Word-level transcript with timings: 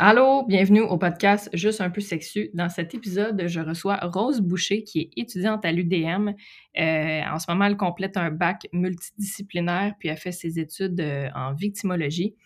Allô, 0.00 0.46
bienvenue 0.46 0.82
au 0.82 0.96
podcast 0.96 1.50
Juste 1.54 1.80
un 1.80 1.90
peu 1.90 2.00
sexu. 2.00 2.50
Dans 2.54 2.68
cet 2.68 2.94
épisode, 2.94 3.48
je 3.48 3.58
reçois 3.58 3.96
Rose 3.96 4.40
Boucher, 4.40 4.84
qui 4.84 5.00
est 5.00 5.10
étudiante 5.20 5.64
à 5.64 5.72
l'UDM. 5.72 6.34
Euh, 6.78 7.20
en 7.24 7.40
ce 7.40 7.50
moment, 7.50 7.64
elle 7.64 7.76
complète 7.76 8.16
un 8.16 8.30
bac 8.30 8.68
multidisciplinaire, 8.72 9.94
puis 9.98 10.08
elle 10.08 10.16
fait 10.16 10.30
ses 10.30 10.60
études 10.60 11.00
euh, 11.00 11.28
en 11.34 11.52
victimologie. 11.52 12.36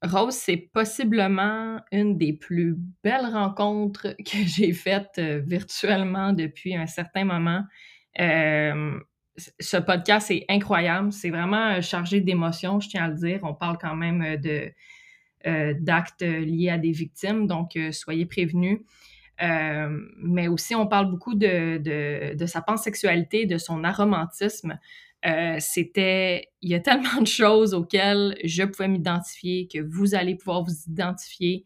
Rose, 0.00 0.34
c'est 0.34 0.70
possiblement 0.72 1.80
une 1.90 2.18
des 2.18 2.32
plus 2.32 2.76
belles 3.02 3.32
rencontres 3.32 4.14
que 4.24 4.46
j'ai 4.46 4.72
faites 4.72 5.18
euh, 5.18 5.42
virtuellement 5.44 6.32
depuis 6.32 6.76
un 6.76 6.86
certain 6.86 7.24
moment. 7.24 7.64
ce 8.16 9.76
podcast 9.78 10.30
est 10.30 10.44
incroyable, 10.48 11.12
c'est 11.12 11.30
vraiment 11.30 11.80
chargé 11.80 12.20
d'émotions, 12.20 12.78
je 12.78 12.90
tiens 12.90 13.06
à 13.06 13.08
le 13.08 13.16
dire. 13.16 13.40
On 13.42 13.54
parle 13.54 13.76
quand 13.76 13.96
même 13.96 14.36
de 14.36 14.70
d'actes 15.46 16.22
liés 16.22 16.70
à 16.70 16.78
des 16.78 16.92
victimes, 16.92 17.46
donc 17.46 17.76
euh, 17.76 17.92
soyez 17.92 18.26
prévenus. 18.26 18.80
Euh, 19.42 19.98
mais 20.18 20.48
aussi, 20.48 20.74
on 20.74 20.86
parle 20.86 21.10
beaucoup 21.10 21.34
de, 21.34 21.78
de, 22.34 22.46
sa 22.46 22.62
pansexualité, 22.62 23.46
de 23.46 23.58
son 23.58 23.84
aromantisme. 23.84 24.78
c'était, 25.58 26.50
il 26.62 26.70
y 26.70 26.74
a 26.74 26.80
tellement 26.80 27.20
de 27.20 27.26
choses 27.26 27.74
auxquelles 27.74 28.36
je 28.44 28.62
pouvais 28.64 28.88
m'identifier, 28.88 29.68
que 29.72 29.80
vous 29.80 30.14
allez 30.14 30.36
pouvoir 30.36 30.62
vous 30.62 30.74
identifier. 30.88 31.64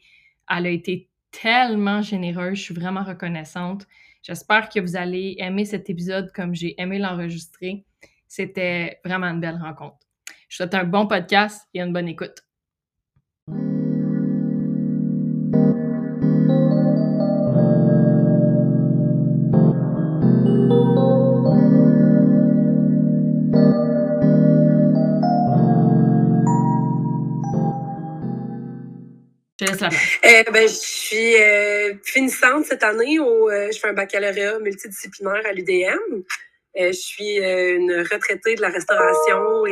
Elle 0.49 0.67
a 0.67 0.71
été 0.71 1.09
tellement 1.31 2.03
généreuse, 2.03 2.59
je 2.59 2.63
suis 2.63 2.75
vraiment 2.75 3.05
reconnaissante. 3.05 3.87
J'espère 4.23 4.69
que 4.69 4.81
vous 4.81 4.97
allez 4.97 5.37
aimer 5.39 5.65
cet 5.65 5.89
épisode 5.89 6.31
comme 6.33 6.55
j'ai 6.55 6.81
aimé 6.81 6.99
l'enregistrer. 6.99 7.85
C'était 8.29 9.01
vraiment 9.05 9.27
une 9.27 9.41
belle 9.41 9.59
rencontre. 9.61 10.07
Je 10.49 10.57
vous 10.57 10.69
souhaite 10.69 10.75
un 10.75 10.85
bon 10.85 11.07
podcast 11.07 11.69
et 11.75 11.81
une 11.81 11.93
bonne 11.93 12.09
écoute. 12.09 12.50
Euh, 29.83 30.45
ben, 30.53 30.69
je 30.69 30.75
suis 30.75 31.37
euh, 31.37 31.95
finissante 32.05 32.67
cette 32.67 32.83
année. 32.83 33.19
Au, 33.19 33.51
euh, 33.51 33.69
je 33.73 33.79
fais 33.79 33.89
un 33.89 33.93
baccalauréat 33.93 34.59
multidisciplinaire 34.59 35.43
à 35.45 35.53
l'UDM. 35.53 36.23
je 36.77 36.93
suis 36.93 37.39
une 37.39 38.07
retraitée 38.11 38.55
de 38.55 38.63
la 38.63 38.69
restauration. 38.69 39.65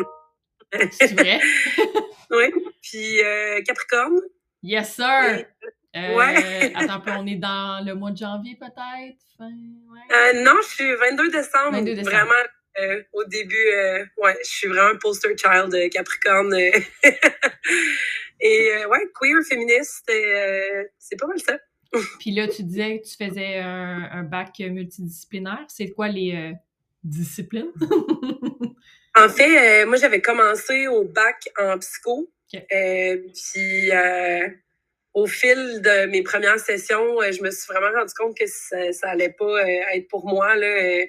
C'est 0.93 1.19
vrai? 1.19 1.41
oui. 2.31 2.53
Puis 2.83 3.21
Capricorne. 3.65 4.21
Yes, 4.63 4.95
sir! 4.95 5.45
ouais. 5.95 6.73
attends, 6.75 7.03
on 7.19 7.27
est 7.27 7.37
dans 7.37 7.85
le 7.85 7.95
mois 7.95 8.11
de 8.11 8.19
janvier 8.19 8.59
peut-être? 8.59 9.17
non, 9.41 10.57
je 10.63 10.69
suis 10.69 10.95
22 10.95 11.31
décembre. 11.31 11.73
22 11.73 11.95
décembre. 11.95 12.11
Vraiment, 12.11 12.45
au 13.13 13.25
début, 13.25 13.71
ouais, 14.17 14.37
je 14.43 14.49
suis 14.49 14.69
vraiment 14.69 14.91
un 14.91 14.97
poster 14.97 15.31
child 15.37 15.71
de 15.71 15.89
Capricorne. 15.89 16.55
Et 18.41 18.71
euh, 18.73 18.89
ouais, 18.89 19.01
queer, 19.21 19.43
féministe, 19.49 20.09
euh, 20.11 20.85
c'est 20.99 21.17
pas 21.17 21.27
mal 21.27 21.41
ça. 21.41 21.59
Puis 22.21 22.31
là, 22.33 22.47
tu 22.47 22.63
disais 22.63 23.01
que 23.01 23.09
tu 23.09 23.17
faisais 23.17 23.59
un, 23.59 24.23
bac 24.23 24.59
multidisciplinaire. 24.61 25.65
C'est 25.69 25.91
quoi 25.91 26.09
les 26.09 26.35
euh, 26.35 26.53
disciplines? 27.03 27.73
en 29.17 29.29
fait, 29.29 29.85
moi, 29.87 29.97
j'avais 29.97 30.21
commencé 30.21 30.87
au 30.87 31.05
bac 31.05 31.49
en 31.59 31.79
psycho. 31.79 32.31
puis 32.51 33.91
au 35.15 35.27
fil 35.27 35.81
de 35.83 36.07
mes 36.07 36.23
premières 36.23 36.61
sessions, 36.61 37.21
je 37.23 37.43
me 37.43 37.51
suis 37.51 37.67
vraiment 37.67 37.99
rendu 37.99 38.13
compte 38.15 38.37
que 38.37 38.47
ça, 38.47 38.93
ça 38.93 39.09
allait 39.09 39.35
pas 39.37 39.67
être 39.95 40.07
pour 40.09 40.29
moi. 40.29 40.55
Là, 40.55 41.07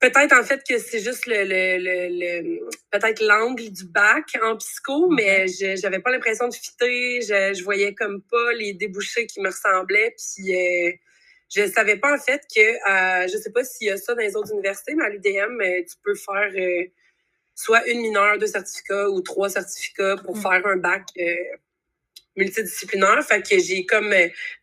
Peut-être 0.00 0.32
en 0.32 0.42
fait 0.42 0.62
que 0.66 0.78
c'est 0.78 1.00
juste 1.00 1.26
le, 1.26 1.44
le, 1.44 1.76
le, 1.78 2.68
peut-être 2.90 3.22
l'angle 3.22 3.70
du 3.70 3.84
bac 3.84 4.24
en 4.42 4.56
psycho, 4.56 5.08
mais 5.10 5.46
je 5.46 5.76
j'avais 5.76 5.98
pas 5.98 6.10
l'impression 6.10 6.48
de 6.48 6.54
fitter. 6.54 7.20
Je, 7.20 7.52
je 7.52 7.62
voyais 7.62 7.94
comme 7.94 8.22
pas 8.22 8.52
les 8.54 8.72
débouchés 8.72 9.26
qui 9.26 9.40
me 9.40 9.48
ressemblaient. 9.48 10.14
Puis 10.16 10.54
euh, 10.54 10.92
je 11.54 11.68
savais 11.68 11.96
pas 11.96 12.14
en 12.14 12.18
fait 12.18 12.42
que 12.54 12.60
euh, 12.60 13.28
je 13.28 13.36
sais 13.36 13.50
pas 13.50 13.64
s'il 13.64 13.88
y 13.88 13.90
a 13.90 13.96
ça 13.96 14.14
dans 14.14 14.22
les 14.22 14.36
autres 14.36 14.52
universités, 14.52 14.94
mais 14.94 15.04
à 15.04 15.08
l'UDM, 15.08 15.60
euh, 15.60 15.82
tu 15.82 15.96
peux 16.02 16.14
faire 16.14 16.50
euh, 16.54 16.84
soit 17.54 17.86
une 17.88 18.00
mineure, 18.00 18.38
deux 18.38 18.46
certificats 18.46 19.10
ou 19.10 19.20
trois 19.20 19.50
certificats 19.50 20.16
pour 20.24 20.36
mm. 20.36 20.40
faire 20.40 20.66
un 20.66 20.76
bac 20.76 21.08
multidisciplinaire. 22.36 23.22
Fait 23.26 23.42
que 23.42 23.58
j'ai 23.58 23.84
comme 23.84 24.14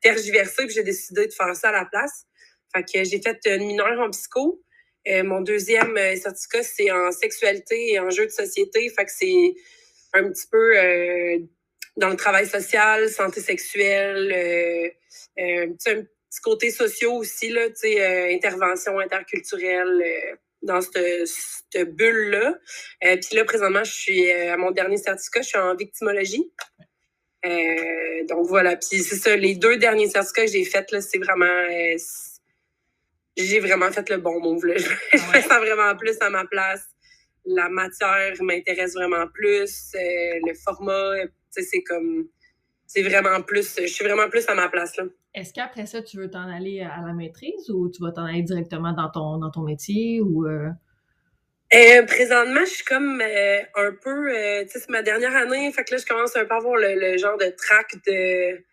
tergiversé 0.02 0.66
puis 0.66 0.74
j'ai 0.74 0.84
décidé 0.84 1.28
de 1.28 1.34
faire 1.34 1.56
ça 1.56 1.69
à 1.69 1.74
la 1.74 1.86
place. 1.86 2.25
Fait 2.74 2.84
que 2.84 3.04
j'ai 3.04 3.22
fait 3.22 3.40
une 3.46 3.68
mineure 3.68 4.00
en 4.00 4.09
psycho. 4.09 4.64
Euh, 5.09 5.23
mon 5.23 5.41
deuxième 5.41 5.95
euh, 5.97 6.16
certificat, 6.16 6.63
c'est 6.63 6.91
en 6.91 7.12
sexualité 7.12 7.94
et 7.94 8.00
en 8.00 8.09
jeu 8.09 8.25
de 8.25 8.31
société. 8.31 8.90
Fait 8.90 9.06
que 9.06 9.12
c'est 9.12 9.56
un 10.13 10.29
petit 10.29 10.47
peu 10.51 10.78
euh, 10.78 11.40
dans 11.95 12.09
le 12.09 12.16
travail 12.16 12.47
social, 12.47 13.09
santé 13.09 13.40
sexuelle, 13.40 14.94
un 15.38 15.72
petit 15.72 16.41
côté 16.44 16.72
social 16.72 17.12
aussi, 17.12 17.50
là, 17.50 17.68
intervention 18.31 19.00
interculturelle 19.00 20.38
dans 20.62 20.81
cette, 20.81 21.89
bulle-là. 21.95 22.57
Puis 23.01 23.35
là, 23.35 23.44
présentement, 23.45 23.84
je 23.84 23.91
suis 23.91 24.31
à 24.31 24.57
mon 24.57 24.72
dernier 24.72 24.97
certificat, 24.97 25.41
je 25.41 25.47
suis 25.47 25.57
en 25.57 25.75
victimologie. 25.75 26.51
donc 27.44 28.45
voilà, 28.47 28.75
puis 28.75 29.00
c'est 29.00 29.16
ça, 29.16 29.35
les 29.35 29.56
deux 29.56 29.78
derniers 29.78 30.09
certificats 30.09 30.45
que 30.45 30.51
j'ai 30.51 30.66
faits, 30.66 31.01
c'est 31.01 31.19
vraiment 31.19 31.68
j'ai 33.38 33.59
vraiment 33.59 33.92
fait 33.92 34.09
le 34.09 34.18
bon 34.18 34.40
move. 34.40 34.66
Là. 34.66 34.75
Je 35.14 35.18
fais 35.18 35.42
ça 35.42 35.59
vraiment 35.59 35.96
plus 35.96 36.18
à 36.22 36.30
ma 36.30 36.46
place. 36.46 36.86
La 37.46 37.70
matière 37.70 38.34
m'intéresse 38.42 38.94
vraiment 38.94 39.28
plus. 39.34 39.94
Euh, 39.96 40.40
le 40.46 40.53
format, 40.53 41.12
c'est 41.52 41.84
comme. 41.84 42.28
C'est 42.86 43.03
vraiment 43.03 43.42
plus. 43.42 43.75
Je 43.80 43.88
suis 43.88 44.06
vraiment 44.06 44.30
plus 44.30 44.48
à 44.48 44.56
ma 44.56 44.70
place. 44.70 44.98
là. 44.98 45.03
Est-ce 45.34 45.53
qu'après 45.53 45.86
ça, 45.86 46.02
tu 46.02 46.18
veux 46.18 46.30
t'en 46.30 46.50
aller 46.50 46.81
à 46.81 47.06
la 47.06 47.14
maîtrise 47.14 47.70
ou 47.70 47.90
tu 47.90 48.02
vas 48.02 48.12
t'en 48.12 48.25
aller 48.25 48.42
directement 48.42 48.94
dans 48.94 49.09
ton, 49.09 49.38
dans 49.38 49.52
ton 49.52 49.62
métier 49.62 50.22
ou. 50.22 50.48
Euh? 50.48 50.69
Euh, 51.75 52.04
présentement, 52.04 52.62
je 52.62 52.69
suis 52.69 52.86
comme 52.86 53.22
un 53.22 53.92
peu, 54.02 54.30
tu 54.64 54.69
sais, 54.69 54.80
c'est 54.80 54.90
ma 54.90 55.02
dernière 55.02 55.36
année, 55.36 55.69
fait 55.74 55.84
que 55.84 55.96
là, 55.96 55.98
je 55.98 56.06
commence 56.06 56.34
un 56.38 56.46
peu 56.46 56.54
à 56.54 56.58
avoir 56.58 56.78
le, 56.78 57.18
genre 57.18 57.38
de 57.38 57.54
trac 57.58 57.94
de 58.08 58.64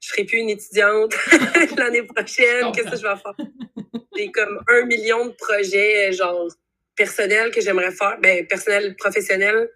je 0.00 0.08
serai 0.08 0.24
plus 0.24 0.38
une 0.38 0.50
étudiante 0.50 1.14
l'année 1.76 2.02
prochaine, 2.02 2.72
qu'est-ce 2.72 2.90
que 2.90 2.96
je 2.96 3.02
vais 3.02 3.16
faire? 3.16 3.34
Comme 4.28 4.60
un 4.68 4.84
million 4.84 5.26
de 5.26 5.32
projets, 5.32 6.12
genre, 6.12 6.48
personnels 6.96 7.50
que 7.50 7.60
j'aimerais 7.60 7.92
faire, 7.92 8.18
ben, 8.20 8.46
personnels, 8.46 8.94
professionnels 8.96 9.70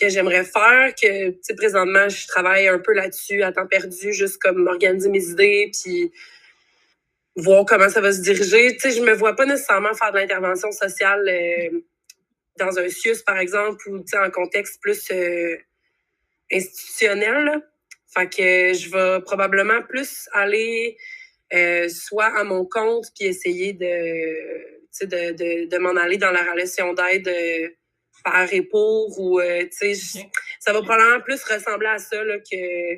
que 0.00 0.08
j'aimerais 0.08 0.44
faire, 0.44 0.94
que, 0.94 1.30
tu 1.30 1.38
sais, 1.42 1.54
présentement, 1.54 2.08
je 2.08 2.26
travaille 2.26 2.68
un 2.68 2.78
peu 2.78 2.92
là-dessus 2.92 3.42
à 3.42 3.52
temps 3.52 3.66
perdu, 3.66 4.12
juste 4.12 4.38
comme 4.38 4.66
organiser 4.66 5.08
mes 5.08 5.24
idées, 5.24 5.70
puis 5.72 6.12
voir 7.36 7.64
comment 7.64 7.88
ça 7.88 8.00
va 8.00 8.12
se 8.12 8.20
diriger. 8.20 8.72
Tu 8.74 8.80
sais, 8.80 8.90
je 8.90 9.02
me 9.02 9.12
vois 9.12 9.34
pas 9.36 9.46
nécessairement 9.46 9.94
faire 9.94 10.12
de 10.12 10.18
l'intervention 10.18 10.70
sociale 10.72 11.26
euh, 11.28 11.80
dans 12.58 12.78
un 12.78 12.88
CIUS, 12.88 13.22
par 13.24 13.38
exemple, 13.38 13.88
ou, 13.88 14.00
tu 14.00 14.08
sais, 14.08 14.18
en 14.18 14.30
contexte 14.30 14.80
plus 14.82 15.10
euh, 15.12 15.56
institutionnel, 16.52 17.44
là. 17.44 17.60
Fait 18.14 18.28
que 18.28 18.72
je 18.72 18.90
vais 18.90 19.20
probablement 19.22 19.82
plus 19.82 20.28
aller 20.32 20.96
euh, 21.54 21.88
soit 21.88 22.36
à 22.38 22.44
mon 22.44 22.64
compte 22.64 23.06
puis 23.14 23.28
essayer 23.28 23.72
de, 23.72 25.06
de, 25.06 25.32
de, 25.32 25.68
de 25.68 25.78
m'en 25.78 25.96
aller 25.96 26.16
dans 26.16 26.32
la 26.32 26.50
relation 26.50 26.92
d'aide 26.92 27.28
euh, 27.28 27.68
par 28.24 28.52
et 28.52 28.62
pour 28.62 29.18
ou 29.20 29.40
euh, 29.40 29.64
ça 29.70 30.72
va 30.72 30.82
probablement 30.82 31.20
plus 31.20 31.42
ressembler 31.44 31.88
à 31.88 31.98
ça 31.98 32.22
là, 32.24 32.38
que 32.38 32.96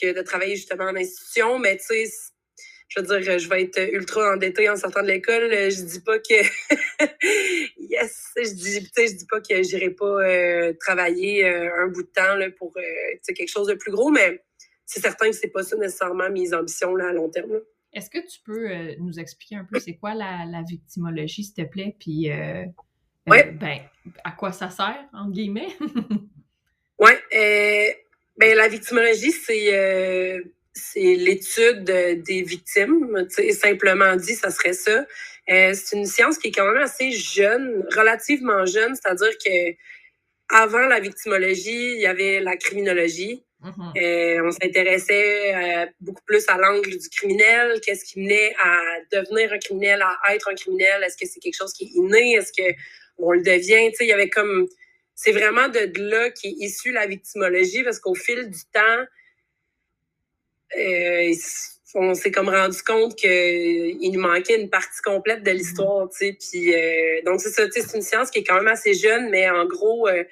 que 0.00 0.12
de 0.12 0.22
travailler 0.22 0.56
justement 0.56 0.84
en 0.84 0.96
institution 0.96 1.58
mais 1.58 1.76
tu 1.78 1.84
sais 1.84 2.10
je 2.94 3.00
veux 3.00 3.20
dire, 3.20 3.38
je 3.38 3.48
vais 3.48 3.62
être 3.62 3.92
ultra 3.92 4.34
endettée 4.34 4.68
en 4.68 4.76
sortant 4.76 5.02
de 5.02 5.08
l'école. 5.08 5.50
Je 5.50 5.82
dis 5.82 6.00
pas 6.00 6.18
que 6.18 6.34
yes, 7.78 8.30
je 8.36 8.50
dis, 8.50 8.90
je 8.96 9.16
dis 9.16 9.26
pas 9.26 9.40
que 9.40 9.62
j'irai 9.62 9.90
pas 9.90 10.04
euh, 10.04 10.72
travailler 10.78 11.44
euh, 11.44 11.70
un 11.82 11.88
bout 11.88 12.02
de 12.02 12.10
temps 12.14 12.36
là, 12.36 12.50
pour 12.50 12.72
euh, 12.76 13.32
quelque 13.34 13.48
chose 13.48 13.66
de 13.66 13.74
plus 13.74 13.90
gros, 13.90 14.10
mais 14.10 14.42
c'est 14.86 15.00
certain 15.00 15.30
que 15.30 15.36
c'est 15.36 15.48
pas 15.48 15.62
ça 15.62 15.76
nécessairement 15.76 16.30
mes 16.30 16.52
ambitions 16.54 16.94
là, 16.94 17.08
à 17.08 17.12
long 17.12 17.28
terme. 17.28 17.60
Est-ce 17.92 18.10
que 18.10 18.18
tu 18.18 18.40
peux 18.44 18.68
nous 18.98 19.18
expliquer 19.20 19.56
un 19.56 19.64
peu 19.64 19.78
c'est 19.78 19.94
quoi 19.94 20.14
la, 20.14 20.44
la, 20.50 20.62
victimologie, 20.62 21.44
s'il 21.44 21.54
te 21.54 21.62
plaît, 21.62 21.94
puis 21.98 22.28
ben, 23.26 23.80
à 24.24 24.32
quoi 24.32 24.50
ça 24.52 24.68
sert, 24.70 25.04
entre 25.12 25.30
guillemets? 25.30 25.68
oui. 26.98 27.12
ben, 27.30 28.56
la 28.56 28.68
victimologie, 28.68 29.30
c'est 29.30 30.42
c'est 30.74 31.14
l'étude 31.14 31.84
des 31.84 32.42
victimes. 32.42 33.26
Simplement 33.52 34.16
dit, 34.16 34.34
ça 34.34 34.50
serait 34.50 34.72
ça. 34.72 35.06
Euh, 35.50 35.72
c'est 35.74 35.96
une 35.96 36.06
science 36.06 36.38
qui 36.38 36.48
est 36.48 36.52
quand 36.52 36.66
même 36.66 36.82
assez 36.82 37.12
jeune, 37.12 37.86
relativement 37.94 38.66
jeune, 38.66 38.94
c'est-à-dire 38.94 39.36
que 39.38 39.74
avant 40.48 40.86
la 40.86 41.00
victimologie, 41.00 41.94
il 41.94 42.00
y 42.00 42.06
avait 42.06 42.40
la 42.40 42.56
criminologie. 42.56 43.43
Mm-hmm. 43.64 44.46
on 44.46 44.50
s'intéressait 44.50 45.88
beaucoup 45.98 46.22
plus 46.26 46.46
à 46.48 46.58
l'angle 46.58 46.90
du 46.90 47.08
criminel, 47.08 47.80
qu'est-ce 47.80 48.04
qui 48.04 48.20
menait 48.20 48.54
à 48.62 48.78
devenir 49.10 49.52
un 49.54 49.58
criminel, 49.58 50.02
à 50.02 50.34
être 50.34 50.50
un 50.50 50.54
criminel, 50.54 51.02
est-ce 51.02 51.16
que 51.16 51.26
c'est 51.26 51.40
quelque 51.40 51.56
chose 51.56 51.72
qui 51.72 51.84
est 51.84 51.92
inné, 51.94 52.34
est-ce 52.34 52.52
que 52.52 52.76
on 53.16 53.32
le 53.32 53.42
devient, 53.42 53.90
tu 53.90 53.96
sais, 53.96 54.04
il 54.04 54.08
y 54.08 54.12
avait 54.12 54.28
comme 54.28 54.68
c'est 55.14 55.32
vraiment 55.32 55.68
de 55.68 55.90
là 56.00 56.30
qui 56.30 56.48
est 56.48 56.54
issue 56.58 56.92
la 56.92 57.06
victimologie 57.06 57.84
parce 57.84 58.00
qu'au 58.00 58.14
fil 58.14 58.50
du 58.50 58.60
temps, 58.72 59.04
euh, 60.76 61.32
on 61.94 62.14
s'est 62.14 62.32
comme 62.32 62.48
rendu 62.48 62.82
compte 62.82 63.14
qu'il 63.14 64.10
nous 64.12 64.20
manquait 64.20 64.60
une 64.60 64.68
partie 64.68 65.00
complète 65.02 65.44
de 65.44 65.52
l'histoire, 65.52 66.08
tu 66.10 66.18
sais. 66.18 66.36
Puis 66.38 66.74
euh, 66.74 67.22
donc 67.24 67.40
c'est 67.40 67.50
ça, 67.50 67.62
c'est 67.70 67.96
une 67.96 68.02
science 68.02 68.30
qui 68.30 68.40
est 68.40 68.44
quand 68.44 68.56
même 68.56 68.68
assez 68.68 68.94
jeune, 68.94 69.30
mais 69.30 69.48
en 69.48 69.64
gros, 69.66 70.08
euh, 70.08 70.24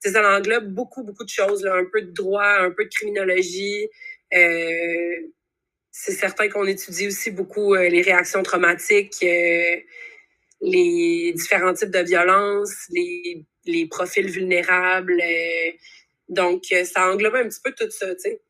ça 0.00 0.36
englobe 0.36 0.68
beaucoup 0.72 1.02
beaucoup 1.04 1.24
de 1.24 1.30
choses, 1.30 1.64
là, 1.64 1.74
un 1.74 1.86
peu 1.92 2.02
de 2.02 2.10
droit, 2.10 2.58
un 2.60 2.70
peu 2.70 2.84
de 2.84 2.90
criminologie. 2.90 3.88
Euh, 4.34 5.16
c'est 5.90 6.12
certain 6.12 6.48
qu'on 6.48 6.66
étudie 6.66 7.08
aussi 7.08 7.30
beaucoup 7.30 7.74
les 7.74 8.02
réactions 8.02 8.42
traumatiques, 8.42 9.16
les 10.60 11.32
différents 11.34 11.74
types 11.74 11.90
de 11.90 12.00
violences, 12.00 12.86
les 12.90 13.46
les 13.68 13.86
profils 13.86 14.26
vulnérables. 14.26 15.20
Euh, 15.22 15.70
donc, 16.28 16.64
euh, 16.72 16.84
ça 16.84 17.12
englobe 17.12 17.36
un 17.36 17.48
petit 17.48 17.60
peu 17.62 17.72
tout 17.78 17.90
ça, 17.90 18.14
tu 18.14 18.22
sais. 18.22 18.42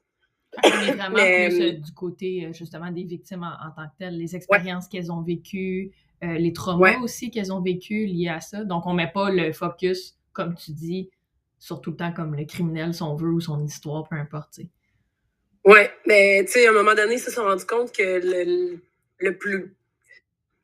On 0.65 0.69
est 0.69 0.93
vraiment 0.93 1.15
plus 1.15 1.61
euh, 1.61 1.73
du 1.73 1.93
côté, 1.93 2.49
justement, 2.53 2.91
des 2.91 3.05
victimes 3.05 3.43
en, 3.43 3.71
tant 3.77 3.89
que 3.89 3.99
telles, 3.99 4.17
les 4.17 4.35
expériences 4.35 4.89
qu'elles 4.89 5.13
ont 5.13 5.21
vécues, 5.21 5.93
les 6.23 6.53
traumas 6.53 6.99
aussi 7.01 7.31
qu'elles 7.31 7.53
ont 7.53 7.61
vécu 7.61 8.07
liés 8.07 8.29
à 8.29 8.41
ça. 8.41 8.65
Donc, 8.65 8.87
on 8.87 8.95
met 8.95 9.11
pas 9.13 9.31
le 9.31 9.53
focus, 9.53 10.17
comme 10.33 10.55
tu 10.55 10.73
dis, 10.73 11.11
sur 11.59 11.81
tout 11.81 11.91
le 11.93 11.97
temps 11.97 12.13
comme 12.13 12.35
le 12.35 12.45
criminel, 12.45 12.95
son 12.95 13.17
vœu 13.17 13.29
ou 13.29 13.41
son 13.41 13.65
histoire, 13.65 14.09
peu 14.09 14.17
importe, 14.17 14.55
tu 14.55 14.63
sais. 14.63 14.69
Oui, 15.65 15.81
mais 16.07 16.45
tu 16.47 16.53
sais, 16.53 16.67
à 16.67 16.71
un 16.71 16.73
moment 16.73 16.95
donné, 16.95 17.15
ils 17.15 17.21
se 17.21 17.31
sont 17.31 17.43
rendus 17.43 17.67
compte 17.67 17.95
que 17.95 18.21
le, 18.23 18.81
le 19.19 19.37
plus 19.37 19.75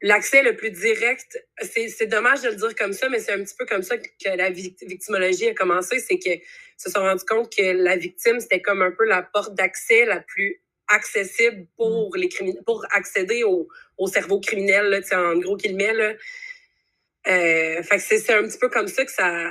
l'accès 0.04 0.42
le 0.42 0.54
plus 0.54 0.70
direct, 0.70 1.42
c'est 1.62 2.06
dommage 2.06 2.42
de 2.42 2.50
le 2.50 2.56
dire 2.56 2.74
comme 2.76 2.92
ça, 2.92 3.08
mais 3.08 3.20
c'est 3.20 3.32
un 3.32 3.42
petit 3.42 3.54
peu 3.58 3.64
comme 3.64 3.82
ça 3.82 3.96
que 3.96 4.36
la 4.36 4.50
victimologie 4.50 5.48
a 5.48 5.54
commencé, 5.54 5.98
c'est 5.98 6.18
que 6.18 6.30
se 6.76 6.90
sont 6.90 7.00
rendus 7.00 7.24
compte 7.24 7.50
que 7.50 7.62
la 7.62 7.96
victime, 7.96 8.38
c'était 8.38 8.60
comme 8.60 8.82
un 8.82 8.90
peu 8.90 9.06
la 9.06 9.22
porte 9.22 9.54
d'accès 9.54 10.04
la 10.04 10.20
plus 10.20 10.60
accessible 10.88 11.66
pour 11.76 12.14
mm. 12.14 12.18
les 12.18 12.28
pour 12.66 12.84
accéder 12.90 13.44
au, 13.44 13.66
au 13.96 14.06
cerveau 14.06 14.40
criminel, 14.40 14.90
là, 14.90 15.32
en 15.32 15.38
gros 15.38 15.56
qu'il 15.56 15.74
met. 15.74 15.94
Là. 15.94 16.12
Euh, 17.26 17.82
fait 17.82 17.96
que 17.96 18.02
c'est 18.02 18.34
un 18.34 18.42
petit 18.42 18.58
peu 18.58 18.68
comme 18.68 18.88
ça 18.88 19.06
que 19.06 19.12
ça, 19.12 19.50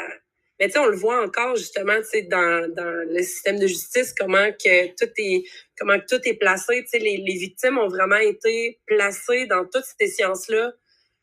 mais 0.60 0.68
tu 0.68 0.74
sais, 0.74 0.80
on 0.80 0.88
le 0.88 0.96
voit 0.96 1.24
encore 1.24 1.56
justement, 1.56 1.98
tu 1.98 2.10
sais, 2.10 2.22
dans, 2.24 2.72
dans 2.74 3.10
le 3.10 3.24
système 3.24 3.60
de 3.60 3.68
justice, 3.68 4.14
comment 4.18 4.52
que 4.52 4.88
tout 4.96 5.12
est, 5.18 5.44
comment 5.78 6.00
que 6.00 6.06
tout 6.16 6.22
est 6.26 6.36
placé. 6.36 6.84
Tu 6.84 6.90
sais, 6.90 7.00
les, 7.00 7.18
les 7.18 7.36
victimes 7.36 7.78
ont 7.78 7.88
vraiment 7.88 8.18
été 8.18 8.80
placées 8.86 9.48
dans 9.48 9.66
toutes 9.66 9.86
ces 10.00 10.08
sciences-là 10.08 10.74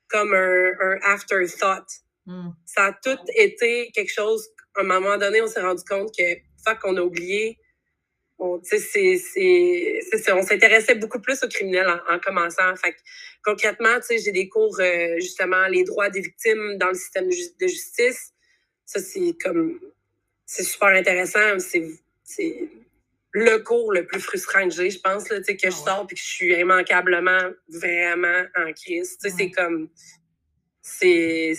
comme 0.08 0.34
un, 0.34 0.72
un 0.80 0.98
afterthought. 1.04 1.86
Hmm. 2.26 2.50
Ça 2.66 2.86
a 2.86 2.92
tout 2.92 3.18
été 3.36 3.90
quelque 3.94 4.12
chose. 4.12 4.48
À 4.76 4.80
un 4.80 4.84
moment 4.84 5.16
donné, 5.16 5.40
on 5.42 5.46
s'est 5.46 5.60
rendu 5.60 5.84
compte 5.84 6.14
que 6.16 6.24
fuck, 6.66 6.80
qu'on 6.80 6.96
a 6.96 7.02
oublié. 7.02 7.58
On, 8.38 8.60
c'est, 8.62 8.78
c'est, 8.78 10.32
on 10.32 10.42
s'intéressait 10.42 10.94
beaucoup 10.94 11.20
plus 11.20 11.42
aux 11.44 11.48
criminels 11.48 11.88
en, 12.08 12.18
commençant. 12.18 12.74
Fait 12.76 12.96
concrètement, 13.44 13.96
tu 14.00 14.06
sais, 14.06 14.18
j'ai 14.18 14.32
des 14.32 14.48
cours 14.48 14.78
euh, 14.80 15.14
justement 15.16 15.66
les 15.68 15.84
droits 15.84 16.08
des 16.08 16.20
victimes 16.20 16.78
dans 16.78 16.88
le 16.88 16.94
système 16.94 17.28
de 17.28 17.66
justice. 17.66 18.32
Ça, 18.90 18.98
c'est 18.98 19.36
comme. 19.40 19.78
C'est 20.46 20.64
super 20.64 20.88
intéressant. 20.88 21.60
C'est 21.60 22.68
le 23.32 23.58
cours 23.58 23.92
le 23.92 24.04
plus 24.04 24.18
frustrant 24.18 24.68
que 24.68 24.74
j'ai, 24.74 24.90
je 24.90 24.98
pense, 24.98 25.28
là, 25.28 25.38
que 25.40 25.52
je 25.52 25.68
ah 25.68 25.70
sors 25.70 26.06
et 26.10 26.14
que 26.14 26.20
je 26.20 26.26
suis 26.26 26.52
immanquablement 26.54 27.50
vraiment 27.68 28.42
en 28.56 28.72
crise. 28.72 29.16
C'est 29.20 29.52
comme. 29.52 29.90
C'est 30.82 31.54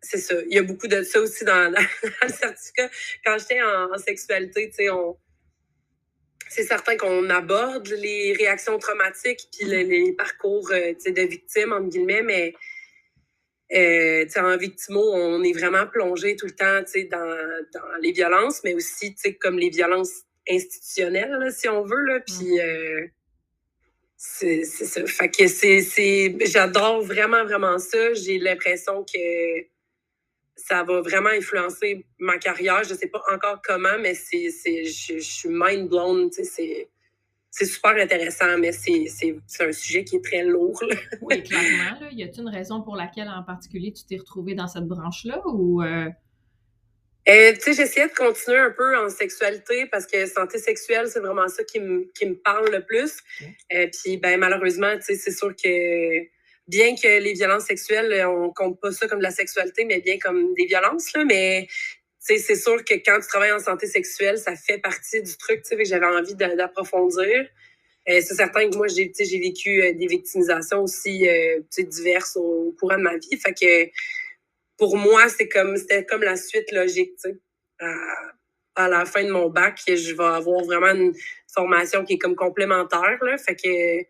ça. 0.00 0.34
Il 0.48 0.54
y 0.54 0.58
a 0.58 0.64
beaucoup 0.64 0.88
de 0.88 1.04
ça 1.04 1.20
aussi 1.20 1.44
dans, 1.44 1.70
le 2.22 2.28
certificat. 2.28 2.90
Quand 3.24 3.38
j'étais 3.38 3.62
en, 3.62 3.96
sexualité, 3.98 4.70
tu 4.70 4.74
sais, 4.74 4.90
on. 4.90 5.16
C'est 6.48 6.64
certain 6.64 6.96
qu'on 6.96 7.30
aborde 7.30 7.88
les 7.88 8.32
réactions 8.32 8.78
traumatiques 8.78 9.48
puis 9.52 9.68
les, 9.68 9.84
les, 9.84 10.12
parcours 10.12 10.70
euh, 10.72 10.92
de 10.92 11.22
victimes, 11.22 11.72
entre 11.72 11.88
guillemets, 11.88 12.22
mais 12.22 12.54
euh, 13.74 14.26
en 14.36 14.56
victimo, 14.56 15.00
on 15.00 15.42
est 15.42 15.52
vraiment 15.52 15.86
plongé 15.86 16.36
tout 16.36 16.46
le 16.46 16.52
temps 16.52 16.80
dans, 17.10 17.36
dans 17.74 17.96
les 18.00 18.12
violences, 18.12 18.62
mais 18.64 18.74
aussi 18.74 19.14
comme 19.40 19.58
les 19.58 19.70
violences 19.70 20.22
institutionnelles, 20.48 21.52
si 21.52 21.68
on 21.68 21.82
veut. 21.82 22.04
Là, 22.04 22.20
puis, 22.20 22.56
mm. 22.56 22.60
euh, 22.60 23.06
c'est 24.16 24.64
ça. 24.64 25.04
Fait 25.06 25.28
que 25.28 25.48
c'est, 25.48 26.36
j'adore 26.46 27.02
vraiment, 27.02 27.44
vraiment 27.44 27.78
ça. 27.78 28.14
J'ai 28.14 28.38
l'impression 28.38 29.04
que 29.04 29.66
ça 30.56 30.82
va 30.84 31.00
vraiment 31.00 31.30
influencer 31.30 32.06
ma 32.18 32.38
carrière. 32.38 32.84
Je 32.84 32.94
sais 32.94 33.08
pas 33.08 33.22
encore 33.32 33.60
comment, 33.62 33.98
mais 34.00 34.14
c'est, 34.14 34.50
je, 34.50 35.18
je 35.18 35.20
suis 35.20 35.48
mind 35.50 35.88
blown. 35.88 36.30
C'est 36.32 36.88
c'est 37.56 37.66
super 37.66 37.92
intéressant, 37.92 38.58
mais 38.58 38.72
c'est 38.72 39.38
un 39.60 39.70
sujet 39.70 40.02
qui 40.02 40.16
est 40.16 40.24
très 40.24 40.42
lourd. 40.42 40.82
oui, 41.22 41.40
clairement. 41.44 42.00
Là. 42.00 42.08
Y 42.10 42.24
a-t-il 42.24 42.42
une 42.42 42.48
raison 42.48 42.82
pour 42.82 42.96
laquelle 42.96 43.28
en 43.28 43.44
particulier 43.44 43.92
tu 43.92 44.04
t'es 44.04 44.16
retrouvée 44.16 44.56
dans 44.56 44.66
cette 44.66 44.86
branche-là 44.86 45.40
ou. 45.46 45.80
Euh? 45.80 46.08
Euh, 47.28 47.52
tu 47.54 47.60
sais, 47.60 47.74
j'essayais 47.74 48.08
de 48.08 48.12
continuer 48.12 48.58
un 48.58 48.72
peu 48.72 48.98
en 48.98 49.08
sexualité 49.08 49.86
parce 49.86 50.04
que 50.04 50.26
santé 50.26 50.58
sexuelle, 50.58 51.06
c'est 51.06 51.20
vraiment 51.20 51.46
ça 51.46 51.62
qui 51.62 51.78
me, 51.78 52.10
qui 52.12 52.26
me 52.26 52.34
parle 52.34 52.70
le 52.70 52.84
plus. 52.84 53.20
Euh, 53.72 53.86
puis, 53.86 54.16
ben, 54.16 54.38
malheureusement, 54.38 54.92
tu 54.96 55.02
sais, 55.02 55.14
c'est 55.14 55.30
sûr 55.30 55.54
que 55.54 56.18
bien 56.66 56.96
que 56.96 57.22
les 57.22 57.34
violences 57.34 57.66
sexuelles, 57.66 58.26
on 58.26 58.52
compte 58.52 58.80
pas 58.80 58.90
ça 58.90 59.06
comme 59.06 59.20
de 59.20 59.24
la 59.24 59.30
sexualité, 59.30 59.84
mais 59.84 60.00
bien 60.00 60.18
comme 60.18 60.54
des 60.54 60.66
violences, 60.66 61.12
là, 61.14 61.24
mais 61.24 61.68
c'est 62.24 62.56
sûr 62.56 62.82
que 62.84 62.94
quand 62.94 63.20
tu 63.20 63.26
travailles 63.28 63.52
en 63.52 63.58
santé 63.58 63.86
sexuelle, 63.86 64.38
ça 64.38 64.56
fait 64.56 64.78
partie 64.78 65.22
du 65.22 65.36
truc, 65.36 65.62
tu 65.62 65.68
sais, 65.68 65.76
que 65.76 65.84
j'avais 65.84 66.06
envie 66.06 66.34
d'approfondir. 66.34 67.46
Euh, 68.08 68.20
c'est 68.20 68.34
certain 68.34 68.68
que 68.70 68.76
moi, 68.76 68.86
j'ai 68.88 69.12
vécu 69.38 69.82
euh, 69.82 69.92
des 69.92 70.06
victimisations 70.06 70.82
aussi 70.82 71.28
euh, 71.28 71.60
diverses 71.78 72.36
au, 72.36 72.74
courant 72.78 72.96
de 72.96 73.02
ma 73.02 73.16
vie. 73.16 73.36
Fait 73.38 73.52
que 73.52 73.90
pour 74.78 74.96
moi, 74.96 75.28
c'est 75.28 75.48
comme 75.48 75.76
c'était 75.76 76.04
comme 76.04 76.22
la 76.22 76.36
suite 76.36 76.70
logique, 76.72 77.12
tu 77.22 77.30
sais. 77.30 77.36
À, 78.76 78.88
la 78.88 79.04
fin 79.04 79.22
de 79.22 79.30
mon 79.30 79.50
bac, 79.50 79.80
je 79.86 80.14
vais 80.14 80.24
avoir 80.24 80.64
vraiment 80.64 80.88
une 80.88 81.14
formation 81.52 82.04
qui 82.04 82.14
est 82.14 82.18
comme 82.18 82.34
complémentaire. 82.34 83.18
Là. 83.22 83.38
Fait 83.38 83.54
que 83.54 84.04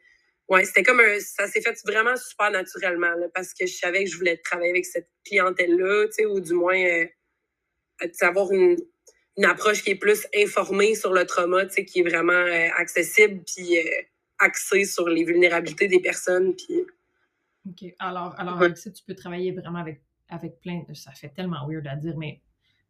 ouais, 0.49 0.64
c'était 0.64 0.83
comme 0.83 1.02
ça 1.21 1.47
s'est 1.49 1.61
fait 1.61 1.76
vraiment 1.85 2.16
super 2.16 2.50
naturellement 2.50 3.12
parce 3.35 3.52
que 3.52 3.66
je 3.66 3.75
savais 3.75 4.04
que 4.04 4.11
je 4.11 4.16
voulais 4.16 4.38
travailler 4.38 4.71
avec 4.71 4.87
cette 4.87 5.09
clientèle-là, 5.26 6.06
tu 6.06 6.12
sais, 6.12 6.26
ou 6.26 6.40
du 6.40 6.54
moins 6.54 7.04
avoir 8.21 8.53
une, 8.53 8.77
une, 9.37 9.45
approche 9.45 9.83
qui 9.83 9.91
est 9.91 9.97
plus 9.97 10.27
informée 10.37 10.95
sur 10.95 11.13
le 11.13 11.25
trauma, 11.25 11.67
qui 11.67 12.01
est 12.01 12.09
vraiment 12.09 12.33
euh, 12.33 12.69
accessible, 12.77 13.43
puis 13.45 13.79
euh, 13.79 13.83
axée 14.39 14.85
sur 14.85 15.09
les 15.09 15.25
vulnérabilités 15.25 15.89
des 15.89 16.01
personnes. 16.01 16.55
Puis... 16.55 16.81
OK. 17.69 17.95
Alors, 17.99 18.35
alors 18.39 18.63
avec 18.63 18.77
ça, 18.77 18.91
tu 18.91 19.03
peux 19.05 19.15
travailler 19.15 19.53
vraiment 19.53 19.79
avec, 19.79 20.03
avec 20.29 20.61
plein, 20.61 20.83
ça 20.95 21.13
fait 21.13 21.31
tellement 21.31 21.67
weird 21.69 21.87
à 21.87 21.97
dire, 21.97 22.17
mais 22.17 22.41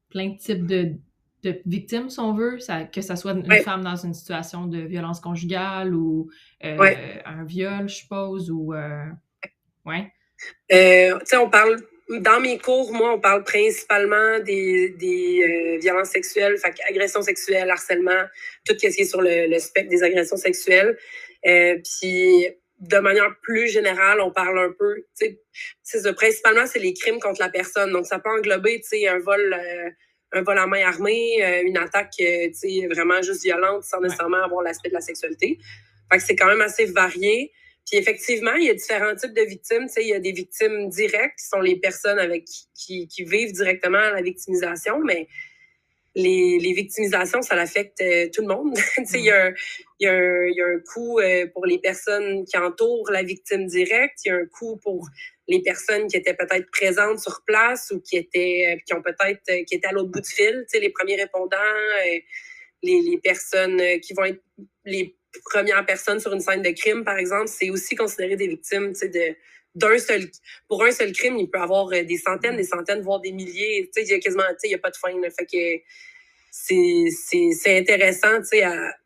plein 0.09 0.31
de 0.31 0.37
types 0.37 0.67
de, 0.67 0.95
de 1.43 1.61
victimes, 1.67 2.11
si 2.11 2.21
on 2.21 2.35
veut, 2.35 2.59
ça, 2.59 2.85
que 2.85 3.01
ce 3.01 3.15
soit 3.17 3.33
une 3.33 3.63
femme 3.63 3.83
dans 3.83 3.97
une 3.97 4.15
situation 4.15 4.67
de 4.67 4.79
violence 4.79 5.21
conjugale 5.21 5.95
ou 5.95 6.31
euh, 6.65 7.19
un 7.25 7.45
viol, 7.45 7.89
je 7.89 7.95
suppose, 7.95 8.51
ou... 8.51 8.75
ouais. 9.85 10.13
tu 10.69 10.77
sais, 11.25 11.37
on 11.37 11.49
parle 11.49 11.77
dans 12.09 12.41
mes 12.41 12.59
cours, 12.59 12.93
moi, 12.93 13.15
on 13.15 13.21
parle 13.21 13.45
principalement 13.45 14.39
des, 14.41 14.91
des 14.91 15.43
euh, 15.43 15.79
violences 15.79 16.11
sexuelles, 16.11 16.59
fait 16.59 16.75
agressions 16.89 17.23
sexuelles, 17.23 17.71
harcèlement, 17.71 18.25
tout 18.67 18.75
ce 18.75 18.87
qui 18.89 19.01
est 19.01 19.05
sur 19.05 19.23
le, 19.23 19.59
spectre 19.59 19.89
des 19.89 20.03
agressions 20.03 20.37
sexuelles. 20.37 20.99
Euh, 21.47 21.79
puis, 21.79 22.47
de 22.81 22.99
manière 22.99 23.35
plus 23.41 23.69
générale, 23.69 24.21
on 24.21 24.31
parle 24.31 24.59
un 24.59 24.73
peu, 24.79 25.05
tu 25.19 25.39
sais, 25.83 26.13
principalement, 26.13 26.67
c'est 26.67 26.79
les 26.79 26.93
crimes 26.93 27.21
contre 27.21 27.41
la 27.41 27.49
personne. 27.49 27.91
Donc, 27.93 28.07
ça 28.07 28.19
peut 28.19 28.31
englober, 28.31 28.81
tu 28.81 28.89
sais, 28.89 29.09
un 29.09 29.19
vol, 29.19 29.55
euh, 29.55 29.91
un 30.33 30.43
vol 30.43 30.59
à 30.59 30.67
main 30.67 30.85
armée, 30.85 31.63
une 31.65 31.79
attaque, 31.79 32.13
tu 32.19 32.53
sais, 32.53 32.87
vraiment 32.91 33.23
juste 33.23 33.45
violente, 33.45 33.85
sans 33.85 34.01
nécessairement 34.01 34.43
avoir 34.43 34.63
l'aspect 34.63 34.91
de 34.91 34.95
la 34.95 35.01
sexualité. 35.01 35.59
Fait 36.11 36.19
que 36.19 36.25
c'est 36.25 36.37
quand 36.37 36.49
même 36.49 36.61
assez 36.61 36.85
varié. 36.85 37.53
Puis 37.87 37.99
effectivement, 37.99 38.55
il 38.55 38.67
y 38.67 38.71
a 38.71 38.75
différents 38.75 39.15
types 39.15 39.35
de 39.35 39.43
victimes. 39.43 39.87
Tu 39.87 39.95
sais, 39.95 40.03
il 40.03 40.09
y 40.09 40.15
a 40.15 40.21
des 40.21 40.33
victimes 40.33 40.89
directes 40.89 41.39
qui 41.39 41.47
sont 41.47 41.61
les 41.61 41.77
personnes 41.77 42.19
avec 42.19 42.47
qui, 42.75 43.07
qui 43.09 43.25
vivent 43.25 43.53
directement 43.53 43.99
la 43.99 44.23
victimisation, 44.23 45.01
mais 45.01 45.29
les, 46.15 46.59
les 46.59 46.73
victimisations, 46.73 47.43
ça 47.43 47.55
affecte 47.57 48.01
euh, 48.01 48.29
tout 48.33 48.43
le 48.43 48.49
monde. 48.49 48.75
tu 48.97 49.05
sais, 49.05 49.19
il 49.19 49.25
y, 49.25 49.31
a 49.31 49.47
un, 49.47 49.55
il, 50.01 50.07
y 50.07 50.09
a 50.09 50.13
un, 50.13 50.47
il 50.47 50.55
y 50.57 50.61
a 50.61 50.67
un 50.67 50.79
coût 50.81 51.19
euh, 51.19 51.47
pour 51.53 51.67
les 51.67 51.79
personnes 51.79 52.45
qui 52.45 52.57
entourent 52.57 53.11
la 53.11 53.23
victime 53.23 53.67
directe. 53.67 54.21
Il 54.25 54.29
y 54.29 54.33
a 54.33 54.37
un 54.37 54.47
coût 54.47 54.77
pour 54.83 55.07
les 55.49 55.61
personnes 55.61 56.07
qui 56.07 56.17
étaient 56.17 56.35
peut-être 56.35 56.71
présentes 56.71 57.19
sur 57.19 57.43
place 57.47 57.91
ou 57.91 58.01
qui 58.01 58.17
étaient, 58.17 58.75
euh, 58.75 58.81
qui 58.87 58.95
ont 58.95 59.03
peut-être, 59.03 59.65
qui 59.65 59.75
étaient 59.75 59.89
à 59.89 59.93
l'autre 59.93 60.11
bout 60.11 60.21
du 60.21 60.31
fil. 60.31 60.65
Tu 60.71 60.79
sais, 60.79 60.81
les 60.81 60.91
premiers 60.91 61.17
répondants 61.17 61.59
les, 62.83 63.01
les, 63.01 63.19
personnes 63.19 63.81
qui 64.01 64.13
vont 64.13 64.25
être 64.25 64.43
les 64.85 65.17
premières 65.45 65.85
personnes 65.87 66.21
sur 66.21 66.33
une 66.33 66.41
scène 66.41 66.63
de 66.63 66.71
crime, 66.71 67.05
par 67.05 67.19
exemple, 67.19 67.49
c'est 67.49 67.71
aussi 67.71 67.95
considéré 67.95 68.37
des 68.37 68.49
victimes, 68.49 68.93
tu 68.93 69.01
sais, 69.01 69.09
de 69.09 69.37
d'un 69.75 69.99
seul 69.99 70.31
pour 70.69 70.85
un 70.85 70.93
seul 70.93 71.13
crime, 71.13 71.37
il 71.37 71.51
peut 71.51 71.59
y 71.59 71.63
avoir 71.63 71.89
des 71.89 72.17
centaines, 72.17 72.57
des 72.57 72.65
centaines, 72.65 73.03
voire 73.03 73.21
des 73.21 73.33
milliers. 73.33 73.91
Tu 73.93 74.03
sais, 74.03 74.07
il 74.07 74.11
y 74.11 74.15
a 74.15 74.21
quasiment, 74.21 74.45
tu 74.51 74.55
sais, 74.59 74.69
il 74.69 74.71
y 74.71 74.75
a 74.75 74.79
pas 74.79 74.91
de 74.91 74.97
fin. 74.97 75.11
Là, 75.21 75.31
fait 75.31 75.47
que 75.47 75.83
c'est 76.53 77.09
c'est 77.53 77.79
intéressant, 77.79 78.39
tu 78.41 78.47
sais, 78.47 78.63
à, 78.63 78.97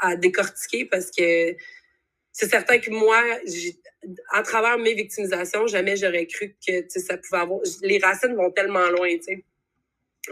à 0.00 0.16
décortiquer 0.16 0.84
parce 0.84 1.10
que 1.10 1.54
c'est 2.32 2.48
certain 2.48 2.78
que 2.78 2.90
moi, 2.90 3.22
à 4.32 4.42
travers 4.42 4.78
mes 4.78 4.94
victimisations, 4.94 5.66
jamais 5.66 5.96
j'aurais 5.96 6.26
cru 6.26 6.56
que 6.66 6.88
ça 6.88 7.16
pouvait 7.16 7.42
avoir. 7.42 7.60
Les 7.82 7.98
racines 7.98 8.34
vont 8.34 8.50
tellement 8.50 8.88
loin, 8.88 9.08
tu 9.16 9.22
sais. 9.22 9.44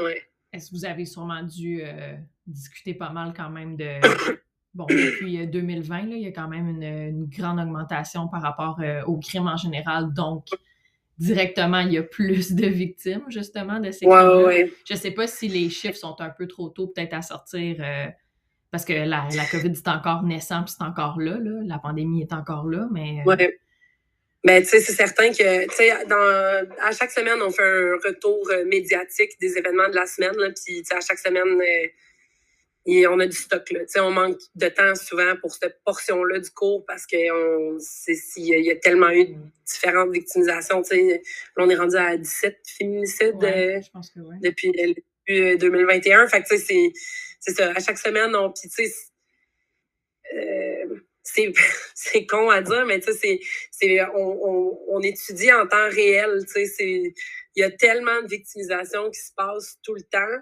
Ouais. 0.01 0.23
Est-ce 0.53 0.71
que 0.71 0.77
vous 0.77 0.85
avez 0.85 1.05
sûrement 1.05 1.43
dû 1.43 1.83
euh, 1.83 2.15
discuter 2.47 2.95
pas 2.95 3.11
mal 3.11 3.33
quand 3.37 3.51
même 3.51 3.77
de. 3.77 4.01
Bon, 4.79 4.87
depuis 4.89 5.47
2020, 5.47 5.97
euh, 5.97 6.07
là, 6.07 6.17
il 6.17 6.23
y 6.23 6.27
a 6.27 6.33
quand 6.33 6.49
même 6.49 6.69
une, 6.69 7.27
grande 7.27 7.61
augmentation 7.61 8.29
par 8.29 8.41
rapport 8.41 8.79
euh, 8.81 9.03
au 9.05 9.19
crime 9.19 9.47
en 9.47 9.57
général. 9.59 10.15
Donc, 10.15 10.47
directement, 11.19 11.81
il 11.81 11.93
y 11.93 11.99
a 11.99 12.03
plus 12.03 12.53
de 12.53 12.67
victimes, 12.67 13.25
justement, 13.29 13.81
de 13.81 13.91
ces. 13.91 14.07
Ouais. 14.07 14.73
Je 14.89 14.95
ne 14.95 14.99
sais 14.99 15.11
pas 15.11 15.27
si 15.27 15.49
les 15.49 15.69
chiffres 15.69 15.99
sont 15.99 16.17
un 16.21 16.31
peu 16.31 16.47
trop 16.47 16.71
tôt, 16.71 16.87
peut-être, 16.87 17.13
à 17.13 17.23
sortir 17.23 17.85
parce 18.71 18.85
que 18.85 18.93
la, 18.93 19.29
la 19.35 19.47
COVID 19.51 19.71
est 19.71 19.89
encore 19.89 20.23
naissant, 20.23 20.63
puis 20.65 20.75
c'est 20.77 20.85
encore 20.85 21.19
là, 21.19 21.39
là, 21.39 21.63
La 21.65 21.79
pandémie 21.79 22.23
est 22.23 22.33
encore 22.33 22.67
là, 22.67 22.87
mais. 22.93 23.21
Euh, 23.21 23.31
ouais. 23.31 23.59
Mais 24.45 24.63
tu 24.63 24.69
sais, 24.69 24.81
c'est 24.81 24.93
certain 24.93 25.31
que, 25.31 25.65
tu 25.65 25.75
sais, 25.75 25.91
à 25.91 26.93
chaque 26.93 27.11
semaine, 27.11 27.43
on 27.43 27.51
fait 27.51 27.63
un 27.63 27.97
retour 28.09 28.49
euh, 28.51 28.65
médiatique 28.67 29.33
des 29.41 29.59
événements 29.59 29.89
de 29.89 29.97
la 29.97 30.07
semaine, 30.07 30.35
là, 30.37 30.49
puis 30.51 30.83
à 30.91 31.01
chaque 31.01 31.19
semaine, 31.19 31.61
euh, 32.89 33.11
on 33.11 33.21
a 33.21 33.27
du 33.27 33.37
stock, 33.37 33.71
là. 33.71 33.81
Tu 33.81 33.87
sais, 33.89 34.01
on 34.01 34.11
manque 34.11 34.39
de 34.55 34.69
temps 34.69 34.95
souvent 34.95 35.35
pour 35.41 35.53
cette 35.53 35.81
portion-là 35.85 36.39
du 36.39 36.51
cours 36.51 36.85
parce 36.87 37.07
qu'il 37.07 37.21
y, 37.21 38.43
y 38.43 38.71
a 38.71 38.77
tellement 38.77 39.11
eu 39.11 39.27
de 39.27 39.35
différentes 39.67 40.11
victimisations, 40.11 40.83
tu 40.83 40.97
sais. 40.97 41.23
Là, 41.57 41.65
on 41.65 41.71
est 41.71 41.77
rendu 41.77 41.97
à 41.97 42.17
17 42.17 42.57
féminicides 42.79 43.39
que 43.41 43.81
depuis, 44.43 44.73
depuis 44.73 45.59
2021. 45.59 46.29
Fait 46.29 46.43
que, 46.43 46.49
tu 46.49 46.57
sais, 46.57 46.65
c'est 46.65 46.93
c'est 47.41 47.55
ça, 47.55 47.71
à 47.71 47.81
chaque 47.81 47.99
semaine, 47.99 48.35
on, 48.35 48.53
puis 48.53 48.69
tu 48.69 48.85
sais, 48.87 48.95
euh, 50.35 51.01
c'est 51.95 52.27
con 52.27 52.51
à 52.51 52.63
dire, 52.63 52.85
mais 52.87 53.01
tu 53.01 53.13
sais, 53.13 53.41
c'est, 53.71 54.03
on, 54.15 54.17
on, 54.17 54.79
on, 54.89 55.01
étudie 55.01 55.53
en 55.53 55.67
temps 55.67 55.89
réel, 55.91 56.45
tu 56.47 56.67
sais, 56.67 57.15
il 57.55 57.61
y 57.61 57.63
a 57.63 57.71
tellement 57.71 58.23
de 58.23 58.29
victimisation 58.29 59.11
qui 59.11 59.21
se 59.21 59.33
passe 59.35 59.79
tout 59.83 59.95
le 59.95 60.03
temps 60.03 60.39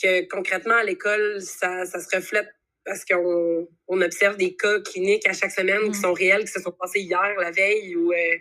que 0.00 0.28
concrètement 0.28 0.76
à 0.76 0.84
l'école, 0.84 1.40
ça, 1.40 1.84
ça 1.84 2.00
se 2.00 2.14
reflète 2.14 2.48
parce 2.84 3.04
qu'on 3.04 3.68
on 3.86 4.00
observe 4.00 4.36
des 4.36 4.56
cas 4.56 4.80
cliniques 4.80 5.26
à 5.28 5.32
chaque 5.32 5.50
semaine 5.50 5.82
qui 5.82 5.98
mm. 5.98 6.02
sont 6.02 6.12
réels, 6.12 6.44
qui 6.44 6.52
se 6.52 6.60
sont 6.60 6.72
passés 6.72 7.00
hier, 7.00 7.34
la 7.38 7.50
veille, 7.50 7.94
ou 7.96 8.12
euh, 8.12 8.36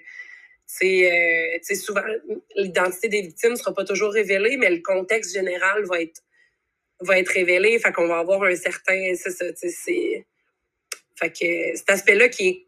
euh, 0.83 1.75
souvent 1.75 2.03
l'identité 2.55 3.09
des 3.09 3.21
victimes 3.21 3.51
ne 3.51 3.55
sera 3.55 3.73
pas 3.73 3.83
toujours 3.83 4.11
révélée, 4.11 4.57
mais 4.57 4.69
le 4.69 4.81
contexte 4.81 5.33
général 5.33 5.85
va 5.85 6.01
être 6.01 6.21
va 7.01 7.19
être 7.19 7.29
révélé. 7.29 7.77
Fait 7.79 7.91
qu'on 7.91 8.07
va 8.07 8.19
avoir 8.19 8.43
un 8.43 8.55
certain. 8.55 9.13
C'est 9.15 9.31
ça, 9.31 9.45
c'est. 9.55 10.25
Fait 11.15 11.29
que 11.31 11.77
cet 11.77 11.89
aspect-là 11.89 12.29
qui 12.29 12.47
est. 12.47 12.63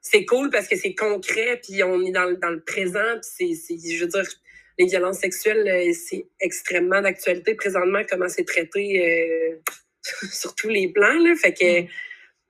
C'est 0.00 0.26
cool 0.26 0.50
parce 0.50 0.68
que 0.68 0.76
c'est 0.76 0.94
concret, 0.94 1.60
puis 1.62 1.82
on 1.82 2.04
est 2.04 2.12
dans, 2.12 2.30
dans 2.38 2.50
le 2.50 2.62
présent, 2.62 3.18
puis 3.38 3.56
c'est. 3.56 3.76
Je 3.78 4.04
veux 4.04 4.10
dire, 4.10 4.28
les 4.78 4.86
violences 4.86 5.18
sexuelles, 5.18 5.66
euh, 5.68 5.92
c'est 5.92 6.26
extrêmement 6.40 7.00
d'actualité 7.00 7.54
présentement, 7.54 8.02
comment 8.08 8.28
c'est 8.28 8.44
traité 8.44 9.00
euh, 9.00 9.58
sur 10.32 10.54
tous 10.54 10.68
les 10.68 10.88
plans, 10.88 11.18
là. 11.20 11.34
Fait 11.36 11.54
que. 11.54 11.82
Mm. 11.82 11.88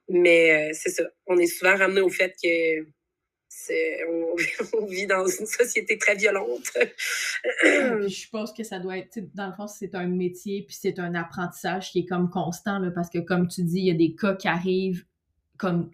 Mais 0.08 0.70
euh, 0.70 0.74
c'est 0.74 0.90
ça. 0.90 1.04
On 1.26 1.38
est 1.38 1.46
souvent 1.46 1.76
ramené 1.76 2.02
au 2.02 2.10
fait 2.10 2.34
que 2.42 2.86
on, 4.78 4.86
vit 4.86 5.06
dans 5.06 5.26
une 5.26 5.46
société 5.46 5.96
très 5.96 6.14
violente. 6.14 6.70
je 7.62 8.28
pense 8.30 8.52
que 8.52 8.62
ça 8.62 8.78
doit 8.78 8.98
être, 8.98 9.18
dans 9.34 9.46
le 9.46 9.54
fond, 9.54 9.66
c'est 9.66 9.94
un 9.94 10.06
métier, 10.06 10.64
puis 10.66 10.76
c'est 10.78 10.98
un 10.98 11.14
apprentissage 11.14 11.90
qui 11.90 12.00
est 12.00 12.04
comme 12.04 12.28
constant, 12.28 12.78
là, 12.78 12.90
parce 12.90 13.08
que 13.08 13.20
comme 13.20 13.48
tu 13.48 13.62
dis, 13.62 13.78
il 13.78 13.86
y 13.86 13.90
a 13.90 13.94
des 13.94 14.14
cas 14.14 14.34
qui 14.34 14.48
arrivent 14.48 15.06
comme 15.56 15.90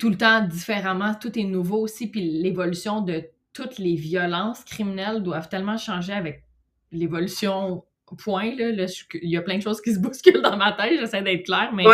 tout 0.00 0.08
le 0.08 0.16
temps 0.16 0.44
différemment, 0.46 1.14
tout 1.14 1.38
est 1.38 1.44
nouveau 1.44 1.78
aussi, 1.78 2.08
puis 2.08 2.22
l'évolution 2.42 3.00
de 3.00 3.22
toutes 3.52 3.78
les 3.78 3.94
violences 3.94 4.64
criminelles 4.64 5.22
doivent 5.22 5.48
tellement 5.48 5.76
changer 5.76 6.12
avec 6.12 6.44
l'évolution 6.90 7.84
point. 8.16 8.54
Là, 8.56 8.86
il 9.14 9.30
y 9.30 9.36
a 9.36 9.42
plein 9.42 9.58
de 9.58 9.62
choses 9.62 9.80
qui 9.80 9.92
se 9.94 9.98
bousculent 10.00 10.42
dans 10.42 10.56
ma 10.56 10.72
tête, 10.72 10.98
j'essaie 10.98 11.22
d'être 11.22 11.44
claire, 11.44 11.72
mais 11.72 11.84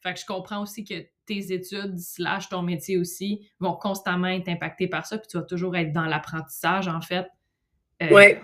fait 0.00 0.14
que 0.14 0.20
je 0.20 0.26
comprends 0.26 0.62
aussi 0.62 0.84
que 0.84 0.94
tes 1.26 1.52
études 1.52 1.98
slash 1.98 2.48
ton 2.48 2.62
métier 2.62 2.96
aussi 2.98 3.50
vont 3.60 3.74
constamment 3.74 4.28
être 4.28 4.48
impactés 4.48 4.86
par 4.86 5.06
ça, 5.06 5.18
puis 5.18 5.28
tu 5.28 5.36
vas 5.36 5.42
toujours 5.42 5.76
être 5.76 5.92
dans 5.92 6.06
l'apprentissage, 6.06 6.88
en 6.88 7.00
fait. 7.00 7.26
Euh, 8.02 8.10
ouais. 8.10 8.40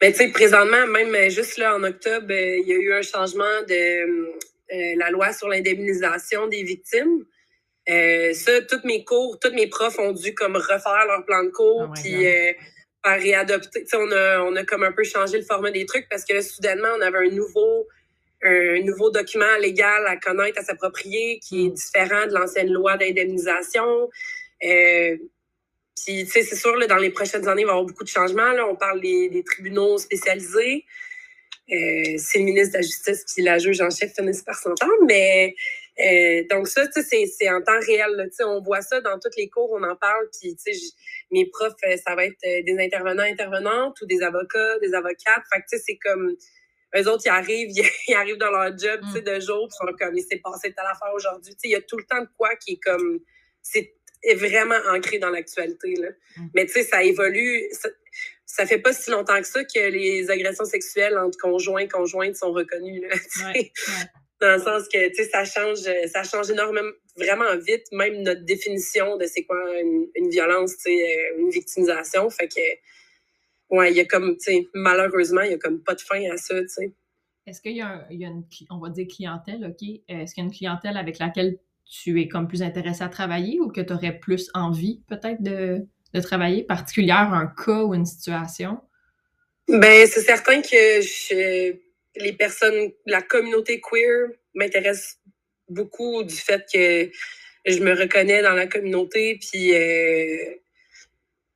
Mais 0.00 0.10
tu 0.10 0.18
sais, 0.18 0.32
présentement, 0.32 0.86
même 0.88 1.14
euh, 1.14 1.28
juste 1.28 1.58
là 1.58 1.76
en 1.76 1.84
octobre, 1.84 2.26
euh, 2.30 2.58
il 2.58 2.66
y 2.66 2.72
a 2.72 2.76
eu 2.76 2.92
un 2.94 3.02
changement 3.02 3.62
de 3.68 4.98
la 4.98 5.10
loi 5.10 5.32
sur 5.34 5.48
l'indemnisation 5.48 6.48
des 6.48 6.62
victimes. 6.62 7.26
Ça, 7.86 8.62
toutes 8.68 8.84
mes 8.84 9.04
cours, 9.04 9.38
tous 9.40 9.52
mes 9.52 9.66
profs 9.66 9.98
ont 9.98 10.12
dû 10.12 10.34
comme 10.34 10.56
refaire 10.56 11.04
leur 11.06 11.24
plan 11.24 11.44
de 11.44 11.50
cours, 11.50 11.88
oh 11.88 11.92
puis 11.94 12.26
réadopter. 13.04 13.82
Tu 13.82 13.88
sais, 13.88 13.96
on 13.96 14.10
a, 14.12 14.40
on 14.40 14.54
a 14.56 14.64
comme 14.64 14.84
un 14.84 14.92
peu 14.92 15.04
changé 15.04 15.38
le 15.38 15.44
format 15.44 15.70
des 15.70 15.86
trucs 15.86 16.08
parce 16.08 16.24
que 16.24 16.34
là, 16.34 16.42
soudainement, 16.42 16.88
on 16.96 17.00
avait 17.00 17.26
un 17.26 17.30
nouveau 17.30 17.88
un 18.44 18.80
nouveau 18.82 19.10
document 19.10 19.56
légal 19.60 20.06
à 20.06 20.16
connaître, 20.16 20.58
à 20.58 20.64
s'approprier, 20.64 21.38
qui 21.38 21.66
est 21.66 21.68
mm. 21.68 21.74
différent 21.74 22.26
de 22.26 22.32
l'ancienne 22.32 22.72
loi 22.72 22.96
d'indemnisation. 22.96 24.08
Euh, 24.64 25.16
puis, 26.04 26.24
tu 26.24 26.30
sais, 26.30 26.42
c'est 26.42 26.56
sûr, 26.56 26.74
là, 26.76 26.86
dans 26.86 26.96
les 26.96 27.10
prochaines 27.10 27.46
années, 27.46 27.62
il 27.62 27.66
va 27.66 27.72
y 27.72 27.74
avoir 27.74 27.86
beaucoup 27.86 28.04
de 28.04 28.08
changements. 28.08 28.52
Là. 28.52 28.66
On 28.66 28.74
parle 28.74 29.00
des, 29.00 29.42
tribunaux 29.46 29.98
spécialisés. 29.98 30.84
Euh, 31.70 32.16
c'est 32.18 32.38
le 32.38 32.44
ministre 32.44 32.72
de 32.72 32.78
la 32.78 32.82
Justice 32.82 33.24
qui 33.24 33.42
la 33.42 33.58
juge 33.58 33.80
en 33.80 33.90
chef 33.90 34.12
finissent 34.12 34.42
par 34.42 34.56
s'entendre. 34.56 35.04
Mais 35.06 35.54
euh, 36.04 36.44
donc 36.50 36.68
ça, 36.68 36.84
c'est 36.92 37.50
en 37.50 37.62
temps 37.62 37.78
réel. 37.86 38.10
Là, 38.16 38.24
on 38.46 38.60
voit 38.60 38.82
ça 38.82 39.00
dans 39.00 39.18
tous 39.18 39.36
les 39.36 39.48
cours, 39.48 39.70
on 39.72 39.82
en 39.82 39.96
parle. 39.96 40.28
Puis, 40.40 40.56
mes 41.30 41.46
profs, 41.46 41.74
ça 42.04 42.14
va 42.14 42.26
être 42.26 42.40
des 42.42 42.76
intervenants, 42.78 43.22
intervenantes 43.22 44.00
ou 44.00 44.06
des 44.06 44.22
avocats, 44.22 44.78
des 44.80 44.94
avocates. 44.94 45.44
Fait 45.52 45.60
que, 45.60 45.66
tu 45.70 45.76
sais, 45.76 45.82
c'est 45.86 45.98
comme 45.98 46.36
eux 46.96 47.08
autres, 47.08 47.22
ils 47.26 47.30
arrivent, 47.30 47.70
ils 48.08 48.14
arrivent 48.14 48.38
dans 48.38 48.50
leur 48.50 48.76
job, 48.76 49.00
mm. 49.02 49.20
de 49.20 49.40
jour, 49.40 49.68
ils 49.70 49.74
sont 49.74 49.92
comme, 49.98 50.16
il 50.16 50.22
s'est 50.22 50.40
passé 50.42 50.72
telle 50.72 50.86
affaire 50.90 51.12
aujourd'hui. 51.14 51.54
Il 51.64 51.70
y 51.70 51.76
a 51.76 51.80
tout 51.80 51.96
le 51.96 52.04
temps 52.04 52.20
de 52.20 52.28
quoi 52.36 52.54
qui 52.56 52.72
est 52.72 52.80
comme, 52.82 53.20
c'est 53.62 53.94
vraiment 54.36 54.78
ancré 54.90 55.18
dans 55.18 55.30
l'actualité. 55.30 55.94
Mm. 56.36 56.46
Mais 56.54 56.66
tu 56.66 56.72
sais, 56.72 56.82
ça 56.84 57.02
évolue. 57.02 57.68
Ça, 57.72 57.88
ça, 58.44 58.66
fait 58.66 58.78
pas 58.78 58.92
si 58.92 59.10
longtemps 59.10 59.40
que 59.40 59.46
ça 59.46 59.64
que 59.64 59.88
les 59.88 60.30
agressions 60.30 60.66
sexuelles 60.66 61.16
entre 61.16 61.38
conjoints 61.38 61.82
et 61.82 61.88
conjointes 61.88 62.36
sont 62.36 62.52
reconnues, 62.52 63.00
là. 63.00 63.16
Dans 64.42 64.56
le 64.56 64.60
sens 64.60 64.88
que, 64.88 65.08
tu 65.10 65.14
sais, 65.14 65.30
ça 65.30 65.44
change, 65.44 65.78
ça 66.12 66.24
change 66.24 66.50
énormément, 66.50 66.90
vraiment 67.16 67.56
vite, 67.64 67.84
même 67.92 68.22
notre 68.22 68.44
définition 68.44 69.16
de 69.16 69.24
c'est 69.26 69.44
quoi 69.44 69.56
une, 69.80 70.08
une 70.16 70.30
violence, 70.30 70.76
tu 70.78 70.90
sais, 70.90 71.16
euh, 71.16 71.38
une 71.38 71.50
victimisation. 71.50 72.28
Fait 72.28 72.48
que, 72.48 72.60
ouais, 73.70 73.92
il 73.92 73.96
y 73.96 74.00
a 74.00 74.04
comme, 74.04 74.36
tu 74.36 74.52
sais, 74.52 74.66
malheureusement, 74.74 75.42
il 75.42 75.52
y 75.52 75.54
a 75.54 75.58
comme 75.58 75.80
pas 75.80 75.94
de 75.94 76.00
fin 76.00 76.20
à 76.28 76.36
ça, 76.36 76.60
tu 76.60 76.68
sais. 76.68 76.92
Est-ce 77.46 77.60
qu'il 77.60 77.76
y 77.76 77.82
a, 77.82 78.04
une, 78.10 78.44
on 78.68 78.78
va 78.78 78.90
dire, 78.90 79.06
clientèle, 79.08 79.64
OK? 79.64 79.88
Est-ce 80.08 80.34
qu'il 80.34 80.42
y 80.42 80.44
a 80.44 80.48
une 80.48 80.56
clientèle 80.56 80.96
avec 80.96 81.20
laquelle 81.20 81.58
tu 81.88 82.20
es 82.20 82.26
comme 82.26 82.48
plus 82.48 82.62
intéressé 82.62 83.04
à 83.04 83.08
travailler 83.08 83.60
ou 83.60 83.68
que 83.68 83.80
tu 83.80 83.92
aurais 83.92 84.18
plus 84.18 84.50
envie, 84.54 85.02
peut-être, 85.08 85.40
de, 85.40 85.86
de 86.14 86.20
travailler, 86.20 86.64
particulière 86.64 87.32
un 87.32 87.46
cas 87.46 87.84
ou 87.84 87.94
une 87.94 88.06
situation? 88.06 88.80
Ben, 89.68 90.06
c'est 90.06 90.22
certain 90.22 90.62
que 90.62 91.02
les 92.16 92.32
personnes, 92.32 92.92
la 93.06 93.22
communauté 93.22 93.80
queer 93.80 94.28
m'intéresse 94.54 95.18
beaucoup 95.68 96.22
du 96.24 96.34
fait 96.34 96.64
que 96.72 97.10
je 97.64 97.78
me 97.78 97.94
reconnais 97.94 98.42
dans 98.42 98.54
la 98.54 98.66
communauté, 98.66 99.38
puis 99.40 99.74
euh, 99.74 100.54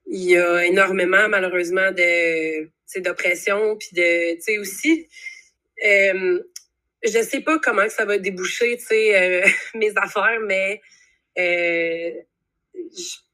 il 0.06 0.22
y 0.22 0.36
a 0.36 0.64
énormément, 0.64 1.28
malheureusement, 1.28 1.90
de 1.92 2.70
d'oppression, 2.98 3.76
puis 3.76 3.88
de, 3.92 4.36
tu 4.36 4.40
sais, 4.40 4.58
aussi, 4.58 5.08
euh, 5.84 6.40
je 7.02 7.22
sais 7.22 7.40
pas 7.40 7.58
comment 7.58 7.88
ça 7.88 8.04
va 8.04 8.16
déboucher, 8.16 8.78
tu 8.78 8.86
sais, 8.86 9.44
euh, 9.44 9.46
mes 9.74 9.92
affaires, 9.96 10.40
mais 10.46 10.80
euh, 11.38 12.12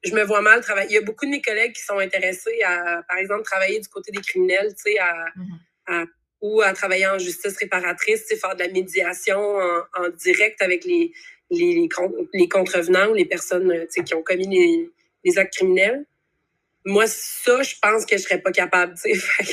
je, 0.02 0.14
me 0.14 0.24
vois 0.24 0.40
mal 0.40 0.62
travailler. 0.62 0.88
Il 0.90 0.94
y 0.94 0.98
a 0.98 1.02
beaucoup 1.02 1.26
de 1.26 1.30
mes 1.30 1.42
collègues 1.42 1.74
qui 1.74 1.82
sont 1.82 1.98
intéressés 1.98 2.60
à, 2.64 3.02
par 3.08 3.18
exemple, 3.18 3.42
travailler 3.42 3.78
du 3.78 3.88
côté 3.88 4.10
des 4.10 4.20
criminels, 4.20 4.74
tu 4.74 4.92
sais, 4.92 4.98
à, 4.98 5.26
mm-hmm. 5.88 6.06
Ou 6.42 6.60
à 6.60 6.72
travailler 6.74 7.06
en 7.06 7.18
justice 7.18 7.56
réparatrice, 7.56 8.26
faire 8.38 8.54
de 8.54 8.64
la 8.64 8.68
médiation 8.68 9.40
en, 9.40 10.08
direct 10.10 10.60
avec 10.60 10.84
les, 10.84 11.12
les, 11.50 11.88
contrevenants 12.48 13.10
ou 13.10 13.14
les 13.14 13.24
personnes, 13.24 13.86
sais, 13.88 14.02
qui 14.02 14.14
ont 14.14 14.22
commis 14.22 14.90
les, 15.24 15.38
actes 15.38 15.54
criminels 15.54 16.04
moi, 16.84 17.06
ça, 17.06 17.62
je 17.62 17.76
pense 17.80 18.04
que 18.04 18.16
je 18.16 18.22
serais 18.22 18.40
pas 18.40 18.50
capable. 18.50 18.94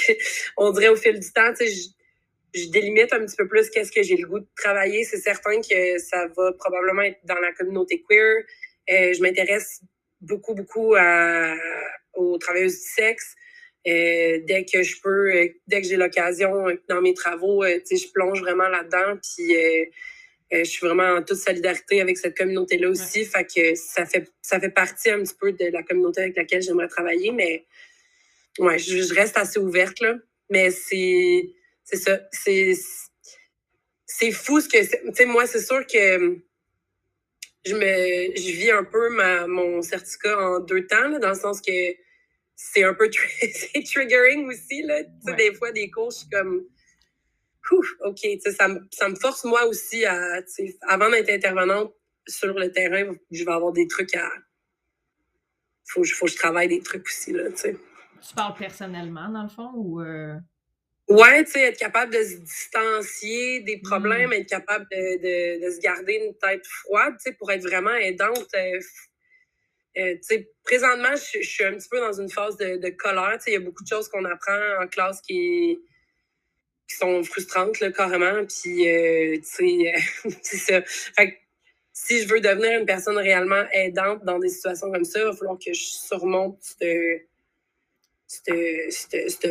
On 0.57 0.71
dirait 0.71 0.89
au 0.89 0.95
fil 0.95 1.19
du 1.19 1.31
temps, 1.31 1.53
je 2.53 2.69
délimite 2.69 3.13
un 3.13 3.25
petit 3.25 3.35
peu 3.35 3.47
plus 3.47 3.69
qu'est-ce 3.69 3.91
que 3.91 4.01
j'ai 4.01 4.17
le 4.17 4.27
goût 4.27 4.39
de 4.39 4.47
travailler. 4.55 5.03
C'est 5.03 5.19
certain 5.19 5.61
que 5.61 5.99
ça 5.99 6.27
va 6.35 6.51
probablement 6.53 7.03
être 7.03 7.19
dans 7.25 7.39
la 7.39 7.51
communauté 7.53 8.03
queer. 8.07 8.43
Euh, 8.91 9.13
je 9.13 9.21
m'intéresse 9.21 9.81
beaucoup, 10.21 10.55
beaucoup 10.55 10.95
à, 10.95 11.55
aux 12.13 12.37
travailleuses 12.37 12.79
du 12.79 12.87
sexe. 12.87 13.35
Euh, 13.87 14.39
dès 14.45 14.65
que 14.65 14.83
je 14.83 15.01
peux, 15.01 15.33
euh, 15.33 15.47
dès 15.67 15.81
que 15.81 15.87
j'ai 15.87 15.95
l'occasion 15.95 16.65
dans 16.89 17.01
mes 17.01 17.13
travaux, 17.13 17.63
je 17.63 18.11
plonge 18.13 18.41
vraiment 18.41 18.67
là-dedans. 18.67 19.17
Puis 19.21 19.55
je 20.51 20.63
suis 20.63 20.85
vraiment 20.85 21.17
en 21.17 21.23
toute 21.23 21.37
solidarité 21.37 22.01
avec 22.01 22.17
cette 22.17 22.37
communauté-là 22.37 22.89
aussi. 22.89 23.25
Fait 23.25 23.45
que 23.45 23.75
ça 23.75 24.05
fait 24.05 24.29
ça 24.41 24.59
fait 24.59 24.69
partie 24.69 25.09
un 25.09 25.23
petit 25.23 25.35
peu 25.39 25.53
de 25.53 25.65
la 25.65 25.83
communauté 25.83 26.21
avec 26.21 26.35
laquelle 26.35 26.61
j'aimerais 26.61 26.87
travailler. 26.87 27.31
Mais 27.31 27.65
ouais, 28.59 28.79
je, 28.79 28.97
je 28.97 29.13
reste 29.13 29.37
assez 29.37 29.59
ouverte 29.59 29.99
là. 30.01 30.15
Mais 30.49 30.71
c'est 30.71 31.49
c'est 31.89 31.97
ça. 31.97 32.19
C'est, 32.31 32.73
c'est 34.05 34.31
fou 34.31 34.61
ce 34.61 34.69
que. 34.69 34.77
Tu 34.77 35.13
sais, 35.13 35.25
moi, 35.25 35.47
c'est 35.47 35.61
sûr 35.61 35.85
que 35.87 36.37
je 37.65 37.73
me 37.73 38.37
je 38.37 38.51
vis 38.51 38.71
un 38.71 38.83
peu 38.83 39.09
ma, 39.09 39.47
mon 39.47 39.81
certificat 39.81 40.37
en 40.37 40.59
deux 40.59 40.85
temps, 40.85 41.17
dans 41.19 41.29
le 41.29 41.35
sens 41.35 41.61
que 41.61 41.71
c'est 42.61 42.83
un 42.83 42.93
peu 42.93 43.09
c'est 43.39 43.83
triggering 43.83 44.47
aussi. 44.49 44.83
Là. 44.83 45.03
Des 45.37 45.53
fois, 45.53 45.71
des 45.71 45.89
cours, 45.89 46.11
je 46.11 46.17
suis 46.17 46.29
comme. 46.29 46.65
OK, 48.01 48.19
ça, 48.57 48.67
me, 48.67 48.79
ça 48.91 49.07
me 49.07 49.15
force 49.15 49.45
moi 49.45 49.65
aussi 49.65 50.05
à. 50.05 50.41
Avant 50.87 51.09
d'être 51.09 51.29
intervenante 51.29 51.93
sur 52.27 52.53
le 52.53 52.71
terrain, 52.71 53.13
je 53.31 53.45
vais 53.45 53.51
avoir 53.51 53.71
des 53.71 53.87
trucs 53.87 54.13
à. 54.15 54.29
Faut, 55.85 56.03
faut 56.03 56.25
que 56.25 56.31
je 56.31 56.37
travaille 56.37 56.67
des 56.67 56.81
trucs 56.81 57.07
aussi. 57.07 57.31
Là, 57.31 57.49
tu 57.51 58.35
parles 58.35 58.55
personnellement, 58.55 59.29
dans 59.29 59.43
le 59.43 59.49
fond, 59.49 59.71
ou. 59.75 60.01
Euh? 60.01 60.35
Ouais, 61.07 61.43
tu 61.45 61.51
sais, 61.51 61.61
être 61.61 61.79
capable 61.79 62.13
de 62.13 62.21
se 62.21 62.35
distancier 62.35 63.61
des 63.61 63.79
problèmes, 63.79 64.29
mm. 64.29 64.33
être 64.33 64.49
capable 64.49 64.85
de, 64.91 65.65
de, 65.65 65.71
se 65.71 65.79
garder 65.79 66.21
une 66.23 66.37
tête 66.37 66.65
froide, 66.67 67.15
tu 67.17 67.31
sais, 67.31 67.33
pour 67.33 67.51
être 67.51 67.63
vraiment 67.63 67.95
aidante. 67.95 68.47
Euh, 68.55 68.79
euh, 69.97 70.15
présentement, 70.63 71.15
je, 71.15 71.41
suis 71.41 71.63
un 71.63 71.73
petit 71.73 71.89
peu 71.89 71.99
dans 71.99 72.13
une 72.13 72.29
phase 72.29 72.57
de, 72.57 72.89
colère. 72.89 73.39
Il 73.47 73.53
y 73.53 73.55
a 73.55 73.59
beaucoup 73.59 73.83
de 73.83 73.89
choses 73.89 74.07
qu'on 74.07 74.23
apprend 74.25 74.81
en 74.81 74.87
classe 74.87 75.19
qui, 75.21 75.79
qui 76.87 76.95
sont 76.95 77.23
frustrantes, 77.23 77.91
carrément. 77.93 78.45
Puis, 78.45 78.87
euh, 78.87 79.37
tu 79.37 79.43
sais, 79.43 79.93
c'est 80.41 80.57
ça. 80.57 80.81
Fait 80.83 81.31
que, 81.31 81.35
si 81.93 82.21
je 82.21 82.27
veux 82.27 82.39
devenir 82.39 82.79
une 82.79 82.85
personne 82.85 83.17
réellement 83.17 83.65
aidante 83.71 84.23
dans 84.23 84.37
des 84.39 84.49
situations 84.49 84.91
comme 84.91 85.03
ça, 85.03 85.19
il 85.19 85.25
va 85.25 85.33
falloir 85.33 85.57
que 85.57 85.73
je 85.73 85.83
surmonte 85.83 86.61
ce 86.61 87.19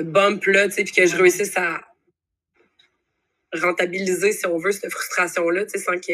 bump-là, 0.03 0.69
tu 0.69 0.75
sais, 0.75 0.85
puis 0.85 0.93
que 0.93 1.07
je 1.07 1.17
réussisse 1.17 1.57
à 1.57 1.85
rentabiliser, 3.53 4.33
si 4.33 4.47
on 4.47 4.59
veut, 4.59 4.73
cette 4.73 4.91
frustration-là, 4.91 5.65
tu 5.65 5.73
sais, 5.73 5.79
sans 5.79 5.99
que 5.99 6.13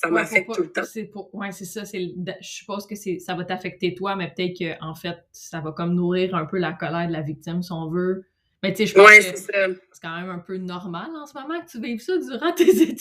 ça 0.00 0.10
m'affecte 0.10 0.54
tout 0.54 0.62
le 0.62 0.70
temps. 0.70 0.82
Pour, 1.12 1.34
ouais, 1.34 1.50
c'est 1.50 1.64
ça. 1.64 1.82
Je 1.82 2.32
suppose 2.42 2.86
que 2.86 2.94
ça 2.94 3.34
va 3.34 3.44
t'affecter 3.44 3.96
toi, 3.96 4.14
mais 4.14 4.32
peut-être 4.32 4.56
qu'en 4.56 4.90
en 4.90 4.94
fait, 4.94 5.18
ça 5.32 5.60
va 5.60 5.72
comme 5.72 5.94
nourrir 5.94 6.36
un 6.36 6.46
peu 6.46 6.56
la 6.58 6.72
colère 6.72 7.08
de 7.08 7.12
la 7.12 7.20
victime, 7.20 7.64
si 7.64 7.72
on 7.72 7.90
veut. 7.90 8.24
Mais 8.62 8.72
tu 8.72 8.78
sais, 8.78 8.86
je 8.86 8.94
pense 8.94 9.08
que 9.08 9.36
c'est 9.36 10.00
quand 10.00 10.16
même 10.20 10.30
un 10.30 10.38
peu 10.38 10.56
normal 10.56 11.08
en 11.16 11.26
ce 11.26 11.34
moment 11.36 11.60
que 11.60 11.68
tu 11.68 11.80
vives 11.80 12.00
ça 12.00 12.16
durant 12.16 12.52
tes 12.56 12.70
études, 12.70 12.98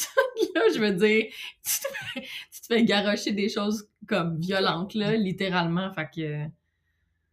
là. 0.55 0.61
Je 0.73 0.79
veux 0.79 0.91
dire, 0.91 1.25
tu 1.63 1.79
te 1.79 1.87
fais, 1.87 2.21
tu 2.51 2.61
te 2.61 2.65
fais 2.67 2.83
garrocher 2.83 3.31
des 3.31 3.49
choses 3.49 3.87
comme 4.07 4.39
violentes, 4.39 4.95
là, 4.95 5.15
littéralement. 5.15 5.93
Fait 5.93 6.09
que... 6.15 6.45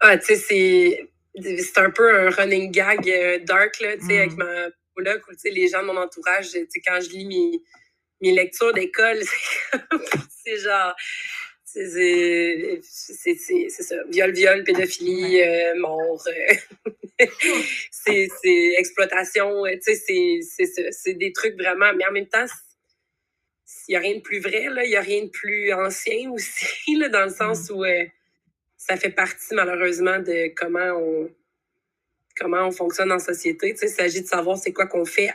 Ah, 0.01 0.19
tu 0.19 0.27
sais, 0.27 0.37
c'est 0.37 1.11
c'est 1.43 1.79
un 1.79 1.91
peu 1.91 2.27
un 2.27 2.31
running 2.31 2.71
gag 2.71 3.09
euh, 3.09 3.39
dark, 3.45 3.81
là, 3.81 3.97
tu 3.97 4.07
sais, 4.07 4.19
avec 4.19 4.33
mm. 4.33 4.37
ma 4.37 4.71
coloc, 4.95 5.23
tu 5.27 5.39
sais, 5.39 5.51
les 5.51 5.69
gens 5.69 5.81
de 5.81 5.87
mon 5.87 5.97
entourage, 5.97 6.51
tu 6.51 6.67
sais, 6.69 6.81
quand 6.87 7.01
je 7.01 7.09
lis 7.11 7.25
mes, 7.25 7.63
mes 8.25 8.33
lectures 8.33 8.73
d'école, 8.73 9.21
c'est 10.45 10.57
genre, 10.57 10.95
c'est 11.65 12.81
ça, 13.69 13.97
viol, 14.09 14.33
viol, 14.33 14.65
pédophilie, 14.65 15.43
euh, 15.43 15.79
mort, 15.79 16.25
euh, 16.29 16.55
c'est 17.91 18.29
exploitation, 18.79 19.65
tu 19.85 19.95
sais, 19.95 20.41
c'est 20.91 21.15
des 21.15 21.33
trucs 21.33 21.55
vraiment, 21.55 21.93
mais 21.95 22.07
en 22.07 22.13
même 22.13 22.29
temps, 22.29 22.47
il 23.89 23.93
n'y 23.93 23.97
a 23.97 24.01
rien 24.01 24.17
de 24.17 24.23
plus 24.23 24.41
vrai, 24.41 24.69
il 24.85 24.89
n'y 24.89 24.97
a 24.97 25.01
rien 25.01 25.25
de 25.25 25.31
plus 25.31 25.73
ancien 25.73 26.31
aussi, 26.31 26.97
là, 26.97 27.09
dans 27.09 27.25
le 27.25 27.31
sens 27.31 27.71
mm. 27.71 27.75
où 27.75 27.85
ça 28.79 28.97
fait 28.97 29.11
partie 29.11 29.55
malheureusement 29.55 30.19
de 30.19 30.53
comment 30.55 30.99
on 30.99 31.31
comment 32.37 32.67
on 32.67 32.73
fonctionne 32.73 33.13
en 33.13 33.21
société. 33.21 33.77
il 33.81 33.89
s'agit 33.89 34.23
de 34.23 34.27
savoir 34.27 34.59
c'est 34.59 34.73
quoi 34.73 34.87
qu'on 34.87 35.05
fait 35.05 35.31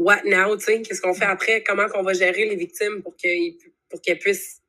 what 0.00 0.22
now, 0.24 0.56
qu'est-ce 0.56 1.00
qu'on 1.02 1.14
fait 1.14 1.26
après, 1.26 1.62
comment 1.62 1.86
qu'on 1.88 2.02
va 2.02 2.14
gérer 2.14 2.46
les 2.46 2.56
victimes 2.56 3.02
pour 3.02 3.14
qu'elles 3.16 3.52
pour 3.88 4.00
qu'elles 4.00 4.18
puissent 4.18 4.62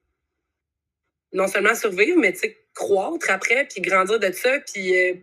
non 1.31 1.47
seulement 1.47 1.73
survivre, 1.73 2.19
mais 2.19 2.33
croître 2.73 3.29
après, 3.29 3.65
puis 3.65 3.81
grandir 3.81 4.19
de 4.19 4.31
ça, 4.33 4.59
puis 4.59 4.93
euh, 4.93 5.13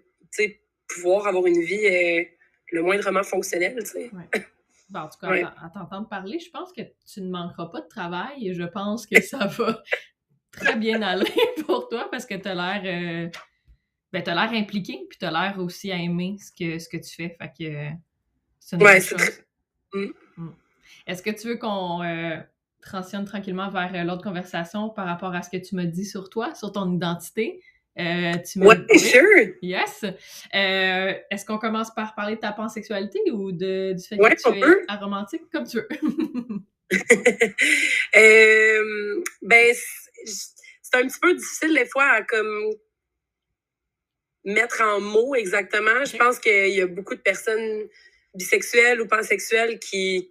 pouvoir 0.89 1.27
avoir 1.27 1.47
une 1.47 1.61
vie 1.61 1.87
euh, 1.87 2.25
le 2.73 2.83
moindrement 2.83 3.23
fonctionnelle. 3.23 3.79
Ouais. 3.95 4.11
en 4.95 5.09
tout 5.09 5.19
cas, 5.21 5.53
à 5.63 5.69
t'entendre 5.69 6.09
parler, 6.09 6.39
je 6.39 6.51
pense 6.51 6.73
que 6.73 6.81
tu 7.07 7.21
ne 7.21 7.31
manqueras 7.31 7.67
pas 7.67 7.83
de 7.83 7.89
travail 7.89 8.49
et 8.49 8.55
je 8.55 8.63
pense 8.63 9.07
que 9.07 9.21
ça 9.21 9.47
va 9.47 9.83
très 10.53 10.77
bien 10.77 11.03
aller 11.03 11.31
pour 11.67 11.89
toi 11.89 12.09
parce 12.11 12.25
que 12.25 12.35
tu 12.35 12.49
as 12.49 12.55
l'air 12.55 12.83
euh, 12.85 13.29
ben, 14.11 14.25
l'air 14.25 14.51
impliqué 14.53 15.07
puis 15.11 15.19
tu 15.19 15.27
as 15.27 15.31
l'air 15.31 15.59
aussi 15.59 15.93
à 15.93 15.97
aimer 15.97 16.37
ce 16.39 16.51
que, 16.53 16.79
ce 16.79 16.89
que 16.89 16.97
tu 16.97 17.15
fais. 17.15 17.37
Fait 17.39 17.49
que 17.49 17.89
c'est 18.59 18.77
une 18.77 18.83
ouais, 18.83 19.01
chose. 19.03 19.43
Mm. 19.95 20.07
Mm. 20.37 20.51
Est-ce 21.07 21.23
que 21.23 21.31
tu 21.31 21.49
veux 21.49 21.57
qu'on 21.57 22.03
euh, 22.03 22.37
transitionne 22.83 23.25
tranquillement 23.25 23.71
vers 23.71 23.95
euh, 23.95 24.05
l'autre 24.05 24.23
conversation 24.23 24.91
par 24.91 25.07
rapport 25.07 25.35
à 25.35 25.43
ce 25.43 25.51
que 25.51 25.57
tu 25.57 25.75
m'as 25.75 25.85
dit 25.85 26.05
sur 26.05 26.31
toi, 26.31 26.55
sur 26.55 26.73
ton 26.73 26.93
identité? 26.93 27.63
Euh, 27.99 28.35
tu 28.47 28.61
ouais, 28.61 28.77
sure. 28.97 29.55
Yes. 29.61 30.05
Est-ce 30.53 31.45
qu'on 31.45 31.59
commence 31.59 31.93
par 31.93 32.15
parler 32.15 32.37
de 32.37 32.41
ta 32.41 32.53
pansexualité 32.53 33.19
ou 33.33 33.51
de, 33.51 33.95
du 33.95 34.05
fait 34.05 34.17
que 34.17 34.51
tu 34.51 34.59
es 34.59 34.85
aromantique, 34.87 35.43
comme 35.53 35.65
tu 35.67 35.79
veux? 35.79 35.89
ben, 39.43 39.75
c'est 40.25 40.97
un 40.97 41.07
petit 41.07 41.19
peu 41.21 41.35
difficile 41.35 41.75
des 41.75 41.87
fois 41.87 42.05
à 42.05 42.23
comme 42.23 42.71
mettre 44.45 44.81
en 44.83 45.01
mots 45.01 45.35
exactement. 45.35 46.05
Je 46.05 46.17
pense 46.17 46.39
qu'il 46.39 46.69
y 46.69 46.81
a 46.81 46.87
beaucoup 46.87 47.15
de 47.15 47.21
personnes 47.21 47.89
bisexuelles 48.35 49.01
ou 49.01 49.07
pansexuelles 49.07 49.79
qui 49.79 50.31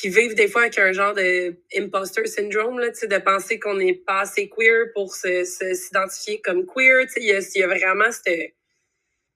qui 0.00 0.08
vivent 0.10 0.34
des 0.34 0.48
fois 0.48 0.62
avec 0.62 0.78
un 0.78 0.92
genre 0.92 1.14
de 1.14 1.56
imposter 1.76 2.26
syndrome, 2.26 2.78
là, 2.78 2.88
de 2.90 3.18
penser 3.18 3.58
qu'on 3.58 3.74
n'est 3.74 3.94
pas 3.94 4.20
assez 4.20 4.48
queer 4.48 4.86
pour 4.94 5.14
s'identifier 5.14 6.40
comme 6.42 6.66
queer. 6.66 7.06
Il 7.16 7.24
y, 7.24 7.62
a, 7.62 7.66
vraiment 7.66 8.10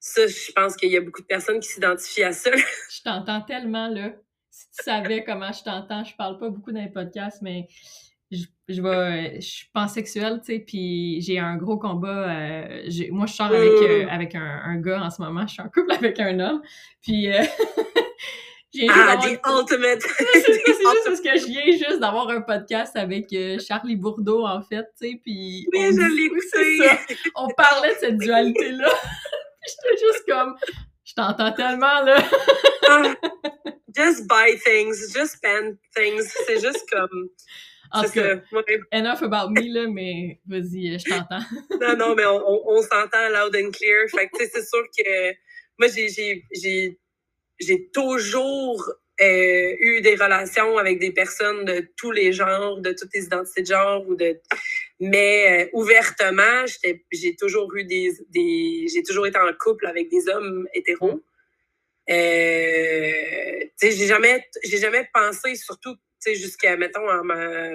ça, 0.00 0.26
je 0.26 0.52
pense 0.52 0.76
qu'il 0.76 0.90
y 0.90 0.96
a 0.96 1.00
beaucoup 1.00 1.22
de 1.22 1.26
personnes 1.26 1.60
qui 1.60 1.68
s'identifient 1.68 2.24
à 2.24 2.32
ça. 2.32 2.50
Je 2.90 3.02
t'entends 3.02 3.42
tellement, 3.42 3.88
là. 3.88 4.12
Si 4.50 4.66
tu 4.76 4.84
savais 4.84 5.24
comment 5.24 5.52
je 5.52 5.62
t'entends, 5.62 6.04
je 6.04 6.14
parle 6.16 6.38
pas 6.38 6.50
beaucoup 6.50 6.72
dans 6.72 6.82
les 6.82 6.90
podcasts, 6.90 7.40
mais 7.40 7.68
je, 8.30 8.44
je, 8.68 8.82
vais, 8.82 9.40
je 9.40 9.46
suis 9.46 9.68
pansexuelle, 9.72 10.40
tu 10.44 10.52
sais, 10.52 10.58
puis 10.60 11.20
j'ai 11.20 11.38
un 11.38 11.56
gros 11.56 11.78
combat. 11.78 12.30
Euh, 12.30 12.82
moi, 13.10 13.26
je 13.26 13.32
sors 13.32 13.46
avec, 13.46 13.60
euh, 13.60 14.06
avec 14.08 14.34
un, 14.34 14.62
un, 14.64 14.76
gars 14.76 15.02
en 15.02 15.10
ce 15.10 15.20
moment. 15.20 15.46
Je 15.46 15.54
suis 15.54 15.62
en 15.62 15.68
couple 15.68 15.92
avec 15.92 16.18
un 16.20 16.38
homme. 16.38 16.62
Puis. 17.02 17.32
Euh, 17.32 17.42
ah, 18.88 19.16
the 19.16 19.40
ultimate! 19.46 20.02
c'est 20.32 20.52
juste 20.54 21.04
parce 21.04 21.20
que 21.20 21.38
je 21.38 21.46
viens 21.46 21.66
juste 21.66 22.00
d'avoir 22.00 22.28
un 22.28 22.40
podcast 22.40 22.96
avec 22.96 23.32
euh, 23.32 23.58
Charlie 23.58 23.96
Bourdeau, 23.96 24.46
en 24.46 24.62
fait, 24.62 24.86
tu 25.00 25.08
sais, 25.08 25.20
puis... 25.22 25.66
Oui, 25.72 25.78
on, 25.78 25.92
je 25.92 26.14
l'ai 26.14 26.24
écouté! 26.24 27.16
On 27.34 27.48
parlait 27.48 27.94
de 27.94 27.98
cette 28.00 28.18
dualité-là. 28.18 28.88
j'étais 29.66 30.06
juste 30.06 30.24
comme... 30.28 30.54
Je 31.04 31.14
t'entends 31.14 31.52
tellement, 31.52 32.02
là! 32.02 32.18
Ah, 32.88 33.14
just 33.96 34.28
buy 34.28 34.56
things, 34.64 35.12
just 35.12 35.36
spend 35.36 35.76
things. 35.94 36.32
C'est 36.46 36.60
juste 36.60 36.88
comme... 36.90 37.28
En 37.92 38.04
tout 38.04 38.12
cas, 38.12 38.36
enough 38.92 39.22
about 39.22 39.50
me, 39.50 39.72
là, 39.72 39.88
mais 39.88 40.40
vas-y, 40.46 40.98
je 40.98 41.08
t'entends. 41.08 41.40
non, 41.80 41.96
non, 41.96 42.14
mais 42.14 42.24
on, 42.24 42.68
on, 42.68 42.82
s'entend 42.82 43.28
loud 43.30 43.56
and 43.56 43.70
clear. 43.72 44.08
Fait 44.10 44.28
que, 44.28 44.38
tu 44.38 44.44
sais, 44.44 44.50
c'est 44.54 44.66
sûr 44.66 44.84
que 44.96 45.32
moi, 45.78 45.88
j'ai, 45.88 46.98
j'ai, 47.58 47.90
toujours 47.92 48.92
euh, 49.20 49.74
eu 49.80 50.00
des 50.02 50.14
relations 50.14 50.78
avec 50.78 50.98
des 50.98 51.10
personnes 51.10 51.64
de 51.64 51.90
tous 51.96 52.12
les 52.12 52.32
genres, 52.32 52.80
de 52.80 52.92
toutes 52.92 53.12
les 53.14 53.24
identités 53.24 53.62
de 53.62 53.66
genre, 53.66 54.06
ou 54.08 54.14
de, 54.14 54.40
mais 55.00 55.64
euh, 55.64 55.70
ouvertement, 55.72 56.64
j'ai 57.10 57.36
toujours 57.36 57.74
eu 57.74 57.84
des, 57.84 58.12
des 58.28 58.86
j'ai 58.92 59.02
toujours 59.02 59.26
été 59.26 59.38
en 59.38 59.52
couple 59.58 59.86
avec 59.86 60.10
des 60.10 60.28
hommes 60.28 60.68
hétéros. 60.74 61.22
Euh, 62.10 63.12
j'ai 63.80 64.06
jamais, 64.06 64.46
j'ai 64.62 64.78
jamais 64.78 65.08
pensé, 65.12 65.54
surtout 65.54 65.96
sais, 66.20 66.34
jusqu'à, 66.34 66.76
mettons, 66.76 67.08
en 67.08 67.24
ma... 67.24 67.70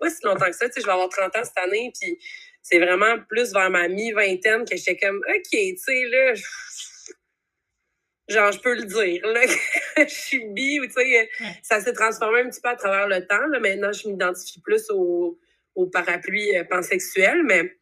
pas 0.00 0.10
si 0.10 0.24
longtemps 0.24 0.46
que 0.46 0.56
ça, 0.56 0.66
tu 0.68 0.74
sais, 0.74 0.80
je 0.80 0.86
vais 0.86 0.92
avoir 0.92 1.08
30 1.08 1.36
ans 1.36 1.44
cette 1.44 1.58
année, 1.58 1.92
puis 2.00 2.18
c'est 2.62 2.78
vraiment 2.78 3.18
plus 3.28 3.52
vers 3.52 3.70
ma 3.70 3.88
mi-vingtaine 3.88 4.64
que 4.64 4.76
j'étais 4.76 4.96
comme, 4.96 5.18
OK, 5.28 5.50
tu 5.50 5.76
sais, 5.76 6.04
là, 6.06 6.34
genre, 8.28 8.52
je 8.52 8.60
peux 8.60 8.74
le 8.74 8.84
dire, 8.84 9.26
là, 9.26 9.40
je 9.96 10.14
suis 10.14 10.44
bi, 10.46 10.80
ou 10.80 10.86
tu 10.86 10.92
sais, 10.92 11.30
ça 11.62 11.80
s'est 11.80 11.92
transformé 11.92 12.40
un 12.40 12.50
petit 12.50 12.60
peu 12.60 12.68
à 12.68 12.76
travers 12.76 13.08
le 13.08 13.26
temps. 13.26 13.46
Là. 13.46 13.58
Maintenant, 13.58 13.92
je 13.92 14.08
m'identifie 14.08 14.60
plus 14.60 14.90
au, 14.90 15.38
au 15.74 15.86
parapluie 15.86 16.56
euh, 16.56 16.64
pansexuel, 16.64 17.42
mais 17.44 17.74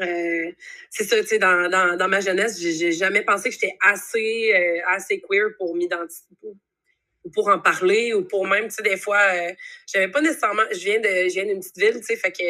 euh, 0.00 0.52
c'est 0.90 1.04
ça, 1.04 1.18
tu 1.20 1.26
sais, 1.26 1.38
dans, 1.38 1.70
dans, 1.70 1.96
dans, 1.96 2.08
ma 2.08 2.20
jeunesse, 2.20 2.60
j'ai 2.60 2.92
jamais 2.92 3.22
pensé 3.22 3.48
que 3.48 3.54
j'étais 3.54 3.76
assez, 3.80 4.52
euh, 4.54 4.80
assez 4.86 5.20
queer 5.20 5.50
pour 5.56 5.74
m'identifier, 5.74 6.52
pour 7.30 7.48
en 7.48 7.58
parler, 7.58 8.14
ou 8.14 8.24
pour 8.24 8.46
même, 8.46 8.68
tu 8.68 8.76
sais, 8.76 8.82
des 8.82 8.96
fois, 8.96 9.20
euh, 9.34 9.52
j'avais 9.92 10.08
pas 10.08 10.20
nécessairement, 10.20 10.62
je 10.72 10.78
viens 10.78 11.00
de, 11.00 11.28
je 11.28 11.34
viens 11.34 11.46
d'une 11.46 11.60
petite 11.60 11.78
ville, 11.78 12.00
tu 12.00 12.04
sais, 12.04 12.16
fait 12.16 12.32
que 12.32 12.44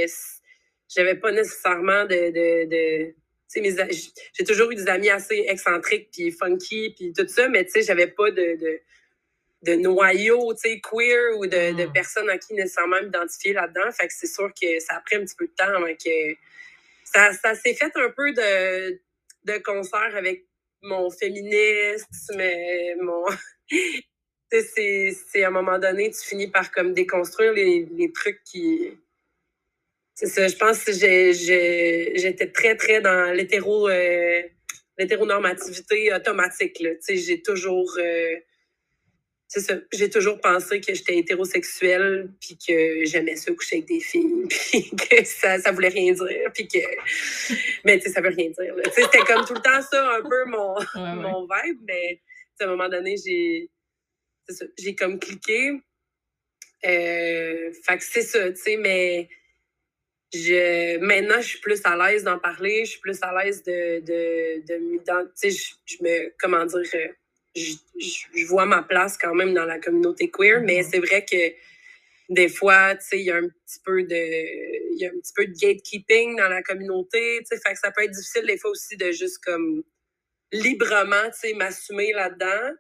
j'avais 0.95 1.15
pas 1.17 1.33
nécessairement 1.33 2.05
de, 2.05 2.31
de, 2.31 2.65
de 2.69 3.15
j'ai 3.55 4.45
toujours 4.45 4.71
eu 4.71 4.75
des 4.75 4.89
amis 4.89 5.09
assez 5.09 5.45
excentriques 5.49 6.11
puis 6.13 6.31
funky 6.31 6.95
puis 6.97 7.13
tout 7.13 7.27
ça, 7.29 7.49
mais 7.49 7.65
tu 7.65 7.73
sais, 7.73 7.83
j'avais 7.83 8.09
pas 8.09 8.31
de, 8.31 8.57
de, 8.57 8.81
de 9.63 9.75
noyau, 9.75 10.53
tu 10.55 10.69
sais, 10.69 10.81
queer 10.81 11.37
ou 11.39 11.47
de, 11.47 11.77
de, 11.77 11.87
mm. 11.87 11.93
personnes 11.93 12.29
à 12.31 12.39
qui 12.39 12.55
nécessairement 12.55 13.03
m'identifier 13.03 13.53
là-dedans. 13.53 13.91
Fait 13.93 14.09
que 14.09 14.13
c'est 14.13 14.27
sûr 14.27 14.51
que 14.61 14.81
ça 14.81 14.97
a 14.97 15.01
pris 15.01 15.17
un 15.17 15.25
petit 15.25 15.37
peu 15.37 15.47
de 15.47 15.53
temps 15.53 15.75
avant 15.75 15.95
que 15.95 16.35
ça, 17.05 17.33
ça 17.33 17.55
s'est 17.55 17.75
fait 17.75 17.93
un 17.95 18.11
peu 18.11 18.33
de, 18.33 19.01
de 19.45 19.59
concert 19.59 20.15
avec 20.17 20.47
mon 20.83 21.11
féminisme, 21.11 22.43
mon... 23.01 23.25
c'est 24.51 25.43
à 25.43 25.49
un 25.49 25.51
moment 25.51 25.79
donné, 25.79 26.11
tu 26.11 26.27
finis 26.27 26.49
par 26.49 26.71
comme 26.71 26.93
déconstruire 26.93 27.53
les, 27.53 27.89
les 27.97 28.13
trucs 28.13 28.43
qui 28.45 28.97
c'est 30.17 30.29
ça, 30.29 30.49
je 30.49 30.57
pense 30.57 30.83
que 30.83 30.93
j'étais 30.93 32.47
très, 32.51 32.75
très 32.75 33.03
dans 33.03 33.35
l'hétéro, 33.35 33.87
euh, 33.87 34.43
l'hétéronormativité 34.97 36.13
automatique. 36.13 36.83
J'ai 37.07 37.43
toujours. 37.43 37.95
Euh. 37.99 38.37
J'ai 39.93 40.11
toujours 40.11 40.41
pensé 40.41 40.81
que 40.81 40.93
j'étais 40.93 41.19
hétérosexuelle, 41.19 42.31
puis 42.41 42.59
que 42.59 43.05
j'aimais 43.05 43.37
ça 43.37 43.53
coucher 43.53 43.77
avec 43.77 43.89
des 43.89 44.01
filles, 44.01 44.47
puis 44.49 44.91
que 44.91 45.25
ça, 45.25 45.61
ça 45.61 45.71
voulait 45.71 45.89
rien 45.89 46.13
dire, 46.13 46.51
puis 46.53 46.67
que. 46.67 46.79
Mais 47.85 47.99
tu 47.99 48.07
sais, 48.07 48.15
ça 48.15 48.23
veut 48.23 48.31
rien 48.31 48.49
dire. 48.49 48.75
C'était 48.95 49.19
comme 49.19 49.45
tout 49.45 49.55
le 49.55 49.61
temps 49.61 49.83
ça, 49.83 50.17
un 50.17 50.23
peu 50.23 50.47
mon, 50.47 50.75
mon 51.15 51.43
vibe, 51.43 51.79
mais 51.87 52.21
à 52.59 52.65
un 52.65 52.69
moment 52.69 52.89
donné, 52.89 53.17
j'ai. 53.23 53.71
J'ai 54.79 54.95
comme 54.95 55.19
cliqué. 55.19 55.81
Euh, 56.85 57.73
fait 57.85 57.99
que 57.99 58.05
c'est 58.05 58.23
ça, 58.23 58.51
tu 58.51 58.57
sais, 58.57 58.77
mais 58.77 59.29
je, 60.33 60.99
maintenant, 60.99 61.41
je 61.41 61.49
suis 61.49 61.61
plus 61.61 61.81
à 61.85 61.97
l'aise 61.97 62.25
d'en 62.25 62.39
parler, 62.39 62.85
je 62.85 62.93
suis 62.93 63.01
plus 63.01 63.19
à 63.23 63.33
l'aise 63.33 63.63
de, 63.63 64.01
de, 64.01 64.67
de 64.67 65.31
je, 65.43 65.73
je 65.85 65.97
me, 66.03 66.33
comment 66.39 66.65
dire, 66.65 66.81
euh, 66.95 67.09
je, 67.57 67.73
je, 67.99 68.47
vois 68.47 68.67
ma 68.67 68.83
place 68.83 69.17
quand 69.17 69.35
même 69.35 69.55
dans 69.55 69.65
la 69.65 69.79
communauté 69.79 70.31
queer, 70.31 70.61
mais 70.63 70.81
mm-hmm. 70.81 70.91
c'est 70.91 70.99
vrai 70.99 71.25
que 71.25 71.57
des 72.29 72.49
fois, 72.49 72.95
tu 72.97 73.07
sais, 73.07 73.21
il 73.21 73.27
y 73.27 73.31
a 73.31 73.37
un 73.37 73.49
petit 73.49 73.81
peu 73.85 74.03
de, 74.03 74.93
il 74.93 74.99
y 74.99 75.07
a 75.07 75.09
un 75.09 75.19
petit 75.21 75.33
peu 75.35 75.47
de 75.47 75.53
gatekeeping 75.53 76.37
dans 76.37 76.49
la 76.49 76.63
communauté, 76.63 77.39
tu 77.41 77.47
sais, 77.47 77.61
fait 77.65 77.75
que 77.75 77.79
ça 77.79 77.91
peut 77.91 78.03
être 78.03 78.11
difficile 78.11 78.47
des 78.47 78.59
fois 78.59 78.71
aussi 78.71 78.97
de 78.97 79.13
juste 79.13 79.39
comme 79.45 79.83
librement, 80.53 81.31
tu 81.31 81.49
sais, 81.49 81.55
m'assumer 81.55 82.13
là-dedans. 82.13 82.75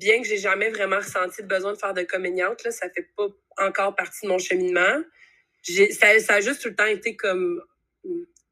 Bien 0.00 0.20
que 0.20 0.26
j'ai 0.26 0.38
jamais 0.38 0.70
vraiment 0.70 0.96
ressenti 0.96 1.42
le 1.42 1.48
besoin 1.48 1.72
de 1.74 1.78
faire 1.78 1.94
de 1.94 2.02
communiante, 2.02 2.64
là, 2.64 2.70
ça 2.70 2.88
fait 2.90 3.08
pas 3.16 3.28
encore 3.58 3.94
partie 3.94 4.24
de 4.24 4.28
mon 4.28 4.38
cheminement 4.38 5.02
ça, 5.62 6.18
ça 6.20 6.34
a 6.34 6.40
juste 6.40 6.62
tout 6.62 6.68
le 6.68 6.74
temps 6.74 6.86
été 6.86 7.16
comme 7.16 7.62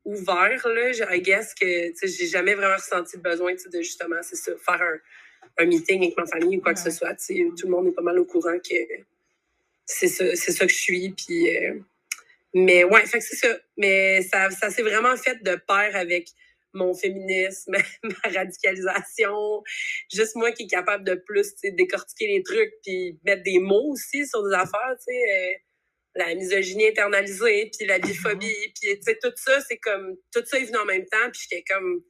ouvert, 0.05 0.69
là. 0.69 1.15
I 1.15 1.21
guess 1.21 1.55
que, 1.55 1.93
j'ai 2.03 2.27
jamais 2.27 2.55
vraiment 2.55 2.77
ressenti 2.77 3.17
le 3.17 3.23
besoin, 3.23 3.53
de 3.53 3.81
justement, 3.81 4.23
c'est 4.23 4.37
ça, 4.37 4.53
faire 4.57 4.83
un, 4.83 5.63
un, 5.63 5.67
meeting 5.67 6.03
avec 6.03 6.17
ma 6.17 6.27
famille 6.27 6.59
ou 6.59 6.61
quoi 6.61 6.75
que 6.75 6.81
ce 6.81 6.91
soit, 6.91 7.15
tout 7.15 7.67
le 7.67 7.71
monde 7.71 7.89
est 7.89 7.93
pas 7.93 8.03
mal 8.03 8.19
au 8.19 8.25
courant 8.25 8.59
que 8.59 8.75
c'est 9.85 10.09
ça, 10.09 10.37
c'est 10.37 10.53
ça 10.53 10.67
que 10.67 10.73
je 10.73 10.79
suis, 10.79 11.11
puis... 11.11 11.57
Euh, 11.57 11.75
mais 12.55 12.83
ouais, 12.83 13.05
fait 13.05 13.19
que 13.19 13.25
c'est 13.25 13.37
ça. 13.37 13.59
Mais 13.77 14.23
ça, 14.23 14.51
ça 14.51 14.71
s'est 14.71 14.83
vraiment 14.83 15.15
fait 15.17 15.43
de 15.43 15.55
pair 15.55 15.95
avec 15.95 16.29
mon 16.79 16.95
féminisme, 16.95 17.73
ma 18.03 18.31
radicalisation, 18.31 19.63
juste 20.13 20.37
moi 20.37 20.53
qui 20.53 20.65
est 20.65 20.69
capable 20.69 21.05
de 21.05 21.15
plus 21.15 21.55
décortiquer 21.63 22.27
les 22.29 22.43
trucs 22.43 22.73
puis 22.83 23.19
mettre 23.25 23.43
des 23.43 23.59
mots 23.59 23.93
aussi 23.93 24.27
sur 24.27 24.43
des 24.49 24.55
affaires, 24.55 24.97
tu 24.99 25.13
sais. 25.13 25.33
Euh, 25.35 25.55
la 26.15 26.35
misogynie 26.35 26.89
internalisée, 26.89 27.71
puis 27.77 27.87
la 27.87 27.99
biphobie, 27.99 28.73
puis 28.75 28.97
tu 28.97 29.03
sais, 29.03 29.19
tout 29.23 29.33
ça, 29.37 29.61
c'est 29.61 29.79
comme, 29.79 30.17
tout 30.33 30.43
ça 30.45 30.59
est 30.59 30.65
venu 30.65 30.79
en 30.79 30.85
même 30.85 31.07
temps, 31.07 31.31
puis 31.33 31.43
j'étais 31.49 31.63
comme, 31.63 32.03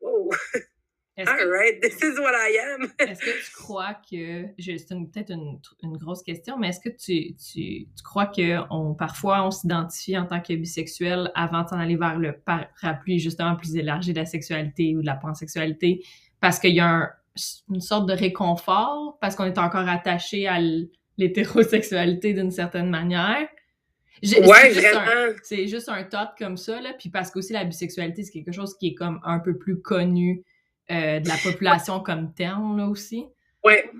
wow, 0.00 0.30
all 1.18 1.50
right, 1.50 1.80
this 1.82 2.02
is 2.02 2.18
what 2.18 2.34
I 2.34 2.58
am. 2.74 2.92
est-ce 2.98 3.20
que 3.20 3.44
tu 3.44 3.52
crois 3.52 3.94
que, 3.94 4.46
c'est 4.58 4.88
peut-être 4.88 5.30
une, 5.30 5.58
une, 5.82 5.96
grosse 5.96 6.22
question, 6.22 6.58
mais 6.58 6.68
est-ce 6.68 6.80
que 6.80 6.88
tu, 6.88 7.34
tu, 7.36 7.86
tu 7.86 8.02
crois 8.02 8.26
que 8.26 8.58
on, 8.70 8.94
parfois 8.94 9.44
on 9.46 9.50
s'identifie 9.50 10.16
en 10.16 10.26
tant 10.26 10.40
que 10.40 10.54
bisexuel 10.54 11.30
avant 11.34 11.62
d'en 11.64 11.78
aller 11.78 11.96
vers 11.96 12.18
le 12.18 12.32
parapluie 12.38 13.18
justement 13.18 13.56
plus 13.56 13.76
élargi 13.76 14.12
de 14.12 14.18
la 14.18 14.26
sexualité 14.26 14.96
ou 14.96 15.02
de 15.02 15.06
la 15.06 15.16
pansexualité, 15.16 16.02
parce 16.40 16.58
qu'il 16.58 16.74
y 16.74 16.80
a 16.80 17.10
une 17.70 17.80
sorte 17.80 18.08
de 18.08 18.14
réconfort, 18.14 19.18
parce 19.20 19.36
qu'on 19.36 19.44
est 19.44 19.58
encore 19.58 19.88
attaché 19.88 20.46
à 20.46 20.58
l'hétérosexualité 21.18 22.34
d'une 22.34 22.50
certaine 22.50 22.90
manière? 22.90 23.48
ouais, 24.22 24.70
vraiment. 24.70 25.34
C'est 25.42 25.66
juste 25.66 25.88
un 25.88 26.02
thought 26.04 26.32
comme 26.38 26.56
ça, 26.56 26.80
là. 26.80 26.92
Puis 26.98 27.08
parce 27.08 27.30
qu'aussi 27.30 27.52
la 27.52 27.64
bisexualité, 27.64 28.22
c'est 28.22 28.32
quelque 28.32 28.52
chose 28.52 28.76
qui 28.76 28.88
est 28.88 28.94
comme 28.94 29.20
un 29.24 29.38
peu 29.38 29.56
plus 29.56 29.80
connu 29.80 30.44
euh, 30.90 31.20
de 31.20 31.28
la 31.28 31.36
population 31.36 32.00
comme 32.00 32.32
terme, 32.34 32.78
là 32.78 32.86
aussi? 32.86 33.26
Ouais. 33.64 33.90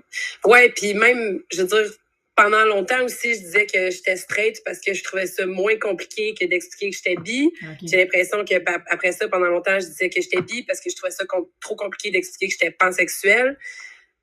Ouais, 0.45 0.69
puis 0.69 0.93
même, 0.93 1.41
je 1.51 1.61
veux 1.61 1.67
dire, 1.67 1.91
pendant 2.35 2.65
longtemps 2.65 3.03
aussi, 3.03 3.35
je 3.35 3.39
disais 3.39 3.65
que 3.65 3.91
j'étais 3.91 4.15
straight 4.15 4.61
parce 4.65 4.79
que 4.79 4.93
je 4.93 5.03
trouvais 5.03 5.27
ça 5.27 5.45
moins 5.45 5.77
compliqué 5.77 6.33
que 6.33 6.45
d'expliquer 6.45 6.89
que 6.89 6.97
j'étais 6.97 7.21
bi. 7.21 7.51
J'ai 7.83 7.97
l'impression 7.97 8.43
que 8.43 8.55
après 8.89 9.11
ça, 9.11 9.27
pendant 9.27 9.47
longtemps, 9.47 9.79
je 9.79 9.85
disais 9.85 10.09
que 10.09 10.21
j'étais 10.21 10.41
bi 10.41 10.63
parce 10.63 10.79
que 10.79 10.89
je 10.89 10.95
trouvais 10.95 11.11
ça 11.11 11.25
trop 11.59 11.75
compliqué 11.75 12.09
d'expliquer 12.09 12.47
que 12.47 12.53
j'étais 12.59 12.71
pansexuelle. 12.71 13.57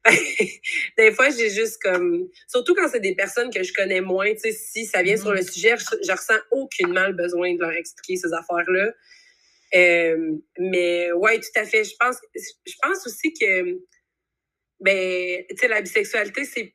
des 0.98 1.12
fois, 1.12 1.30
j'ai 1.30 1.50
juste 1.50 1.80
comme. 1.82 2.28
Surtout 2.46 2.74
quand 2.74 2.88
c'est 2.88 3.00
des 3.00 3.14
personnes 3.14 3.50
que 3.50 3.62
je 3.62 3.72
connais 3.72 4.00
moins, 4.00 4.32
tu 4.32 4.40
sais, 4.40 4.52
si 4.52 4.86
ça 4.86 5.02
vient 5.02 5.16
sur 5.16 5.32
le 5.32 5.40
mm-hmm. 5.40 5.52
sujet, 5.52 5.74
je, 5.76 6.12
ressens 6.12 6.38
aucunement 6.50 7.06
le 7.06 7.12
besoin 7.12 7.54
de 7.54 7.60
leur 7.60 7.72
expliquer 7.72 8.16
ces 8.16 8.32
affaires-là. 8.32 8.92
Euh, 9.74 10.36
mais 10.58 11.12
ouais, 11.12 11.38
tout 11.40 11.60
à 11.60 11.64
fait. 11.64 11.84
Je 11.84 11.94
pense, 11.98 12.16
je 12.34 12.74
pense 12.82 13.06
aussi 13.06 13.32
que, 13.34 13.78
ben, 14.80 15.44
tu 15.50 15.56
sais, 15.56 15.68
la 15.68 15.82
bisexualité, 15.82 16.44
c'est 16.44 16.72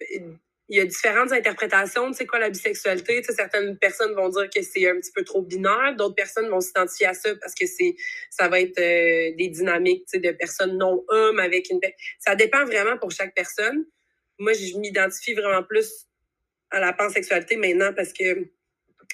il 0.69 0.77
y 0.77 0.79
a 0.79 0.85
différentes 0.85 1.31
interprétations 1.31 2.09
de 2.09 2.15
c'est 2.15 2.25
quoi 2.25 2.39
la 2.39 2.49
bisexualité. 2.49 3.21
Tu 3.21 3.27
sais, 3.27 3.33
certaines 3.33 3.77
personnes 3.77 4.13
vont 4.15 4.29
dire 4.29 4.49
que 4.49 4.61
c'est 4.61 4.89
un 4.89 4.95
petit 4.99 5.11
peu 5.11 5.23
trop 5.23 5.41
binaire, 5.41 5.95
d'autres 5.97 6.15
personnes 6.15 6.49
vont 6.49 6.61
s'identifier 6.61 7.07
à 7.07 7.13
ça 7.13 7.35
parce 7.35 7.53
que 7.53 7.65
c'est 7.67 7.95
ça 8.29 8.47
va 8.47 8.59
être 8.61 8.79
euh, 8.79 9.35
des 9.35 9.49
dynamiques 9.49 10.05
tu 10.05 10.11
sais, 10.11 10.19
de 10.19 10.31
personnes 10.31 10.77
non 10.77 11.03
hommes 11.09 11.39
avec 11.39 11.69
une 11.69 11.79
ça 12.19 12.35
dépend 12.35 12.65
vraiment 12.65 12.97
pour 12.97 13.11
chaque 13.11 13.35
personne. 13.35 13.85
Moi, 14.39 14.53
je 14.53 14.77
m'identifie 14.77 15.33
vraiment 15.33 15.63
plus 15.63 16.07
à 16.71 16.79
la 16.79 16.93
pansexualité 16.93 17.57
maintenant 17.57 17.93
parce 17.93 18.13
que 18.13 18.49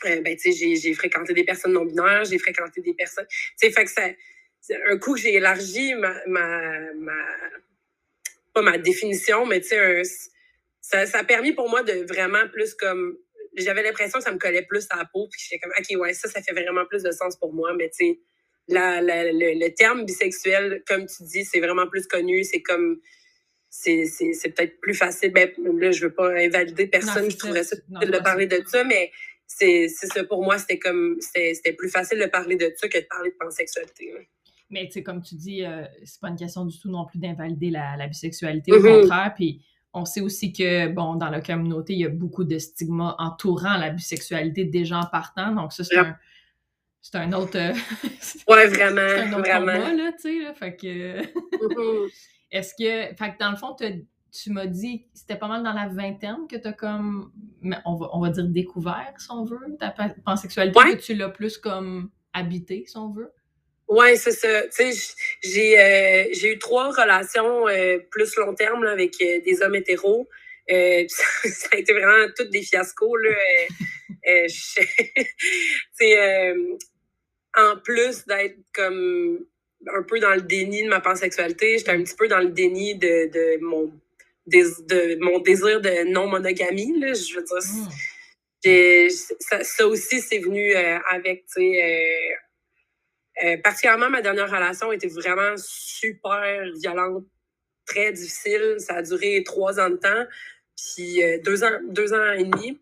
euh, 0.06 0.22
ben, 0.22 0.36
tu 0.36 0.52
sais, 0.52 0.76
j'ai 0.76 0.94
fréquenté 0.94 1.34
des 1.34 1.44
personnes 1.44 1.74
non 1.74 1.86
binaires, 1.86 2.26
j'ai 2.26 2.38
fréquenté 2.38 2.82
des 2.82 2.94
personnes. 2.94 3.28
Tu 3.30 3.68
sais, 3.68 3.72
fait 3.72 3.86
que 3.86 3.92
ça 3.92 4.10
un 4.88 4.98
coup 4.98 5.16
que 5.16 5.22
j'ai 5.22 5.36
élargi 5.36 5.96
ma, 5.96 6.14
ma, 6.28 6.94
ma 6.94 7.14
pas 8.54 8.62
ma 8.62 8.78
définition, 8.78 9.46
mais 9.46 9.62
tu 9.62 9.70
sais, 9.70 10.04
ça, 10.82 11.06
ça 11.06 11.20
a 11.20 11.24
permis 11.24 11.54
pour 11.54 11.70
moi 11.70 11.84
de 11.84 12.06
vraiment 12.08 12.48
plus 12.52 12.74
comme 12.74 13.18
j'avais 13.56 13.84
l'impression 13.84 14.20
que 14.20 14.24
ça 14.24 14.32
me 14.32 14.38
collait 14.38 14.64
plus 14.64 14.88
à 14.90 14.98
la 14.98 15.06
peau 15.06 15.28
puis 15.32 15.42
j'étais 15.44 15.60
comme 15.60 15.74
ok 15.78 16.00
ouais 16.00 16.14
ça 16.14 16.30
ça 16.30 16.42
fait 16.42 16.54
vraiment 16.54 16.86
plus 16.86 17.04
de 17.04 17.12
sens 17.12 17.36
pour 17.38 17.54
moi 17.54 17.74
mais 17.78 17.90
tu 17.90 18.06
sais 18.06 18.20
la, 18.68 19.02
la, 19.02 19.32
le, 19.32 19.70
terme 19.70 20.06
bisexuel 20.06 20.84
comme 20.88 21.08
tu 21.08 21.24
dis 21.24 21.44
c'est 21.44 21.60
vraiment 21.60 21.88
plus 21.88 22.08
connu 22.08 22.44
c'est 22.44 22.62
comme 22.62 23.00
c'est, 23.70 24.04
peut-être 24.56 24.80
plus 24.80 24.94
facile 24.94 25.32
ben 25.32 25.50
là 25.80 25.92
je 25.92 26.06
veux 26.06 26.14
pas 26.14 26.30
invalider 26.30 26.88
personne 26.88 27.28
qui 27.28 27.38
trouverait 27.38 27.64
ça 27.64 27.76
de 27.76 28.20
parler 28.20 28.48
de 28.48 28.62
ça 28.68 28.84
mais 28.84 29.12
c'est, 29.50 29.88
ça 29.88 30.24
pour 30.24 30.44
moi 30.44 30.58
c'était 30.58 30.80
comme 30.80 31.18
c'était, 31.20 31.74
plus 31.74 31.90
facile 31.90 32.20
de 32.20 32.28
parler 32.28 32.56
de 32.56 32.72
ça 32.78 32.88
que 32.88 33.00
de 33.00 33.08
parler 33.10 33.32
de 33.32 33.36
pansexualité 33.36 34.14
mais 34.70 34.86
tu 34.86 34.94
sais 34.94 35.04
comme 35.04 35.22
tu 35.22 35.36
dis 35.36 35.66
euh, 35.66 35.84
c'est 36.06 36.22
pas 36.22 36.30
une 36.30 36.38
question 36.38 36.66
du 36.66 36.80
tout 36.80 36.90
non 36.90 37.06
plus 37.06 37.20
d'invalider 37.20 37.72
la, 37.72 37.98
la 37.98 38.08
bisexualité 38.08 38.72
au 38.72 38.80
mm-hmm. 38.80 39.02
contraire 39.02 39.34
puis 39.36 39.62
on 39.94 40.06
sait 40.06 40.22
aussi 40.22 40.54
que, 40.54 40.88
bon, 40.88 41.16
dans 41.16 41.30
la 41.30 41.42
communauté, 41.42 41.94
il 41.94 42.00
y 42.00 42.06
a 42.06 42.10
beaucoup 42.10 42.44
de 42.44 42.60
stigmas 42.60 43.16
entourant 43.18 43.76
la 43.78 43.90
bisexualité 43.90 44.66
des 44.66 44.86
gens 44.86 45.04
partant. 45.12 45.52
Donc, 45.54 45.74
ça, 45.74 45.84
c'est 45.84 45.98
un, 45.98 46.16
c'est 47.02 47.16
un 47.16 47.34
autre. 47.34 47.58
Euh, 47.58 47.74
ouais, 48.48 48.68
vraiment. 48.68 49.02
c'est 49.08 49.22
un 49.22 49.34
autre 49.34 49.50
vraiment. 49.50 49.94
là, 49.94 50.12
tu 50.12 50.22
sais, 50.22 50.44
là. 50.44 50.54
Fait 50.54 50.76
que. 50.76 51.22
Mm-hmm. 51.22 52.12
Est-ce 52.52 52.74
que. 52.74 53.16
Fait 53.16 53.34
que 53.34 53.40
dans 53.40 53.52
le 53.52 53.58
fond, 53.58 53.76
tu 53.76 54.08
m'as 54.48 54.68
dit 54.68 55.06
c'était 55.14 55.38
pas 55.38 55.48
mal 55.48 55.64
dans 55.64 55.74
la 55.74 55.88
vingtaine 55.88 56.48
que 56.50 56.56
tu 56.56 56.68
as 56.68 56.74
comme. 56.74 57.32
On 57.86 57.96
va, 57.96 58.10
on 58.14 58.22
va 58.22 58.30
dire 58.30 58.46
découvert, 58.46 59.14
si 59.18 59.32
on 59.32 59.44
veut, 59.44 59.60
ta 59.80 59.94
pansexualité, 60.26 60.80
que 60.80 61.02
tu 61.02 61.14
l'as 61.16 61.30
plus 61.30 61.58
comme 61.58 62.10
habité, 62.34 62.84
si 62.88 62.98
on 62.98 63.12
veut? 63.12 63.32
Ouais, 63.88 64.16
c'est 64.16 64.32
ça. 64.32 64.64
Tu 64.68 64.94
sais, 64.94 65.16
j'ai 65.42 65.80
euh, 65.80 66.26
j'ai 66.32 66.54
eu 66.54 66.60
trois 66.60 66.92
relations 66.92 67.68
euh, 67.68 67.98
plus 68.12 68.36
long 68.38 68.54
terme 68.54 68.84
là, 68.84 68.92
avec 68.92 69.16
euh, 69.22 69.40
des 69.42 69.62
hommes 69.62 69.76
hétéros. 69.76 70.28
Ça, 70.70 71.70
a 71.72 71.78
été 71.78 71.94
vraiment 71.94 72.32
toutes 72.38 72.52
des 72.52 72.62
fiascos. 72.62 73.18
Là. 73.18 73.32
euh, 76.02 76.78
en 77.58 77.78
plus 77.84 78.26
d'être 78.28 78.58
comme 78.74 79.40
un 79.88 80.04
peu 80.04 80.20
dans 80.20 80.36
le 80.36 80.42
déni 80.42 80.84
de 80.84 80.90
ma 80.90 81.00
pansexualité, 81.00 81.80
j'étais 81.80 81.92
un 81.92 82.04
petit 82.04 82.16
peu 82.16 82.28
dans 82.28 82.38
le 82.38 82.50
déni 82.50 82.96
de, 82.96 83.32
de 83.32 83.64
mon 83.64 83.92
de 84.50 85.24
mon 85.24 85.40
désir 85.40 85.82
de 85.82 86.12
non-monogamie. 86.12 87.00
Là. 87.00 87.14
Je 87.14 87.36
veux 87.36 87.44
dire, 87.44 87.58
mmh. 88.66 89.10
ça, 89.40 89.64
ça, 89.64 89.88
aussi, 89.88 90.22
c'est 90.22 90.40
venu 90.40 90.74
avec, 90.74 91.46
tu 91.48 91.62
sais, 91.62 92.38
euh, 93.44 93.58
particulièrement, 93.58 94.10
ma 94.10 94.22
dernière 94.22 94.50
relation 94.50 94.92
était 94.92 95.08
vraiment 95.08 95.56
super 95.58 96.66
violente, 96.76 97.26
très 97.86 98.12
difficile. 98.12 98.76
Ça 98.80 98.96
a 98.96 99.02
duré 99.02 99.44
trois 99.46 99.80
ans 99.80 99.90
de 99.90 99.96
temps, 99.96 100.26
puis 100.76 101.24
euh, 101.24 101.40
deux, 101.44 101.64
ans, 101.64 101.80
deux 101.90 102.14
ans 102.14 102.34
et 102.34 102.44
demi. 102.44 102.80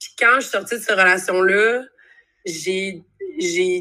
Puis 0.00 0.10
quand 0.18 0.36
je 0.36 0.40
suis 0.40 0.50
sortie 0.50 0.74
de 0.76 0.80
cette 0.80 0.98
relation-là, 0.98 1.84
j'ai, 2.44 3.04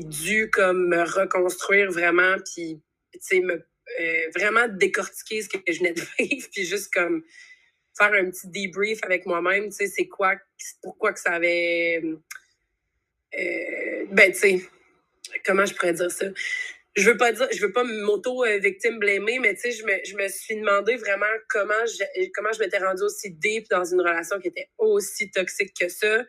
dû 0.04 0.50
comme 0.52 0.88
me 0.90 1.04
reconstruire 1.04 1.92
vraiment, 1.92 2.36
puis 2.54 2.80
me 3.42 3.64
euh, 4.00 4.30
vraiment 4.36 4.68
décortiquer 4.68 5.42
ce 5.42 5.50
que 5.50 5.60
je 5.68 5.80
venais 5.80 5.94
de 5.94 6.02
vivre, 6.20 6.48
puis 6.52 6.66
juste 6.66 6.94
comme 6.94 7.24
faire 7.98 8.14
un 8.14 8.30
petit 8.30 8.48
debrief 8.48 9.00
avec 9.04 9.26
moi-même, 9.26 9.66
tu 9.66 9.72
sais, 9.72 9.88
c'est 9.88 10.08
quoi, 10.08 10.36
pourquoi 10.84 11.14
que 11.14 11.20
ça 11.20 11.32
avait... 11.32 12.02
ben, 13.32 14.32
tu 14.32 14.38
sais, 14.38 14.62
comment 15.46 15.66
je 15.66 15.74
pourrais 15.74 15.94
dire 15.94 16.12
ça? 16.12 16.26
Je 16.96 17.12
veux 17.12 17.18
pas 17.18 17.32
dire, 17.32 17.48
je 17.52 17.62
veux 17.62 17.72
pas 17.72 17.84
m'auto-victime 17.84 18.98
blâmer, 18.98 19.38
mais 19.40 19.54
tu 19.54 19.62
sais, 19.62 19.72
je 19.72 19.86
me, 19.86 19.94
je 20.04 20.16
me 20.16 20.28
suis 20.30 20.56
demandé 20.56 20.96
vraiment 20.96 21.26
comment 21.48 21.86
je, 21.86 22.28
comment 22.34 22.52
je 22.52 22.60
m'étais 22.60 22.80
rendue 22.80 23.04
aussi 23.04 23.30
deep 23.32 23.68
dans 23.70 23.86
une 23.86 24.02
relation 24.02 24.40
qui 24.40 24.48
était 24.48 24.70
aussi 24.80 25.30
toxique 25.30 25.74
que 25.80 25.90
ça. 25.90 26.26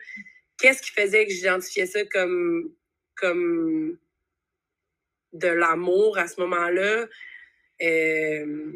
Qu'est-ce 0.58 0.82
qui 0.82 0.90
faisait 0.90 1.26
que 1.26 1.32
j'identifiais 1.32 1.86
ça 1.86 2.04
comme, 2.06 2.70
comme 3.16 3.98
de 5.32 5.48
l'amour 5.48 6.18
à 6.18 6.28
ce 6.28 6.38
moment-là? 6.42 7.06
Euh, 7.82 8.72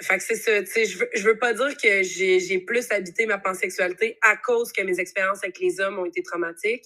fait 0.00 0.18
que 0.18 0.22
c'est 0.22 0.36
ça, 0.36 0.62
tu 0.62 0.70
sais, 0.70 0.84
je 0.84 0.98
veux, 0.98 1.08
veux 1.22 1.38
pas 1.38 1.54
dire 1.54 1.74
que 1.76 2.02
j'ai 2.02 2.58
plus 2.58 2.90
habité 2.90 3.24
ma 3.24 3.38
pansexualité 3.38 4.18
à 4.22 4.36
cause 4.36 4.70
que 4.72 4.82
mes 4.82 5.00
expériences 5.00 5.42
avec 5.42 5.58
les 5.58 5.80
hommes 5.80 5.98
ont 5.98 6.04
été 6.04 6.22
traumatiques, 6.22 6.84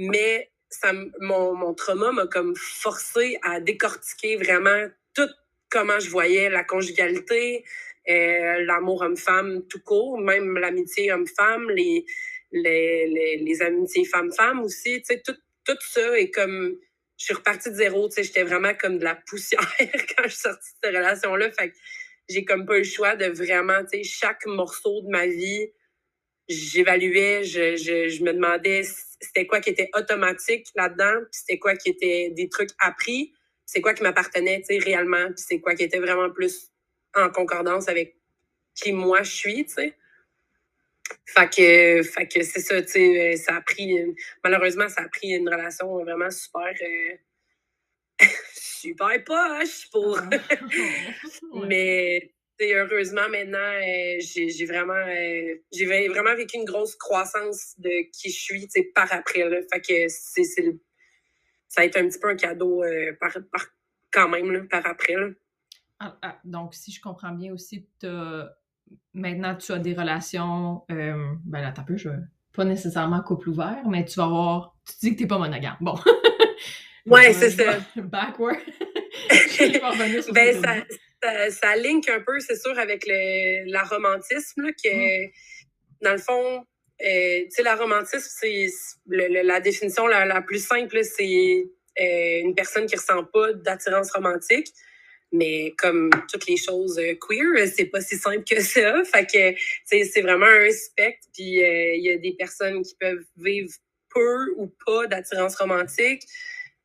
mais 0.00 0.50
ça, 0.68 0.92
mon, 1.20 1.54
mon 1.54 1.74
trauma 1.74 2.10
m'a 2.12 2.26
comme 2.26 2.54
forcé 2.56 3.38
à 3.42 3.60
décortiquer 3.60 4.36
vraiment 4.36 4.88
tout 5.14 5.28
comment 5.70 6.00
je 6.00 6.10
voyais 6.10 6.50
la 6.50 6.64
conjugalité, 6.64 7.64
euh, 8.08 8.64
l'amour 8.64 9.02
homme-femme 9.02 9.66
tout 9.68 9.80
court, 9.80 10.18
même 10.18 10.56
l'amitié 10.56 11.12
homme-femme, 11.12 11.70
les, 11.70 12.04
les, 12.52 13.06
les, 13.06 13.36
les, 13.36 13.62
amitiés 13.62 14.04
femme-femme 14.04 14.60
aussi, 14.60 15.02
tu 15.02 15.14
sais, 15.14 15.22
tout, 15.24 15.36
tout 15.64 15.76
ça 15.80 16.18
est 16.18 16.30
comme, 16.30 16.78
je 17.18 17.24
suis 17.24 17.34
repartie 17.34 17.70
de 17.70 17.74
zéro, 17.74 18.08
tu 18.08 18.14
sais, 18.14 18.22
j'étais 18.22 18.44
vraiment 18.44 18.74
comme 18.74 18.98
de 18.98 19.04
la 19.04 19.16
poussière 19.16 19.60
quand 19.80 20.22
je 20.24 20.28
suis 20.28 20.40
sortie 20.40 20.70
de 20.70 20.78
cette 20.82 20.96
relation-là, 20.96 21.50
fait 21.50 21.70
que 21.70 21.76
j'ai 22.28 22.44
comme 22.44 22.64
pas 22.64 22.76
eu 22.76 22.78
le 22.78 22.84
choix 22.84 23.16
de 23.16 23.26
vraiment, 23.26 23.82
tu 23.84 23.98
sais, 23.98 24.04
chaque 24.04 24.46
morceau 24.46 25.02
de 25.02 25.08
ma 25.08 25.26
vie, 25.26 25.72
j'évaluais, 26.48 27.44
je, 27.44 27.76
je, 27.76 28.08
je 28.08 28.22
me 28.22 28.32
demandais 28.32 28.82
c'était 29.20 29.46
quoi 29.46 29.60
qui 29.60 29.70
était 29.70 29.90
automatique 29.94 30.68
là-dedans, 30.76 31.20
puis 31.22 31.40
c'était 31.40 31.58
quoi 31.58 31.74
qui 31.74 31.90
était 31.90 32.30
des 32.30 32.48
trucs 32.48 32.70
appris, 32.78 33.34
c'est 33.66 33.80
quoi 33.80 33.94
qui 33.94 34.02
m'appartenait, 34.04 34.60
tu 34.60 34.74
sais, 34.74 34.78
réellement, 34.78 35.26
puis 35.26 35.44
c'est 35.46 35.60
quoi 35.60 35.74
qui 35.74 35.82
était 35.82 35.98
vraiment 35.98 36.30
plus 36.30 36.70
en 37.14 37.30
concordance 37.30 37.88
avec 37.88 38.16
qui 38.74 38.92
moi 38.92 39.22
je 39.24 39.32
suis, 39.32 39.66
tu 39.66 39.74
sais. 39.74 39.96
Fait 41.26 41.48
que, 41.48 42.02
fait 42.02 42.26
que 42.26 42.42
c'est 42.42 42.60
ça, 42.60 42.80
tu 42.82 42.88
sais, 42.88 43.36
ça 43.36 43.56
a 43.56 43.60
pris, 43.60 43.96
malheureusement, 44.42 44.88
ça 44.88 45.02
a 45.02 45.08
pris 45.08 45.28
une 45.28 45.48
relation 45.48 46.02
vraiment 46.02 46.30
super, 46.30 46.72
euh, 46.82 47.16
super 48.54 49.24
poche 49.24 49.90
pour, 49.90 50.18
mais 51.66 52.32
heureusement, 52.60 53.28
maintenant, 53.28 53.58
euh, 53.58 54.18
j'ai 54.20 54.66
vraiment, 54.66 54.94
euh, 54.94 55.54
j'ai 55.72 56.08
vraiment 56.08 56.34
vécu 56.34 56.56
une 56.56 56.64
grosse 56.64 56.96
croissance 56.96 57.74
de 57.78 58.10
qui 58.12 58.30
je 58.30 58.38
suis 58.38 58.68
par 58.94 59.12
après. 59.12 59.48
Là. 59.48 59.60
Fait 59.72 59.80
que 59.80 60.08
c'est, 60.08 60.44
ça 61.68 61.82
a 61.82 61.84
été 61.84 61.98
un 61.98 62.08
petit 62.08 62.18
peu 62.18 62.28
un 62.28 62.36
cadeau 62.36 62.82
euh, 62.82 63.12
par, 63.20 63.36
quand 64.10 64.28
même 64.28 64.50
là, 64.50 64.60
par 64.70 64.86
après. 64.86 65.14
Là. 65.14 65.28
Ah, 66.00 66.18
ah, 66.22 66.40
donc, 66.44 66.74
si 66.74 66.92
je 66.92 67.00
comprends 67.00 67.32
bien 67.32 67.52
aussi, 67.52 67.88
maintenant 69.14 69.54
tu 69.54 69.72
as 69.72 69.78
des 69.78 69.94
relations, 69.94 70.82
ben 70.88 71.60
là, 71.60 71.72
t'as 71.72 71.82
peu, 71.82 71.96
je 71.96 72.10
pas 72.58 72.64
nécessairement 72.64 73.22
couple 73.22 73.50
ouvert, 73.50 73.82
mais 73.88 74.04
tu 74.04 74.16
vas 74.16 74.24
avoir, 74.24 74.76
tu 74.84 74.94
dis 75.00 75.14
que 75.14 75.20
t'es 75.20 75.28
pas 75.28 75.38
monogame. 75.38 75.76
Bon. 75.80 75.94
ouais, 77.06 77.32
c'est 77.32 77.50
ça. 77.50 77.78
Backward. 77.94 78.58
ben, 80.32 80.60
ça, 80.60 80.74
ça, 81.22 81.50
ça 81.50 81.76
link 81.76 82.08
un 82.08 82.18
peu, 82.18 82.40
c'est 82.40 82.56
sûr, 82.56 82.76
avec 82.76 83.04
le 83.06 83.70
l'aromantisme, 83.70 84.70
que 84.72 85.26
mm. 85.26 85.30
dans 86.02 86.12
le 86.12 86.18
fond, 86.18 86.66
euh, 87.00 87.44
tu 87.44 87.50
sais, 87.50 87.62
l'aromantisme, 87.62 88.28
c'est 88.28 88.66
la 89.06 89.60
définition 89.60 90.08
la, 90.08 90.24
la 90.24 90.42
plus 90.42 90.64
simple, 90.64 90.98
c'est 91.04 91.64
euh, 92.00 92.40
une 92.40 92.56
personne 92.56 92.86
qui 92.86 92.96
ressent 92.96 93.22
pas 93.24 93.52
d'attirance 93.52 94.10
romantique. 94.10 94.66
Mais 95.32 95.74
comme 95.76 96.10
toutes 96.30 96.46
les 96.46 96.56
choses 96.56 96.98
euh, 96.98 97.14
queer, 97.20 97.68
c'est 97.74 97.86
pas 97.86 98.00
si 98.00 98.16
simple 98.16 98.44
que 98.44 98.60
ça. 98.60 99.04
Fait 99.12 99.26
que 99.26 99.60
c'est 99.84 100.22
vraiment 100.22 100.46
un 100.46 100.70
spectre. 100.70 101.26
Puis 101.34 101.62
euh, 101.62 101.94
il 101.94 102.04
y 102.04 102.10
a 102.10 102.16
des 102.16 102.32
personnes 102.32 102.82
qui 102.82 102.94
peuvent 102.98 103.24
vivre 103.36 103.70
peu 104.10 104.54
ou 104.56 104.72
pas 104.86 105.06
d'attirance 105.06 105.56
romantique. 105.56 106.22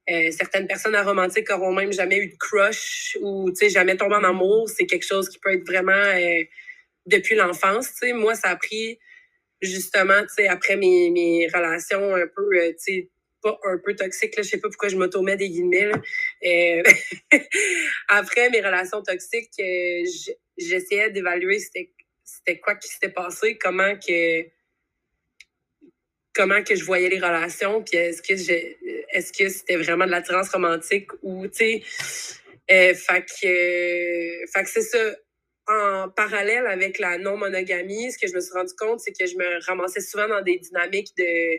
Euh, 0.09 0.31
certaines 0.31 0.67
personnes 0.67 0.95
aromantiques 0.95 1.49
auront 1.49 1.71
même 1.71 1.93
jamais 1.93 2.17
eu 2.17 2.27
de 2.27 2.35
crush 2.37 3.17
ou 3.21 3.51
jamais 3.69 3.95
tombé 3.95 4.15
en 4.15 4.23
amour. 4.23 4.69
C'est 4.69 4.85
quelque 4.85 5.05
chose 5.05 5.29
qui 5.29 5.39
peut 5.39 5.53
être 5.53 5.65
vraiment 5.65 5.91
euh, 5.93 6.43
depuis 7.05 7.35
l'enfance. 7.35 7.93
Moi, 8.13 8.35
ça 8.35 8.49
a 8.49 8.55
pris 8.57 8.99
justement 9.61 10.21
après 10.49 10.75
mes, 10.75 11.09
mes 11.09 11.47
relations 11.47 12.15
un 12.15 12.27
peu, 12.27 12.49
euh, 12.57 12.73
un 13.63 13.77
peu 13.77 13.95
toxiques, 13.95 14.35
là, 14.35 14.43
je 14.43 14.49
sais 14.49 14.59
pas 14.59 14.69
pourquoi 14.69 14.89
je 14.89 14.97
m'automets 14.97 15.37
des 15.37 15.49
guillemets. 15.49 15.91
après 18.07 18.49
mes 18.49 18.61
relations 18.61 19.01
toxiques, 19.01 19.51
j'essayais 20.57 21.11
d'évaluer 21.11 21.59
c'était 21.59 22.59
quoi 22.59 22.75
qui 22.75 22.89
s'était 22.89 23.09
passé, 23.09 23.57
comment 23.57 23.95
que 23.95 24.45
comment 26.33 26.63
que 26.63 26.75
je 26.75 26.83
voyais 26.83 27.09
les 27.09 27.19
relations, 27.19 27.83
puis 27.83 27.97
est-ce 27.97 28.21
que 28.21 28.35
j'ai, 28.35 28.77
est-ce 29.11 29.31
que 29.31 29.49
c'était 29.49 29.77
vraiment 29.77 30.05
de 30.05 30.11
l'attirance 30.11 30.49
romantique 30.49 31.09
ou, 31.21 31.47
tu 31.47 31.53
sais, 31.53 31.83
euh, 32.71 32.93
euh, 33.09 33.19
que 34.63 34.69
c'est 34.69 34.81
ça. 34.81 35.15
En 35.65 36.09
parallèle 36.09 36.67
avec 36.67 36.99
la 36.99 37.17
non-monogamie, 37.17 38.11
ce 38.11 38.17
que 38.17 38.27
je 38.27 38.33
me 38.33 38.41
suis 38.41 38.51
rendu 38.51 38.73
compte, 38.77 38.99
c'est 38.99 39.13
que 39.13 39.25
je 39.25 39.37
me 39.37 39.65
ramassais 39.65 40.01
souvent 40.01 40.27
dans 40.27 40.41
des 40.41 40.57
dynamiques 40.57 41.15
de 41.17 41.57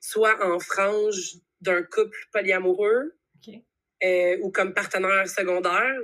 soit 0.00 0.44
en 0.44 0.58
frange 0.58 1.36
d'un 1.60 1.82
couple 1.82 2.18
polyamoureux 2.32 3.14
euh, 4.04 4.38
ou 4.42 4.50
comme 4.50 4.74
partenaire 4.74 5.28
secondaire. 5.28 5.98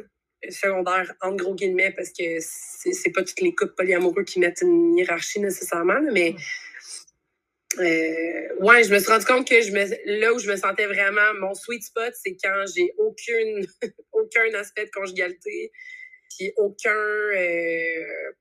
Secondaire, 0.51 1.15
en 1.23 1.35
gros 1.35 1.55
guillemets, 1.55 1.93
parce 1.93 2.11
que 2.11 2.39
c'est 2.39 3.11
pas 3.13 3.23
tous 3.23 3.41
les 3.43 3.55
couples 3.55 3.75
polyamoureux 3.75 4.25
qui 4.25 4.41
mettent 4.41 4.61
une 4.61 4.97
hiérarchie 4.99 5.41
nécessairement, 5.41 6.01
mais. 6.13 6.35
Euh, 7.79 8.55
ouais, 8.61 8.85
je 8.85 8.95
me 8.95 9.01
suis 9.01 9.11
rendu 9.11 9.25
compte 9.25 9.49
que 9.49 9.61
je 9.61 9.73
me, 9.73 10.21
là 10.21 10.33
où 10.33 10.39
je 10.39 10.49
me 10.49 10.55
sentais 10.55 10.87
vraiment 10.87 11.35
mon 11.41 11.55
sweet 11.55 11.83
spot, 11.83 12.13
c'est 12.15 12.37
quand 12.37 12.65
j'ai 12.73 12.93
aucune, 12.99 13.67
aucun 14.13 14.55
aspect 14.55 14.85
de 14.85 14.91
conjugalité, 14.91 15.73
puis 16.31 16.53
aucun, 16.57 16.95
euh, 16.95 18.33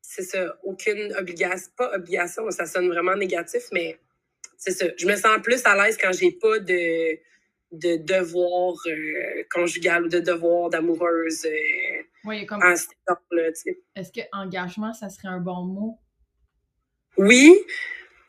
c'est 0.00 0.22
ça, 0.22 0.58
aucune 0.62 1.12
obligation, 1.16 1.70
pas 1.76 1.94
obligation, 1.94 2.50
ça 2.50 2.64
sonne 2.64 2.88
vraiment 2.88 3.16
négatif, 3.16 3.64
mais 3.72 3.98
c'est 4.56 4.72
ça. 4.72 4.86
Je 4.96 5.06
me 5.06 5.16
sens 5.16 5.38
plus 5.42 5.64
à 5.64 5.74
l'aise 5.76 5.96
quand 6.00 6.12
j'ai 6.12 6.32
pas 6.32 6.58
de, 6.58 7.18
de 7.72 7.96
devoir 7.96 8.74
euh, 8.86 9.44
conjugal 9.50 10.04
ou 10.04 10.08
de 10.08 10.20
devoir 10.20 10.70
d'amoureuse. 10.70 11.44
Euh, 11.44 12.02
oui, 12.24 12.46
comme. 12.46 12.62
Est-ce 12.62 14.12
que 14.12 14.20
engagement, 14.32 14.92
ça 14.92 15.08
serait 15.08 15.28
un 15.28 15.40
bon 15.40 15.64
mot? 15.64 15.98
Oui, 17.16 17.54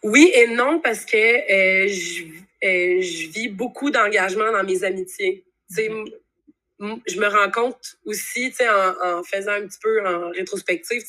oui 0.04 0.32
et 0.34 0.48
non, 0.48 0.80
parce 0.80 1.06
que 1.06 1.16
euh, 1.18 1.88
je, 1.88 2.24
je, 2.62 3.28
vis 3.30 3.50
beaucoup 3.50 3.90
d'engagement 3.90 4.52
dans 4.52 4.64
mes 4.64 4.84
amitiés. 4.84 5.46
Je 5.70 7.20
me 7.20 7.28
rends 7.28 7.50
compte 7.52 7.98
aussi, 8.06 8.54
en, 8.62 9.20
en 9.20 9.24
faisant 9.24 9.54
un 9.54 9.66
petit 9.68 9.80
peu 9.82 10.06
en 10.06 10.30
rétrospective, 10.32 11.04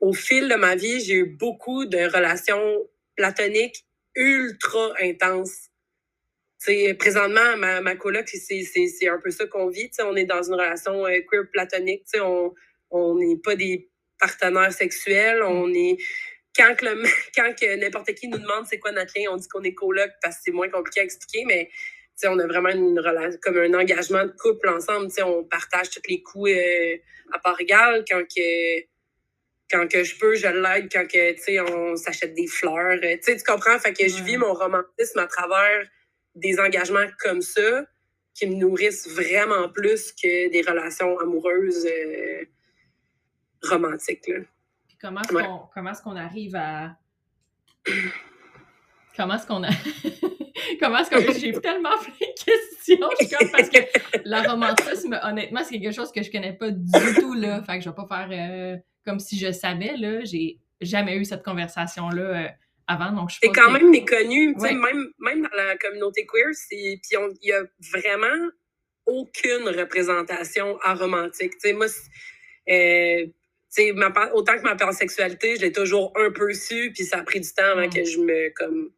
au 0.00 0.12
fil 0.14 0.48
de 0.48 0.54
ma 0.54 0.76
vie, 0.76 1.00
j'ai 1.00 1.16
eu 1.16 1.26
beaucoup 1.26 1.84
de 1.84 1.98
relations 1.98 2.86
platoniques 3.16 3.84
ultra 4.16 4.92
intenses. 5.02 5.68
sais, 6.58 6.94
présentement, 6.94 7.56
ma, 7.56 7.80
ma 7.80 7.96
coloc, 7.96 8.28
c'est 8.28 9.08
un 9.08 9.18
peu 9.18 9.30
ça 9.30 9.46
qu'on 9.46 9.68
vit. 9.68 9.88
sais, 9.92 10.02
on 10.02 10.16
est 10.16 10.24
dans 10.24 10.42
une 10.42 10.54
relation 10.54 11.06
euh, 11.06 11.20
queer 11.30 11.44
platonique. 11.52 12.02
sais, 12.06 12.20
on 12.20 13.14
n'est 13.16 13.36
pas 13.36 13.56
des 13.56 13.88
partenaires 14.18 14.72
sexuels. 14.72 15.42
On 15.42 15.72
est 15.72 15.96
quand 16.56 16.74
que, 16.76 16.84
quand 17.34 17.54
que 17.54 17.76
n'importe 17.76 18.14
qui 18.14 18.28
nous 18.28 18.38
demande 18.38 18.66
c'est 18.68 18.78
quoi 18.78 18.92
notre 18.92 19.12
lien, 19.18 19.30
on 19.30 19.36
dit 19.36 19.48
qu'on 19.48 19.62
est 19.62 19.74
coloc 19.74 20.10
parce 20.22 20.36
que 20.36 20.42
c'est 20.46 20.52
moins 20.52 20.68
compliqué 20.68 21.00
à 21.00 21.04
expliquer, 21.04 21.44
mais 21.46 21.70
on 22.28 22.38
a 22.38 22.46
vraiment 22.46 22.68
une 22.68 22.98
relation, 22.98 23.38
comme 23.42 23.56
un 23.56 23.74
engagement 23.74 24.24
de 24.24 24.32
couple 24.32 24.68
ensemble. 24.68 25.08
On 25.24 25.44
partage 25.44 25.90
tous 25.90 26.02
les 26.08 26.22
coups 26.22 26.50
euh, 26.50 26.96
à 27.32 27.38
part 27.38 27.60
égale. 27.60 28.04
Quand 28.10 28.22
que, 28.22 28.80
quand 29.70 29.86
que 29.88 30.04
je 30.04 30.18
peux, 30.18 30.34
je 30.34 30.48
l'aide. 30.48 30.88
Quand 30.92 31.06
que, 31.06 31.92
on 31.92 31.96
s'achète 31.96 32.34
des 32.34 32.46
fleurs. 32.46 32.98
Euh, 33.02 33.16
tu 33.24 33.36
comprends? 33.46 33.78
Fait 33.78 33.92
que 33.92 34.08
je 34.08 34.22
vis 34.22 34.36
mon 34.36 34.52
romantisme 34.52 35.18
à 35.18 35.26
travers 35.26 35.86
des 36.34 36.58
engagements 36.58 37.06
comme 37.22 37.40
ça 37.40 37.84
qui 38.34 38.46
me 38.46 38.54
nourrissent 38.54 39.08
vraiment 39.08 39.68
plus 39.68 40.12
que 40.12 40.50
des 40.50 40.62
relations 40.62 41.18
amoureuses 41.18 41.86
euh, 41.86 42.44
romantiques. 43.62 44.26
Là. 44.28 44.38
Comment 45.00 45.22
est-ce 45.22 46.02
qu'on 46.02 46.10
qu'on 46.10 46.16
arrive 46.16 46.56
à. 46.56 46.96
Comment 49.16 49.34
est-ce 49.34 49.46
qu'on 49.46 49.64
a. 49.64 49.70
comment 50.80 50.98
est-ce 50.98 51.10
que 51.10 51.38
j'ai 51.38 51.52
tellement 51.52 51.96
plein 51.98 52.12
de 52.12 52.44
questions? 52.44 53.38
Comme 53.38 53.50
parce 53.50 53.68
que 53.68 53.78
le 54.24 54.48
romantisme, 54.48 55.18
honnêtement, 55.22 55.62
c'est 55.64 55.80
quelque 55.80 55.94
chose 55.94 56.12
que 56.12 56.22
je 56.22 56.30
connais 56.30 56.52
pas 56.52 56.70
du 56.70 57.14
tout, 57.18 57.34
là. 57.34 57.62
Fait 57.62 57.78
que 57.78 57.84
je 57.84 57.90
vais 57.90 57.94
pas 57.94 58.06
faire 58.06 58.28
euh, 58.30 58.76
comme 59.04 59.20
si 59.20 59.38
je 59.38 59.52
savais, 59.52 59.96
là. 59.96 60.24
J'ai 60.24 60.58
jamais 60.80 61.16
eu 61.16 61.24
cette 61.24 61.42
conversation-là 61.42 62.22
euh, 62.22 62.48
avant, 62.86 63.12
donc 63.12 63.30
je 63.30 63.38
C'est 63.42 63.50
quand 63.50 63.70
même 63.70 63.90
méconnu, 63.90 64.54
même, 64.56 65.12
même 65.18 65.42
dans 65.42 65.56
la 65.56 65.76
communauté 65.76 66.26
queer, 66.26 66.48
il 66.70 67.00
y 67.42 67.52
a 67.52 67.62
vraiment 67.92 68.50
aucune 69.06 69.68
représentation 69.68 70.78
aromantique. 70.80 71.52
Tu 71.52 71.60
sais, 71.60 71.72
moi, 71.72 71.86
euh, 72.68 73.26
sais, 73.70 73.92
autant 74.32 74.56
que 74.56 74.62
ma 74.62 74.76
pansexualité, 74.76 75.56
je 75.56 75.62
l'ai 75.62 75.72
toujours 75.72 76.12
un 76.16 76.30
peu 76.30 76.52
su, 76.52 76.92
puis 76.92 77.04
ça 77.04 77.18
a 77.18 77.22
pris 77.22 77.40
du 77.40 77.52
temps 77.52 77.64
avant 77.64 77.88
que 77.88 78.04
je 78.04 78.18
me 78.18 78.50
comme 78.50 78.90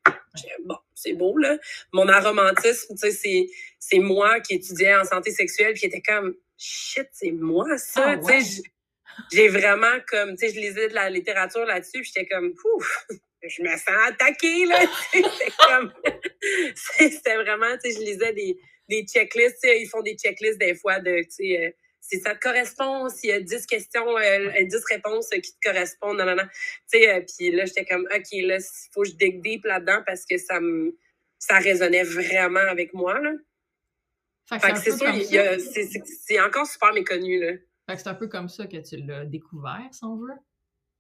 bon, 0.65 0.79
c'est 0.95 1.13
beau 1.13 1.37
là. 1.37 1.59
Mon 1.93 2.09
aromantisme, 2.09 2.95
tu 2.95 3.11
sais, 3.11 3.47
c'est 3.79 3.99
moi 3.99 4.41
qui 4.41 4.55
étudiais 4.55 4.97
en 4.97 5.05
santé 5.05 5.31
sexuelle, 5.31 5.75
puis 5.75 5.87
était 5.87 6.03
comme 6.03 6.35
shit, 6.57 7.09
c'est 7.13 7.33
moi 7.33 7.77
ça, 7.77 8.13
ah, 8.13 8.17
tu 8.17 8.43
sais. 8.43 8.63
J'ai 9.33 9.49
vraiment 9.49 9.99
comme, 10.09 10.37
tu 10.37 10.47
sais, 10.47 10.55
je 10.55 10.61
lisais 10.61 10.89
de 10.89 10.95
la 10.95 11.11
littérature 11.11 11.65
là-dessus, 11.65 12.01
puis 12.01 12.13
j'étais 12.15 12.29
comme, 12.29 12.55
pouf, 12.55 13.07
je 13.43 13.63
me 13.63 13.77
sens 13.77 13.89
attaquée 14.07 14.67
là. 14.67 14.81
C'était 15.13 15.53
comme, 15.69 15.93
c'était 16.75 17.37
vraiment, 17.37 17.77
tu 17.83 17.91
sais, 17.91 17.99
je 17.99 18.05
lisais 18.05 18.33
des 18.33 18.59
des 18.89 19.05
checklists, 19.07 19.65
ils 19.65 19.89
font 19.89 20.03
des 20.03 20.17
checklists 20.17 20.59
des 20.59 20.75
fois 20.75 21.01
de, 21.01 21.23
tu 21.23 21.31
sais 21.31 21.65
euh, 21.65 21.71
si 22.01 22.21
ça 22.21 22.35
te 22.35 22.41
correspond, 22.41 23.09
s'il 23.09 23.31
y 23.31 23.33
a 23.33 23.41
10 23.41 23.67
questions, 23.67 24.19
euh, 24.19 24.65
10 24.65 24.85
réponses 24.91 25.31
qui 25.31 25.53
te 25.53 25.69
correspondent, 25.71 26.19
non, 26.19 26.27
non, 26.27 26.35
non. 26.35 26.49
Tu 26.93 26.99
sais, 26.99 27.15
euh, 27.15 27.21
puis 27.21 27.53
là, 27.53 27.65
j'étais 27.65 27.85
comme, 27.85 28.07
OK, 28.13 28.27
là, 28.33 28.59
il 28.59 28.91
faut 28.93 29.03
que 29.03 29.09
je 29.09 29.15
dig 29.15 29.41
deep 29.41 29.65
là-dedans 29.65 30.03
parce 30.05 30.27
que 30.27 30.37
ça 30.37 30.59
me, 30.59 30.99
ça 31.39 31.59
résonnait 31.59 32.03
vraiment 32.03 32.61
avec 32.69 32.93
moi, 32.93 33.21
là. 33.21 33.31
Fait 34.61 34.73
que 34.73 34.79
c'est 34.81 34.99
sûr, 34.99 35.95
c'est 36.27 36.41
encore 36.41 36.67
super 36.67 36.93
méconnu, 36.93 37.39
là. 37.39 37.53
Fait 37.87 37.97
que 37.97 38.03
c'est 38.03 38.09
un 38.09 38.15
peu 38.15 38.29
comme 38.29 38.49
ça 38.49 38.67
que 38.67 38.77
tu 38.77 38.97
l'as 38.99 39.25
découvert, 39.25 39.89
si 39.91 40.05
on 40.05 40.17
veut. 40.17 40.35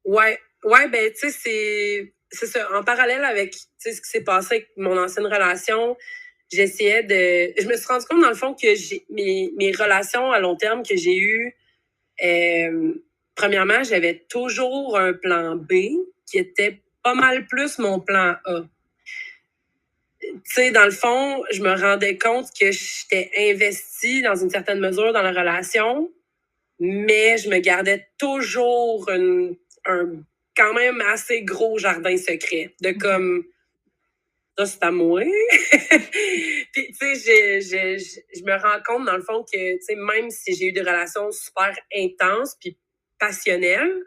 Ouais, 0.04 0.38
ouais, 0.64 0.88
ben, 0.88 1.12
tu 1.12 1.18
sais, 1.18 1.30
c'est, 1.30 2.14
c'est 2.30 2.46
ça. 2.46 2.68
En 2.76 2.82
parallèle 2.82 3.24
avec, 3.24 3.54
ce 3.78 3.88
qui 3.90 3.96
s'est 4.02 4.24
passé 4.24 4.54
avec 4.54 4.70
mon 4.76 4.98
ancienne 4.98 5.26
relation, 5.26 5.96
j'essayais 6.52 7.02
de. 7.04 7.60
Je 7.60 7.68
me 7.68 7.76
suis 7.76 7.86
rendu 7.86 8.04
compte, 8.06 8.22
dans 8.22 8.28
le 8.28 8.34
fond, 8.34 8.54
que 8.54 8.74
j'ai 8.74 9.04
mes, 9.10 9.52
mes 9.56 9.72
relations 9.72 10.32
à 10.32 10.40
long 10.40 10.56
terme 10.56 10.82
que 10.82 10.96
j'ai 10.96 11.16
eues, 11.16 11.54
euh, 12.24 12.94
premièrement, 13.34 13.82
j'avais 13.82 14.24
toujours 14.28 14.98
un 14.98 15.12
plan 15.12 15.56
B 15.56 15.72
qui 16.26 16.38
était 16.38 16.82
pas 17.02 17.14
mal 17.14 17.46
plus 17.46 17.78
mon 17.78 18.00
plan 18.00 18.36
A. 18.44 18.62
Tu 20.20 20.40
sais, 20.44 20.70
dans 20.70 20.84
le 20.84 20.92
fond, 20.92 21.42
je 21.50 21.62
me 21.62 21.74
rendais 21.74 22.16
compte 22.16 22.46
que 22.58 22.70
j'étais 22.70 23.30
investie 23.36 24.22
dans 24.22 24.36
une 24.36 24.50
certaine 24.50 24.78
mesure 24.78 25.12
dans 25.12 25.22
la 25.22 25.30
relation, 25.30 26.10
mais 26.84 27.38
je 27.38 27.48
me 27.48 27.58
gardais 27.58 28.08
toujours 28.18 29.08
un 29.08 29.52
quand 30.56 30.74
même 30.74 31.00
assez 31.00 31.42
gros 31.42 31.78
jardin 31.78 32.16
secret 32.16 32.74
de 32.82 32.90
comme 32.92 33.44
ça, 34.58 34.66
c'est 34.66 34.82
à 34.82 34.90
moi. 34.90 35.22
puis, 36.72 36.92
tu 36.92 37.16
sais, 37.16 37.60
je, 37.62 38.44
me 38.44 38.60
rends 38.60 38.82
compte, 38.84 39.06
dans 39.06 39.16
le 39.16 39.22
fond, 39.22 39.44
que, 39.44 39.76
tu 39.76 39.82
sais, 39.82 39.94
même 39.94 40.30
si 40.30 40.54
j'ai 40.54 40.66
eu 40.66 40.72
des 40.72 40.82
relations 40.82 41.30
super 41.32 41.74
intenses 41.96 42.56
puis 42.60 42.76
passionnelles, 43.18 44.02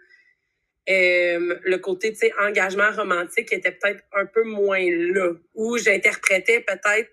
euh, 0.88 1.60
le 1.64 1.78
côté, 1.78 2.12
tu 2.12 2.20
sais, 2.20 2.34
engagement 2.40 2.92
romantique 2.92 3.52
était 3.52 3.72
peut-être 3.72 4.04
un 4.14 4.28
peu 4.28 4.44
moins 4.44 4.86
là, 4.88 5.32
où 5.56 5.80
j'interprétais 5.80 6.60
peut-être 6.60 7.10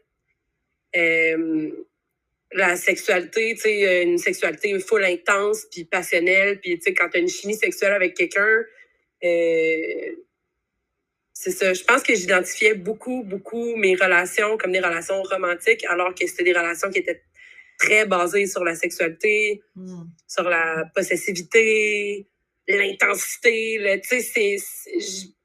euh, 0.95 1.71
la 2.55 2.77
sexualité, 2.77 3.55
tu 3.55 3.63
sais, 3.63 4.03
une 4.03 4.19
sexualité 4.19 4.79
full 4.79 5.05
intense 5.05 5.67
puis 5.71 5.85
passionnelle, 5.85 6.61
puis, 6.61 6.79
tu 6.79 6.85
sais, 6.85 6.95
quand 6.95 7.09
tu 7.09 7.19
as 7.19 7.21
une 7.21 7.29
chimie 7.29 7.57
sexuelle 7.57 7.93
avec 7.93 8.15
quelqu'un, 8.15 8.65
euh, 9.25 10.17
c'est 11.33 11.51
ça. 11.51 11.73
Je 11.73 11.83
pense 11.85 12.03
que 12.03 12.15
j'identifiais 12.15 12.75
beaucoup, 12.75 13.25
beaucoup 13.25 13.77
mes 13.77 13.95
relations 13.95 14.57
comme 14.57 14.73
des 14.73 14.81
relations 14.81 15.23
romantiques, 15.23 15.85
alors 15.87 16.15
que 16.15 16.27
c'était 16.27 16.45
des 16.45 16.53
relations 16.53 16.91
qui 16.91 16.99
étaient 16.99 17.23
très 17.79 18.07
basées 18.07 18.47
sur 18.47 18.65
la 18.65 18.75
sexualité, 18.75 19.63
hmm. 19.75 20.05
sur 20.29 20.45
la 20.45 20.85
possessivité, 20.95 22.29
l'intensité. 22.69 24.01
Tu 24.09 24.21
sais, 24.21 24.21
c'est 24.21 24.57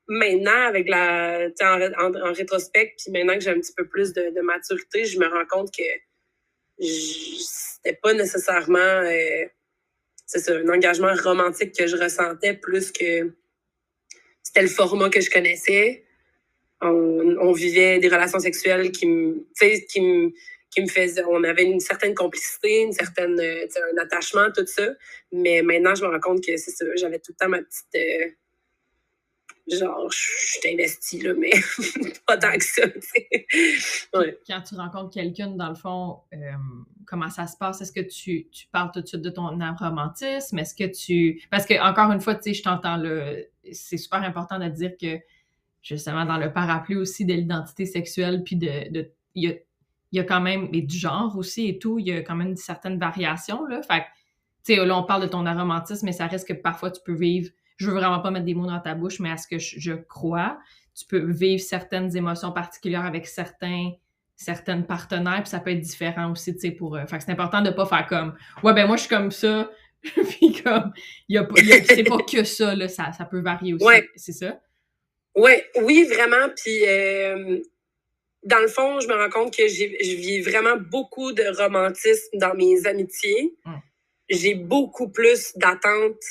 maintenant 0.07 0.67
avec 0.67 0.87
la, 0.87 1.49
en, 1.61 2.15
en, 2.15 2.33
rétrospect, 2.33 2.93
puis 2.97 3.11
maintenant 3.11 3.35
que 3.35 3.41
j'ai 3.41 3.49
un 3.49 3.59
petit 3.59 3.73
peu 3.75 3.87
plus 3.87 4.13
de, 4.13 4.41
maturité, 4.41 5.05
je 5.05 5.19
me 5.19 5.27
rends 5.27 5.45
compte 5.49 5.73
que 5.75 5.83
c'était 6.79 7.97
pas 8.01 8.13
nécessairement, 8.13 8.77
euh, 8.77 9.45
c'est 10.25 10.49
un 10.49 10.69
engagement 10.69 11.13
romantique 11.23 11.73
que 11.75 11.87
je 11.87 11.95
ressentais 11.97 12.53
plus 12.53 12.91
que 12.91 13.33
c'était 14.43 14.61
le 14.61 14.67
format 14.67 15.09
que 15.09 15.21
je 15.21 15.29
connaissais. 15.29 16.03
On, 16.81 17.51
vivait 17.53 17.97
des 17.99 18.07
relations 18.07 18.39
sexuelles 18.39 18.91
qui 18.91 19.07
me, 19.07 19.47
qui 19.89 20.01
me, 20.01 20.31
qui 20.69 20.81
me 20.81 20.87
faisaient, 20.87 21.23
on 21.27 21.43
avait 21.43 21.63
une 21.63 21.79
certaine 21.79 22.13
complicité, 22.13 22.81
une 22.81 22.93
certaine, 22.93 23.39
un 23.39 23.97
attachement, 24.01 24.51
tout 24.55 24.65
ça. 24.67 24.89
Mais 25.31 25.63
maintenant, 25.63 25.95
je 25.95 26.03
me 26.03 26.09
rends 26.09 26.19
compte 26.19 26.45
que 26.45 26.55
c'est 26.57 26.71
ça, 26.71 26.85
j'avais 26.95 27.19
tout 27.19 27.31
le 27.31 27.45
temps 27.45 27.49
ma 27.49 27.63
petite, 27.63 27.95
euh, 27.95 28.29
genre, 29.75 30.09
je 30.11 30.17
suis 30.17 30.73
investie, 30.73 31.21
là, 31.21 31.33
mais 31.37 31.51
pas 32.27 32.37
tant 32.37 32.53
que 32.53 32.63
ça. 32.63 32.83
Quand 34.47 34.61
tu 34.61 34.75
rencontres 34.75 35.13
quelqu'un, 35.13 35.47
dans 35.51 35.69
le 35.69 35.75
fond, 35.75 36.19
euh, 36.33 36.51
comment 37.05 37.29
ça 37.29 37.47
se 37.47 37.57
passe? 37.57 37.81
Est-ce 37.81 37.91
que 37.91 38.01
tu, 38.01 38.47
tu, 38.51 38.67
parles 38.67 38.91
tout 38.93 39.01
de 39.01 39.07
suite 39.07 39.21
de 39.21 39.29
ton 39.29 39.57
romantisme? 39.77 40.59
Est-ce 40.59 40.75
que 40.75 40.85
tu. 40.85 41.41
Parce 41.49 41.65
que, 41.65 41.81
encore 41.81 42.11
une 42.11 42.21
fois, 42.21 42.35
tu 42.35 42.43
sais, 42.43 42.53
je 42.53 42.63
t'entends 42.63 42.97
là, 42.97 43.35
c'est 43.71 43.97
super 43.97 44.23
important 44.23 44.59
de 44.59 44.69
dire 44.69 44.91
que, 44.99 45.19
justement, 45.81 46.25
dans 46.25 46.37
le 46.37 46.53
parapluie 46.53 46.95
aussi 46.95 47.25
de 47.25 47.33
l'identité 47.33 47.85
sexuelle, 47.85 48.43
puis 48.43 48.55
de. 48.55 49.11
il 49.35 49.43
y 49.43 49.47
a, 49.47 49.53
y 50.13 50.19
a 50.19 50.23
quand 50.23 50.41
même, 50.41 50.69
et 50.73 50.81
du 50.81 50.97
genre 50.97 51.37
aussi 51.37 51.67
et 51.67 51.79
tout, 51.79 51.99
il 51.99 52.07
y 52.07 52.11
a 52.13 52.21
quand 52.21 52.35
même 52.35 52.55
certaines 52.55 52.99
variations, 52.99 53.65
là. 53.65 53.81
Fait 53.81 54.03
tu 54.63 54.75
sais, 54.75 54.85
là, 54.85 54.97
on 54.97 55.03
parle 55.03 55.21
de 55.21 55.27
ton 55.27 55.45
aromantisme, 55.45 56.05
mais 56.05 56.11
ça 56.11 56.27
reste 56.27 56.45
que 56.45 56.53
parfois 56.53 56.91
tu 56.91 56.99
peux 57.05 57.13
vivre 57.13 57.51
je 57.77 57.89
veux 57.89 57.95
vraiment 57.95 58.19
pas 58.19 58.31
mettre 58.31 58.45
des 58.45 58.53
mots 58.53 58.67
dans 58.67 58.79
ta 58.79 58.95
bouche, 58.95 59.19
mais 59.19 59.31
à 59.31 59.37
ce 59.37 59.47
que 59.47 59.57
je, 59.59 59.93
crois, 59.93 60.59
tu 60.95 61.05
peux 61.05 61.31
vivre 61.31 61.61
certaines 61.61 62.15
émotions 62.15 62.51
particulières 62.51 63.05
avec 63.05 63.27
certains 63.27 63.91
certaines 64.39 64.85
partenaires, 64.85 65.41
puis 65.41 65.49
ça 65.49 65.59
peut 65.59 65.71
être 65.71 65.81
différent 65.81 66.31
aussi, 66.31 66.53
tu 66.53 66.59
sais, 66.59 66.71
pour... 66.71 66.95
Euh, 66.95 67.07
fait 67.07 67.17
que 67.17 67.23
c'est 67.23 67.31
important 67.31 67.63
de 67.63 67.71
pas 67.71 67.87
faire 67.87 68.05
comme, 68.05 68.35
ouais, 68.61 68.71
ben 68.75 68.85
moi, 68.85 68.95
je 68.95 69.01
suis 69.01 69.09
comme 69.09 69.31
ça, 69.31 69.67
puis 70.03 70.61
comme, 70.61 70.93
y 71.27 71.39
a, 71.39 71.47
c'est 71.83 72.03
pas 72.03 72.19
que 72.19 72.43
ça, 72.43 72.75
là, 72.75 72.87
ça, 72.87 73.11
ça 73.13 73.25
peut 73.25 73.41
varier 73.41 73.73
aussi, 73.73 73.87
c'est 74.15 74.33
ça? 74.33 74.61
Ouais, 75.35 75.65
oui, 75.81 76.03
vraiment, 76.03 76.53
puis 76.55 76.87
euh, 76.87 77.59
dans 78.43 78.59
le 78.59 78.67
fond, 78.67 78.99
je 78.99 79.07
me 79.07 79.15
rends 79.15 79.29
compte 79.29 79.55
que 79.55 79.67
je 79.67 80.15
vis 80.15 80.41
vraiment 80.41 80.77
beaucoup 80.77 81.31
de 81.31 81.43
romantisme 81.57 82.37
dans 82.37 82.53
mes 82.53 82.85
amitiés. 82.85 83.55
Hum. 83.65 83.81
J'ai 84.29 84.55
beaucoup 84.55 85.09
plus 85.09 85.51
d'attentes 85.55 86.23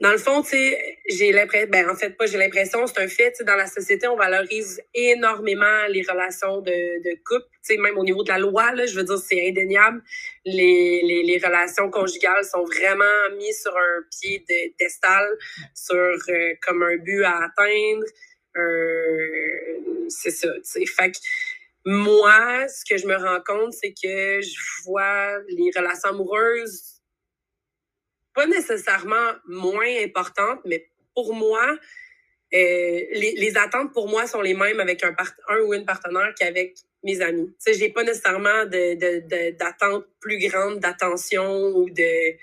dans 0.00 0.10
le 0.10 0.18
fond, 0.18 0.42
tu 0.42 0.50
sais, 0.50 0.98
j'ai 1.08 1.30
l'impression, 1.30 1.68
ben 1.70 1.88
en 1.88 1.94
fait 1.94 2.10
pas 2.10 2.26
j'ai 2.26 2.36
l'impression, 2.36 2.86
c'est 2.86 2.98
un 2.98 3.06
fait, 3.06 3.30
tu 3.30 3.38
sais, 3.38 3.44
dans 3.44 3.54
la 3.54 3.66
société, 3.66 4.08
on 4.08 4.16
valorise 4.16 4.82
énormément 4.92 5.86
les 5.88 6.02
relations 6.02 6.60
de, 6.60 6.70
de 7.02 7.14
couple, 7.24 7.46
tu 7.52 7.74
sais, 7.74 7.76
même 7.76 7.96
au 7.96 8.02
niveau 8.02 8.24
de 8.24 8.28
la 8.28 8.38
loi, 8.38 8.72
là, 8.72 8.86
je 8.86 8.96
veux 8.96 9.04
dire, 9.04 9.18
c'est 9.18 9.48
indéniable. 9.48 10.02
Les, 10.44 11.22
les, 11.24 11.38
relations 11.38 11.90
conjugales 11.90 12.44
sont 12.44 12.64
vraiment 12.64 13.04
mises 13.36 13.62
sur 13.62 13.76
un 13.76 14.02
pied 14.10 14.44
d'estal, 14.78 15.28
sur 15.74 15.94
euh, 15.96 16.54
comme 16.66 16.82
un 16.82 16.96
but 16.96 17.22
à 17.22 17.44
atteindre. 17.44 18.04
Euh, 18.56 20.08
c'est 20.08 20.30
ça, 20.30 20.48
tu 20.54 20.60
sais. 20.64 20.86
Fait 20.86 21.12
moi, 21.86 22.66
ce 22.68 22.84
que 22.84 22.96
je 22.96 23.06
me 23.06 23.16
rends 23.16 23.42
compte, 23.44 23.74
c'est 23.74 23.92
que 23.92 24.40
je 24.40 24.84
vois 24.84 25.38
les 25.48 25.70
relations 25.76 26.10
amoureuses 26.10 26.93
pas 28.34 28.46
nécessairement 28.46 29.32
moins 29.46 30.02
importantes, 30.02 30.60
mais 30.64 30.88
pour 31.14 31.34
moi, 31.34 31.78
euh, 32.52 33.00
les, 33.12 33.34
les, 33.36 33.56
attentes 33.56 33.92
pour 33.92 34.08
moi 34.08 34.26
sont 34.26 34.40
les 34.40 34.54
mêmes 34.54 34.78
avec 34.78 35.02
un, 35.02 35.14
un 35.48 35.58
ou 35.60 35.74
une 35.74 35.84
partenaire 35.84 36.32
qu'avec 36.38 36.76
mes 37.02 37.20
amis. 37.20 37.52
Sais, 37.58 37.74
j'ai 37.74 37.90
pas 37.90 38.04
nécessairement 38.04 38.64
de, 38.66 40.08
plus 40.20 40.38
grandes 40.48 40.80
d'attention 40.80 41.68
ou 41.68 41.90
de... 41.90 42.36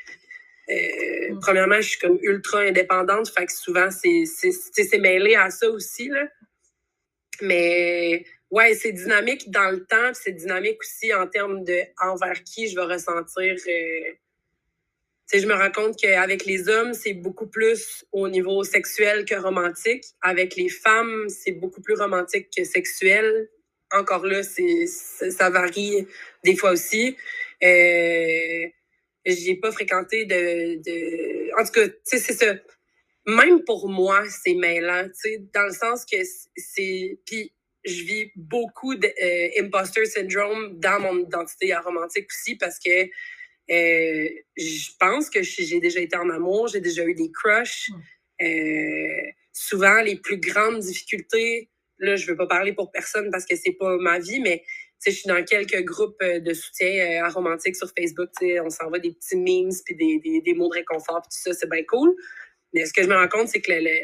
Euh, 0.70 1.34
mm. 1.34 1.40
Premièrement, 1.42 1.78
je 1.78 1.90
suis 1.90 2.00
comme 2.00 2.20
ultra 2.22 2.60
indépendante, 2.60 3.30
fait 3.30 3.46
que 3.46 3.54
souvent, 3.54 3.90
c'est 3.90 4.98
mêlé 5.00 5.36
à 5.36 5.50
ça 5.50 5.70
aussi, 5.70 6.10
là. 6.10 6.28
Mais 7.42 8.24
ouais, 8.52 8.76
c'est 8.76 8.92
dynamique 8.92 9.50
dans 9.50 9.72
le 9.72 9.84
temps, 9.86 10.14
c'est 10.14 10.32
dynamique 10.32 10.78
aussi 10.80 11.14
en 11.14 11.26
termes 11.28 11.64
de 11.64 11.80
envers 12.00 12.44
qui 12.44 12.68
je 12.68 12.76
vais 12.76 12.94
ressentir. 12.94 13.56
Euh, 13.68 14.12
je 15.40 15.48
me 15.48 15.54
rends 15.54 15.72
compte 15.72 15.98
qu'avec 15.98 16.46
les 16.46 16.68
hommes, 16.68 16.94
c'est 16.94 17.14
beaucoup 17.14 17.48
plus 17.48 18.06
au 18.12 18.28
niveau 18.28 18.64
sexuel 18.64 19.26
que 19.26 19.36
romantique. 19.36 20.04
Avec 20.22 20.56
les 20.56 20.70
femmes, 20.70 21.28
c'est 21.30 21.54
beaucoup 21.54 21.82
plus 21.82 21.96
romantique 21.96 22.50
que 22.56 22.64
sexuel. 22.64 23.50
Encore 23.94 24.26
là, 24.26 24.44
c'est 24.44 24.88
ça 24.88 25.50
varie 25.50 26.08
des 26.44 26.56
fois 26.56 26.72
aussi. 26.72 27.16
Euh, 27.64 28.68
j'ai 29.26 29.56
pas 29.56 29.72
fréquenté 29.72 30.26
de. 30.26 31.60
En 31.60 31.66
tout 31.66 31.72
cas, 31.72 31.88
tu 31.88 31.96
sais, 32.04 32.18
c'est 32.18 32.34
ça. 32.34 32.56
Même 33.28 33.64
pour 33.64 33.88
moi, 33.88 34.24
c'est 34.30 34.56
mêlant, 34.56 35.06
tu 35.06 35.14
sais, 35.14 35.42
dans 35.54 35.66
le 35.66 35.74
sens 35.74 36.06
que 36.06 36.18
c'est... 36.56 37.20
Puis 37.26 37.54
je 37.84 38.04
vis 38.04 38.32
beaucoup 38.36 38.96
d'imposter 38.96 40.02
euh, 40.02 40.06
syndrome 40.06 40.80
dans 40.80 41.00
mon 41.00 41.20
identité 41.20 41.76
romantique 41.76 42.28
aussi 42.32 42.56
parce 42.56 42.80
que 42.80 43.10
euh, 43.72 44.30
je 44.58 44.90
pense 45.00 45.30
que 45.30 45.42
j'ai 45.42 45.80
déjà 45.80 46.00
été 46.00 46.18
en 46.18 46.30
amour, 46.30 46.68
j'ai 46.68 46.82
déjà 46.82 47.06
eu 47.06 47.14
des 47.14 47.32
crushs. 47.32 47.90
Hmm. 47.90 48.46
Euh, 48.46 49.32
souvent, 49.54 50.02
les 50.02 50.18
plus 50.18 50.38
grandes 50.38 50.80
difficultés, 50.80 51.70
là, 52.00 52.16
je 52.16 52.28
veux 52.28 52.36
pas 52.36 52.48
parler 52.48 52.74
pour 52.74 52.92
personne 52.92 53.30
parce 53.32 53.46
que 53.46 53.56
c'est 53.56 53.74
pas 53.74 53.98
ma 53.98 54.20
vie, 54.20 54.40
mais 54.40 54.64
je 55.06 55.12
suis 55.12 55.28
dans 55.28 55.44
quelques 55.44 55.84
groupes 55.84 56.22
de 56.24 56.54
soutien 56.54 57.24
aromantique 57.24 57.76
sur 57.76 57.90
Facebook. 57.98 58.30
On 58.64 58.70
s'envoie 58.70 59.00
des 59.00 59.14
petits 59.14 59.38
memes 59.38 59.72
puis 59.86 59.96
des, 59.96 60.20
des, 60.20 60.42
des, 60.42 60.54
mots 60.54 60.70
de 60.70 60.76
réconfort, 60.76 61.22
puis 61.22 61.30
tout 61.36 61.52
ça, 61.52 61.54
c'est 61.54 61.70
bien 61.70 61.84
cool. 61.86 62.16
Mais 62.74 62.86
ce 62.86 62.94
que 62.94 63.02
je 63.02 63.08
me 63.08 63.16
rends 63.16 63.28
compte, 63.28 63.48
c'est 63.48 63.62
que 63.62 63.72
le, 63.72 64.00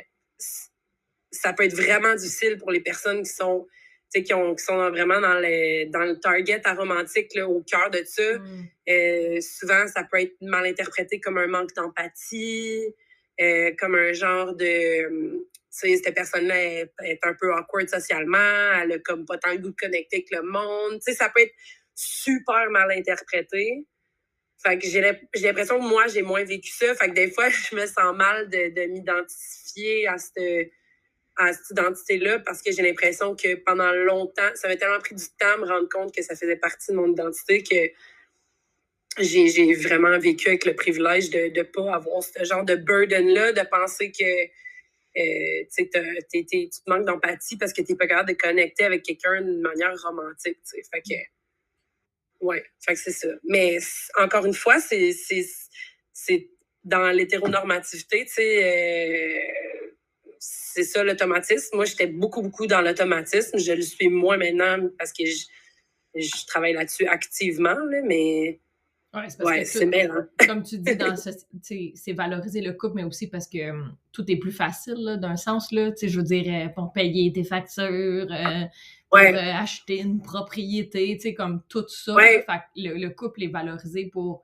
ça 1.32 1.54
peut 1.54 1.64
être 1.64 1.76
vraiment 1.76 2.16
difficile 2.16 2.58
pour 2.58 2.72
les 2.72 2.80
personnes 2.80 3.24
qui 3.24 3.32
sont 3.32 3.68
qui, 4.14 4.34
ont, 4.34 4.56
qui 4.56 4.64
sont 4.64 4.90
vraiment 4.90 5.20
dans, 5.20 5.40
les, 5.40 5.86
dans 5.88 6.04
le 6.04 6.20
target 6.20 6.62
aromantique, 6.66 7.34
là, 7.36 7.48
au 7.48 7.62
cœur 7.62 7.90
de 7.90 8.04
ça. 8.06 8.38
Mm. 8.38 8.68
Euh, 8.90 9.42
souvent, 9.42 9.88
ça 9.88 10.04
peut 10.10 10.22
être 10.22 10.36
mal 10.42 10.66
interprété 10.66 11.20
comme 11.20 11.38
un 11.38 11.48
manque 11.48 11.74
d'empathie, 11.76 12.96
euh, 13.42 13.72
comme 13.78 13.96
un 13.96 14.14
genre 14.14 14.56
de... 14.56 15.46
Tu 15.80 15.90
sais, 15.90 16.02
cette 16.04 16.16
personne-là 16.16 16.64
est, 16.64 16.92
est, 17.04 17.20
un 17.24 17.36
peu 17.40 17.54
awkward 17.54 17.88
socialement, 17.88 18.82
elle 18.82 18.94
a 18.94 19.00
comme 19.00 19.26
pas 19.26 19.38
tant 19.38 19.52
le 19.52 19.60
goût 19.60 19.70
de 19.70 19.76
connecter 19.76 20.18
avec 20.18 20.32
le 20.32 20.42
monde. 20.42 21.00
Tu 21.06 21.12
sais, 21.12 21.14
ça 21.14 21.30
peut 21.30 21.42
être 21.42 21.54
super 21.94 22.70
mal 22.72 22.90
interprété. 22.92 23.86
Fait 24.64 24.80
que 24.80 24.88
j'ai 24.88 25.02
l'impression 25.02 25.78
que 25.78 25.88
moi, 25.88 26.08
j'ai 26.08 26.24
moins 26.24 26.44
vécu 26.44 26.72
ça. 26.72 26.96
Fait 26.96 27.10
que 27.10 27.14
des 27.14 27.30
fois, 27.30 27.50
je 27.50 27.76
me 27.76 27.86
sens 27.86 28.16
mal 28.16 28.50
de, 28.50 28.74
de 28.74 28.88
m'identifier 28.92 30.08
à 30.08 30.18
cette 30.18 30.72
à 31.38 31.54
cette 31.54 31.70
identité-là 31.72 32.40
parce 32.40 32.62
que 32.62 32.72
j'ai 32.72 32.82
l'impression 32.82 33.36
que 33.36 33.56
pendant 33.56 33.92
longtemps, 33.92 34.50
ça 34.56 34.68
m'a 34.68 34.76
tellement 34.76 35.00
pris 35.00 35.16
du 35.16 35.26
temps 35.40 35.54
à 35.54 35.58
me 35.58 35.66
rendre 35.66 35.90
compte 35.90 36.14
que 36.14 36.22
ça 36.22 36.36
faisait 36.36 36.56
partie 36.56 36.92
de 36.92 36.98
mon 36.98 37.12
identité 37.12 37.64
que 37.64 37.92
j'ai 39.20 39.74
vraiment 39.74 40.18
vécu 40.20 40.50
avec 40.50 40.66
le 40.66 40.76
privilège 40.76 41.30
de 41.30 41.58
ne 41.58 41.64
pas 41.64 41.96
avoir 41.96 42.22
ce 42.24 42.44
genre 42.44 42.64
de 42.64 42.76
burden-là, 42.76 43.52
de 43.52 43.62
penser 43.68 44.12
que 44.12 44.24
euh, 45.20 45.66
tu 45.74 45.90
te 45.90 46.90
manques 46.90 47.06
d'empathie 47.06 47.58
parce 47.58 47.74
que 47.74 47.82
tu 47.82 47.92
n'es 47.92 47.98
pas 47.98 48.08
capable 48.08 48.30
de 48.30 48.36
connecter 48.36 48.84
avec 48.84 49.04
quelqu'un 49.04 49.42
d'une 49.42 49.62
manière 49.62 49.96
romantique. 50.04 50.60
Fait 50.66 51.02
que, 51.02 52.46
ouais, 52.46 52.64
fait 52.80 52.94
que 52.94 53.00
c'est 53.00 53.12
ça. 53.12 53.30
Mais 53.44 53.78
encore 54.20 54.46
une 54.46 54.54
fois, 54.54 54.80
c'est 54.80 56.50
dans 56.84 57.10
l'hétéronormativité, 57.10 58.26
tu 58.26 58.34
sais. 58.34 58.64
Euh, 58.64 59.87
c'est 60.40 60.84
ça 60.84 61.04
l'automatisme. 61.04 61.76
Moi, 61.76 61.86
j'étais 61.86 62.08
beaucoup, 62.08 62.42
beaucoup 62.42 62.68
dans 62.68 62.82
l'automatisme. 62.82 63.58
Je 63.58 63.74
le 63.74 63.82
suis 63.82 64.10
moins 64.10 64.38
maintenant 64.38 64.78
parce 64.98 65.12
que 65.12 65.24
je, 65.26 66.46
travaille 66.48 66.74
là-dessus 66.74 67.08
activement, 67.08 67.78
mais 68.06 68.60
ouais, 69.14 69.66
c'est 69.66 69.90
Comme 70.46 70.64
tu 70.64 70.78
dis, 70.80 71.94
c'est 71.96 72.14
valoriser 72.14 72.62
le 72.62 72.74
couple, 72.74 72.96
mais 72.96 73.04
aussi 73.04 73.28
parce 73.28 73.48
que 73.48 73.70
hum, 73.70 73.96
tout 74.12 74.30
est 74.32 74.38
plus 74.38 74.52
facile 74.52 75.18
d'un 75.22 75.36
sens. 75.36 75.72
Là, 75.72 75.92
je 76.02 76.18
veux 76.18 76.24
dire, 76.24 76.46
euh, 76.48 76.70
pour 76.70 76.92
payer 76.94 77.32
tes 77.32 77.44
factures, 77.44 77.86
euh, 78.32 78.64
pour 79.10 79.20
euh, 79.20 79.54
acheter 79.54 80.00
une 80.00 80.22
propriété, 80.22 81.18
comme 81.36 81.62
tout 81.70 81.86
ça. 81.88 82.16
le, 82.76 83.10
couple 83.10 83.44
est 83.44 83.52
valorisé 83.52 84.10
pour 84.12 84.44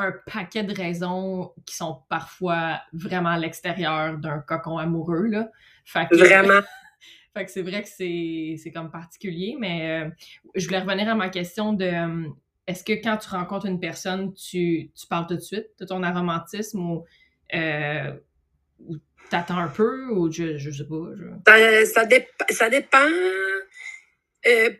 un 0.00 0.12
paquet 0.32 0.62
de 0.62 0.74
raisons 0.74 1.52
qui 1.66 1.76
sont 1.76 2.02
parfois 2.08 2.80
vraiment 2.92 3.30
à 3.30 3.38
l'extérieur 3.38 4.18
d'un 4.18 4.40
cocon 4.40 4.78
amoureux. 4.78 5.26
Là. 5.26 5.50
Fait 5.84 6.08
que, 6.08 6.16
vraiment. 6.16 6.60
fait 7.34 7.44
que 7.44 7.50
c'est 7.50 7.62
vrai 7.62 7.82
que 7.82 7.88
c'est 7.88 8.72
comme 8.72 8.90
particulier, 8.90 9.56
mais 9.58 10.04
euh, 10.04 10.10
je 10.54 10.66
voulais 10.66 10.80
revenir 10.80 11.08
à 11.08 11.14
ma 11.14 11.28
question 11.28 11.72
de 11.72 11.84
euh, 11.84 12.28
est-ce 12.66 12.84
que 12.84 12.92
quand 12.92 13.16
tu 13.18 13.28
rencontres 13.28 13.66
une 13.66 13.80
personne, 13.80 14.32
tu, 14.34 14.90
tu, 14.94 15.06
parles 15.06 15.26
tout 15.26 15.36
de 15.36 15.40
suite 15.40 15.68
de 15.78 15.84
ton 15.84 16.02
aromantisme 16.02 16.80
ou, 16.80 17.04
euh, 17.54 18.12
ou 18.80 18.96
t'attends 19.28 19.58
un 19.58 19.68
peu 19.68 20.08
ou 20.10 20.30
je, 20.30 20.56
je 20.56 20.70
sais 20.70 20.84
pas? 20.84 21.84
Ça, 21.86 22.06
ça, 22.50 22.70
dépend. 22.70 22.98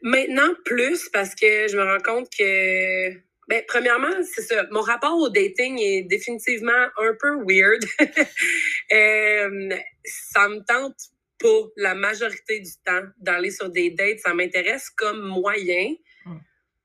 maintenant, 0.02 0.48
plus 0.64 1.08
parce 1.12 1.34
que 1.34 1.68
je 1.68 1.76
me 1.76 1.84
rends 1.84 2.02
compte 2.02 2.28
que 2.30 3.30
ben, 3.49 3.62
premièrement, 3.66 4.12
c'est 4.32 4.43
ça. 4.43 4.66
Mon 4.70 4.80
rapport 4.80 5.16
au 5.18 5.28
dating 5.28 5.78
est 5.80 6.03
définitivement 6.03 6.86
un 6.99 7.14
peu 7.20 7.43
weird. 7.47 7.82
euh, 8.93 9.76
ça 10.05 10.49
me 10.49 10.64
tente 10.64 10.97
pas 11.38 11.62
la 11.76 11.95
majorité 11.95 12.61
du 12.61 12.70
temps 12.84 13.03
d'aller 13.18 13.51
sur 13.51 13.70
des 13.70 13.91
dates. 13.91 14.20
Ça 14.20 14.34
m'intéresse 14.34 14.91
comme 14.91 15.20
moyen. 15.22 15.95
Hmm. 16.24 16.38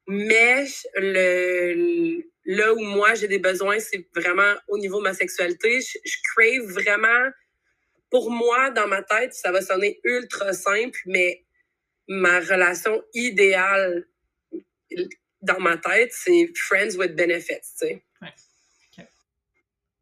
Mais 0.08 0.66
le, 0.96 2.24
là 2.46 2.74
où 2.74 2.80
moi 2.80 3.14
j'ai 3.16 3.28
des 3.28 3.40
besoins, 3.40 3.80
c'est 3.80 4.08
vraiment 4.16 4.56
au 4.68 4.78
niveau 4.78 4.98
de 5.00 5.04
ma 5.04 5.14
sexualité. 5.14 5.82
Je, 5.82 6.00
je 6.04 6.18
crave 6.34 6.72
vraiment, 6.72 7.30
pour 8.10 8.32
moi, 8.32 8.72
dans 8.72 8.88
ma 8.88 9.04
tête, 9.04 9.34
ça 9.34 9.52
va 9.52 9.62
sonner 9.62 10.00
ultra 10.04 10.54
simple, 10.54 11.00
mais 11.06 11.44
ma 12.08 12.40
relation 12.40 13.04
idéale 13.14 14.08
dans 15.42 15.60
ma 15.60 15.78
tête, 15.78 16.12
c'est 16.14 16.50
friends 16.56 16.96
with 16.98 17.16
benefits, 17.16 17.62
tu 17.80 17.88
sais. 17.88 18.04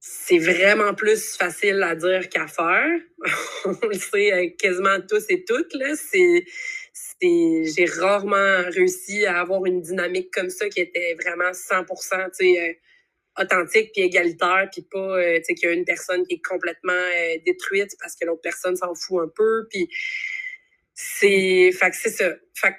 C'est 0.05 0.37
vraiment 0.37 0.93
plus 0.93 1.37
facile 1.37 1.81
à 1.81 1.95
dire 1.95 2.27
qu'à 2.27 2.45
faire. 2.47 2.99
On 3.65 3.87
le 3.87 3.93
sait 3.93 4.33
euh, 4.33 4.49
quasiment 4.59 4.99
tous 5.09 5.23
et 5.29 5.45
toutes, 5.45 5.73
là. 5.73 5.95
C'est, 5.95 6.45
j'ai 7.21 7.85
rarement 7.85 8.63
réussi 8.69 9.25
à 9.25 9.39
avoir 9.39 9.65
une 9.65 9.81
dynamique 9.81 10.29
comme 10.33 10.49
ça 10.49 10.67
qui 10.67 10.81
était 10.81 11.13
vraiment 11.13 11.51
100%, 11.51 11.85
tu 11.87 12.29
sais, 12.33 12.59
euh, 12.59 12.73
authentique 13.41 13.91
puis 13.93 14.03
égalitaire 14.03 14.67
puis 14.71 14.83
pas 14.83 15.17
euh, 15.17 15.37
tu 15.37 15.45
sais 15.45 15.53
qu'il 15.55 15.69
y 15.69 15.71
a 15.71 15.73
une 15.73 15.85
personne 15.85 16.23
qui 16.27 16.35
est 16.35 16.45
complètement 16.45 16.93
détruite 17.43 17.95
parce 17.99 18.15
que 18.15 18.25
l'autre 18.25 18.41
personne 18.41 18.75
s'en 18.75 18.93
fout 18.93 19.23
un 19.23 19.31
peu 19.35 19.65
puis 19.71 19.89
c'est 20.93 21.71
fait 21.71 21.89
que 21.89 21.95
c'est 21.97 22.11
ça 22.11 22.35
fait 22.53 22.75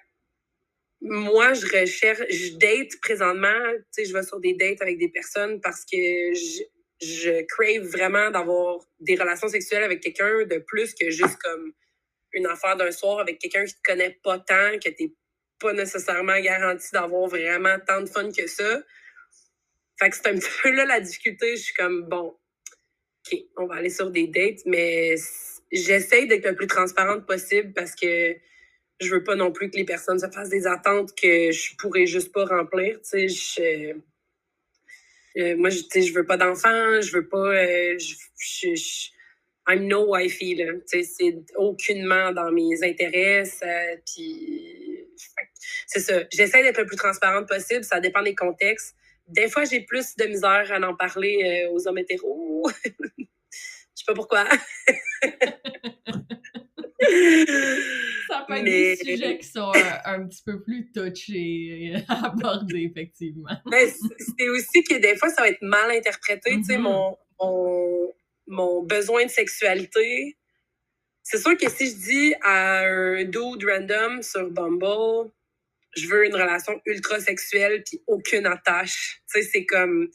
moi, 1.05 1.53
je 1.53 1.67
recherche, 1.67 2.23
je 2.31 2.57
date 2.57 2.99
présentement, 3.03 3.73
tu 3.73 3.85
sais, 3.91 4.05
je 4.07 4.13
vais 4.15 4.23
sur 4.23 4.41
des 4.41 4.55
dates 4.55 4.81
avec 4.81 4.97
des 4.97 5.11
personnes 5.11 5.61
parce 5.61 5.85
que 5.85 5.97
je, 5.97 6.63
je 7.03 7.43
crave 7.43 7.87
vraiment 7.87 8.31
d'avoir 8.31 8.81
des 9.01 9.15
relations 9.15 9.49
sexuelles 9.49 9.83
avec 9.83 10.01
quelqu'un 10.01 10.45
de 10.47 10.59
plus 10.59 10.95
que 10.95 11.11
juste 11.11 11.37
comme 11.43 11.73
une 12.33 12.47
affaire 12.47 12.77
d'un 12.77 12.91
soir 12.91 13.19
avec 13.21 13.39
quelqu'un 13.39 13.67
qui 13.67 13.75
te 13.75 13.83
connaît 13.85 14.19
pas 14.23 14.39
tant, 14.39 14.79
que 14.83 14.89
t'es 14.89 15.13
pas 15.61 15.75
nécessairement 15.75 16.41
garanti 16.41 16.89
d'avoir 16.93 17.29
vraiment 17.29 17.77
tant 17.87 18.01
de 18.01 18.09
fun 18.09 18.33
que 18.33 18.47
ça. 18.47 18.83
Fait 19.99 20.09
que 20.09 20.17
c'est 20.17 20.29
un 20.29 20.35
petit 20.39 20.51
peu 20.63 20.71
là 20.71 20.87
la 20.87 21.01
difficulté. 21.01 21.57
Je 21.57 21.63
suis 21.65 21.75
comme, 21.75 22.09
bon, 22.09 22.35
OK, 23.27 23.39
on 23.59 23.67
va 23.67 23.75
aller 23.77 23.91
sur 23.91 24.11
des 24.11 24.27
dates, 24.27 24.65
mais 24.65 25.17
j'essaye 25.71 26.27
d'être 26.29 26.49
le 26.49 26.55
plus 26.55 26.67
transparente 26.67 27.27
possible 27.27 27.75
parce 27.75 27.95
que 27.95 28.35
je 29.01 29.11
veux 29.11 29.25
pas 29.25 29.35
non 29.35 29.53
plus 29.53 29.71
que 29.71 29.77
les 29.77 29.85
personnes 29.85 30.19
se 30.19 30.29
fassent 30.29 30.51
des 30.51 30.67
attentes 30.67 31.15
que 31.15 31.51
je 31.51 31.77
pourrais 31.77 32.07
juste 32.07 32.33
pas 32.33 32.45
remplir. 32.45 33.01
Tu 33.03 33.29
sais, 33.29 33.95
euh, 35.37 35.57
moi, 35.57 35.69
je, 35.71 35.81
je 35.95 36.13
veux 36.13 36.27
pas 36.27 36.37
d'enfants, 36.37 37.01
je 37.01 37.13
veux 37.13 37.29
pas. 37.29 37.55
Euh, 37.55 37.99
je, 37.99 38.15
je, 38.75 39.09
I'm 39.69 39.87
no 39.87 40.13
wifey, 40.13 40.55
là. 40.55 40.73
Tu 40.89 41.03
sais, 41.03 41.03
c'est 41.03 41.37
aucunement 41.57 42.33
dans 42.33 42.53
mes 42.53 42.85
intérêts. 42.85 43.45
puis, 44.07 45.09
c'est 45.87 46.01
ça. 46.01 46.23
J'essaie 46.33 46.63
d'être 46.63 46.79
le 46.79 46.87
plus 46.87 46.97
transparente 46.97 47.49
possible. 47.49 47.85
Ça 47.85 48.01
dépend 48.01 48.23
des 48.23 48.35
contextes. 48.35 48.95
Des 49.27 49.49
fois, 49.49 49.65
j'ai 49.65 49.81
plus 49.81 50.17
de 50.17 50.27
misère 50.27 50.71
à 50.71 50.79
en 50.87 50.95
parler 50.95 51.65
euh, 51.67 51.73
aux 51.73 51.89
hommes 51.89 51.99
hétéros. 51.99 52.71
Je 53.97 54.03
sais 54.03 54.05
pas 54.07 54.15
pourquoi. 54.15 54.45
Ça 58.29 58.45
peut 58.49 58.55
être 58.55 58.65
des 58.65 58.97
sujets 58.97 59.39
qui 59.39 59.47
sont 59.47 59.71
euh, 59.75 59.99
un, 60.07 60.27
petit 60.27 60.43
peu 60.45 60.63
plus 60.63 60.91
touchés 60.93 61.95
à 62.09 62.27
aborder, 62.33 62.91
effectivement. 62.91 63.51
Mais 63.71 63.87
c'est 64.39 64.49
aussi 64.49 64.83
que 64.83 64.95
des 64.99 65.17
fois, 65.17 65.29
ça 65.29 65.43
va 65.43 65.49
être 65.49 65.63
mal 65.63 65.91
interprété. 65.91 66.57
Tu 66.57 66.65
sais, 66.65 66.77
mm-hmm. 66.77 67.17
mon, 67.39 68.15
mon, 68.47 68.83
besoin 68.83 69.27
de 69.27 69.31
sexualité. 69.31 70.37
C'est 71.23 71.39
sûr 71.39 71.57
que 71.57 71.71
si 71.71 71.91
je 71.91 71.97
dis 71.97 72.35
à 72.43 72.81
un 72.81 73.25
dude 73.25 73.65
random 73.65 74.23
sur 74.23 74.51
Bumble, 74.51 75.31
je 75.97 76.09
veux 76.09 76.27
une 76.27 76.35
relation 76.35 76.81
ultra 76.87 77.21
sexuelle 77.21 77.83
puis 77.85 78.03
aucune 78.07 78.47
attache. 78.47 79.23
Tu 79.33 79.43
sais, 79.43 79.49
c'est 79.51 79.67
comme, 79.67 80.09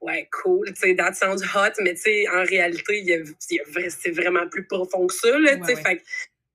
ouais, 0.00 0.28
cool, 0.42 0.66
tu 0.72 0.80
sais, 0.80 0.96
that 0.96 1.14
sounds 1.14 1.44
hot, 1.54 1.72
mais 1.82 1.94
tu 1.94 2.02
sais, 2.02 2.28
en 2.28 2.44
réalité, 2.44 3.24
c'est 3.38 4.10
vraiment 4.10 4.48
plus 4.48 4.66
profond 4.66 5.06
que 5.06 5.14
ça, 5.14 5.38
là, 5.38 5.56
tu 5.56 5.64
sais. 5.64 5.76
Fait 5.76 6.02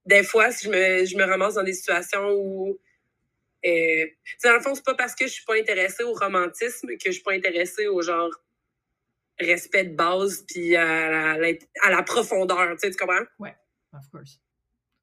des 0.06 0.24
fois, 0.24 0.52
si 0.52 0.66
je 0.66 0.70
me, 0.70 1.06
je 1.06 1.16
me 1.18 1.24
ramasse 1.24 1.56
dans 1.56 1.64
des 1.64 1.74
situations 1.74 2.32
où, 2.32 2.80
euh, 3.66 4.06
dans 4.44 4.54
le 4.54 4.60
fond, 4.60 4.76
c'est 4.76 4.84
pas 4.84 4.96
parce 4.96 5.16
que 5.16 5.26
je 5.26 5.34
suis 5.34 5.46
pas 5.46 5.56
intéressée 5.56 6.04
au 6.04 6.14
romantisme 6.14 6.90
que 6.98 7.06
je 7.06 7.12
suis 7.12 7.24
pas 7.24 7.34
intéressée 7.34 7.88
au 7.88 8.02
genre 8.02 8.32
respect 9.40 9.86
de 9.86 9.96
base 9.96 10.46
puis 10.48 10.76
à 10.76 11.38
la, 11.38 11.54
à 11.82 11.90
la 11.90 12.04
profondeur, 12.04 12.72
tu 12.74 12.80
sais, 12.80 12.92
tu 12.92 12.98
comprends? 12.98 13.24
Ouais, 13.40 13.56
of 13.94 14.10
course 14.12 14.40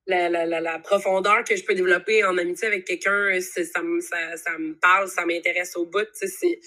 la, 0.06 0.28
la, 0.28 0.60
la, 0.60 0.78
profondeur 0.78 1.44
que 1.44 1.56
je 1.56 1.64
peux 1.64 1.74
développer 1.74 2.24
en 2.24 2.36
amitié 2.36 2.68
avec 2.68 2.84
quelqu'un, 2.84 3.40
ça, 3.40 3.62
ça, 3.64 4.36
ça, 4.36 4.58
me 4.58 4.74
parle, 4.74 5.08
ça 5.08 5.24
m'intéresse 5.24 5.76
au 5.76 5.86
bout. 5.86 6.08
C'est, 6.12 6.60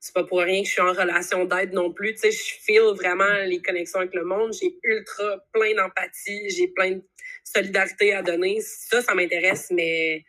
c'est 0.00 0.14
pas 0.14 0.24
pour 0.24 0.40
rien 0.40 0.62
que 0.62 0.68
je 0.68 0.72
suis 0.72 0.82
en 0.82 0.92
relation 0.92 1.44
d'aide 1.44 1.72
non 1.72 1.92
plus. 1.92 2.16
Je 2.22 2.30
feel 2.30 2.94
vraiment 2.96 3.44
les 3.44 3.62
connexions 3.62 4.00
avec 4.00 4.14
le 4.14 4.24
monde. 4.24 4.52
J'ai 4.52 4.78
ultra 4.82 5.38
plein 5.52 5.74
d'empathie, 5.74 6.50
j'ai 6.50 6.68
plein 6.68 6.92
de 6.92 7.02
solidarité 7.44 8.14
à 8.14 8.22
donner. 8.22 8.60
Ça, 8.60 9.02
ça 9.02 9.14
m'intéresse, 9.14 9.68
mais 9.70 10.24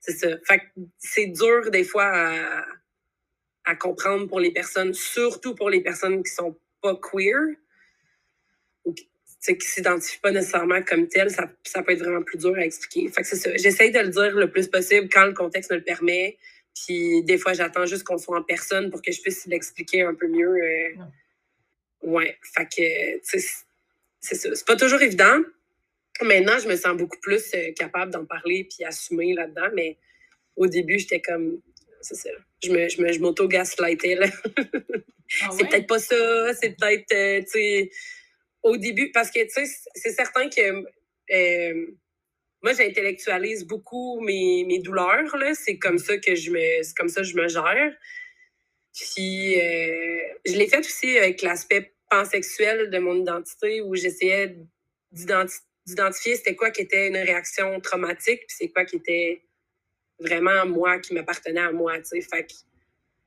c'est 0.00 0.12
ça. 0.12 0.28
Fait 0.46 0.62
c'est 0.98 1.26
dur 1.26 1.70
des 1.70 1.84
fois 1.84 2.06
à, 2.06 2.64
à 3.64 3.76
comprendre 3.76 4.26
pour 4.28 4.40
les 4.40 4.52
personnes, 4.52 4.94
surtout 4.94 5.54
pour 5.54 5.70
les 5.70 5.80
personnes 5.82 6.22
qui 6.22 6.32
sont 6.32 6.56
pas 6.80 6.96
queer 6.96 7.56
qui 9.42 9.52
ne 9.52 9.60
s'identifient 9.60 10.20
pas 10.20 10.32
nécessairement 10.32 10.82
comme 10.82 11.08
tel, 11.08 11.30
ça, 11.30 11.50
ça, 11.64 11.82
peut 11.82 11.92
être 11.92 12.00
vraiment 12.00 12.22
plus 12.22 12.38
dur 12.38 12.54
à 12.56 12.64
expliquer. 12.64 13.08
Fait 13.08 13.22
que 13.22 13.26
c'est 13.26 13.36
ça. 13.36 13.56
J'essaie 13.56 13.90
de 13.90 13.98
le 13.98 14.08
dire 14.08 14.34
le 14.34 14.50
plus 14.50 14.68
possible 14.68 15.08
quand 15.10 15.24
le 15.24 15.32
contexte 15.32 15.70
me 15.70 15.76
le 15.76 15.82
permet. 15.82 16.36
Puis 16.74 17.22
des 17.24 17.38
fois, 17.38 17.52
j'attends 17.52 17.86
juste 17.86 18.04
qu'on 18.04 18.18
soit 18.18 18.38
en 18.38 18.42
personne 18.42 18.90
pour 18.90 19.02
que 19.02 19.12
je 19.12 19.20
puisse 19.20 19.46
l'expliquer 19.46 20.02
un 20.02 20.14
peu 20.14 20.28
mieux. 20.28 20.54
Euh... 20.54 20.88
Ouais. 22.02 22.38
Fait 22.54 22.66
que, 22.66 23.20
c'est 23.22 23.38
ça. 23.40 24.54
C'est 24.54 24.66
pas 24.66 24.76
toujours 24.76 25.00
évident. 25.00 25.40
Maintenant, 26.22 26.58
je 26.58 26.68
me 26.68 26.76
sens 26.76 26.96
beaucoup 26.96 27.18
plus 27.20 27.42
euh, 27.54 27.72
capable 27.72 28.12
d'en 28.12 28.26
parler 28.26 28.64
puis 28.64 28.84
assumer 28.84 29.32
là-dedans. 29.34 29.68
Mais 29.74 29.98
au 30.56 30.66
début, 30.66 30.98
j'étais 30.98 31.20
comme, 31.20 31.60
c'est 32.00 32.16
ça. 32.16 32.30
Je 32.62 32.70
me, 32.70 32.88
je 32.88 33.00
me, 33.00 33.12
je 33.12 33.20
m'auto-gaslightais, 33.20 34.16
là. 34.16 34.26
Ah 35.42 35.48
c'est 35.56 35.68
peut-être 35.68 35.86
pas 35.86 35.98
ça. 35.98 36.54
C'est 36.54 36.76
peut-être, 36.76 37.12
euh, 37.12 37.40
tu 37.40 37.50
sais 37.50 37.90
au 38.62 38.76
début, 38.76 39.10
parce 39.12 39.30
que, 39.30 39.40
tu 39.40 39.66
sais, 39.66 39.88
c'est 39.94 40.12
certain 40.12 40.48
que 40.48 40.84
euh, 41.32 41.86
moi, 42.62 42.74
j'intellectualise 42.74 43.66
beaucoup 43.66 44.20
mes, 44.20 44.64
mes 44.64 44.80
douleurs, 44.80 45.36
là. 45.36 45.54
C'est 45.54 45.78
comme 45.78 45.98
ça 45.98 46.18
que 46.18 46.34
je 46.34 46.50
me, 46.50 46.82
c'est 46.82 46.96
comme 46.96 47.08
ça 47.08 47.22
que 47.22 47.26
je 47.26 47.36
me 47.36 47.48
gère. 47.48 47.94
Puis, 48.92 49.58
euh, 49.60 50.20
je 50.44 50.56
l'ai 50.56 50.66
fait 50.66 50.80
aussi 50.80 51.16
avec 51.16 51.42
l'aspect 51.42 51.94
pansexuel 52.10 52.90
de 52.90 52.98
mon 52.98 53.22
identité 53.22 53.80
où 53.80 53.94
j'essayais 53.94 54.56
d'identifier 55.12 55.64
c'était 55.86 56.54
quoi 56.54 56.70
qui 56.70 56.82
était 56.82 57.08
une 57.08 57.16
réaction 57.16 57.80
traumatique, 57.80 58.40
puis 58.46 58.56
c'est 58.58 58.68
quoi 58.68 58.84
qui 58.84 58.96
était 58.96 59.42
vraiment 60.18 60.66
moi, 60.66 60.98
qui 60.98 61.14
m'appartenait 61.14 61.60
à 61.60 61.72
moi, 61.72 61.98
tu 61.98 62.04
sais. 62.04 62.20
Fait 62.20 62.44
que 62.44 62.52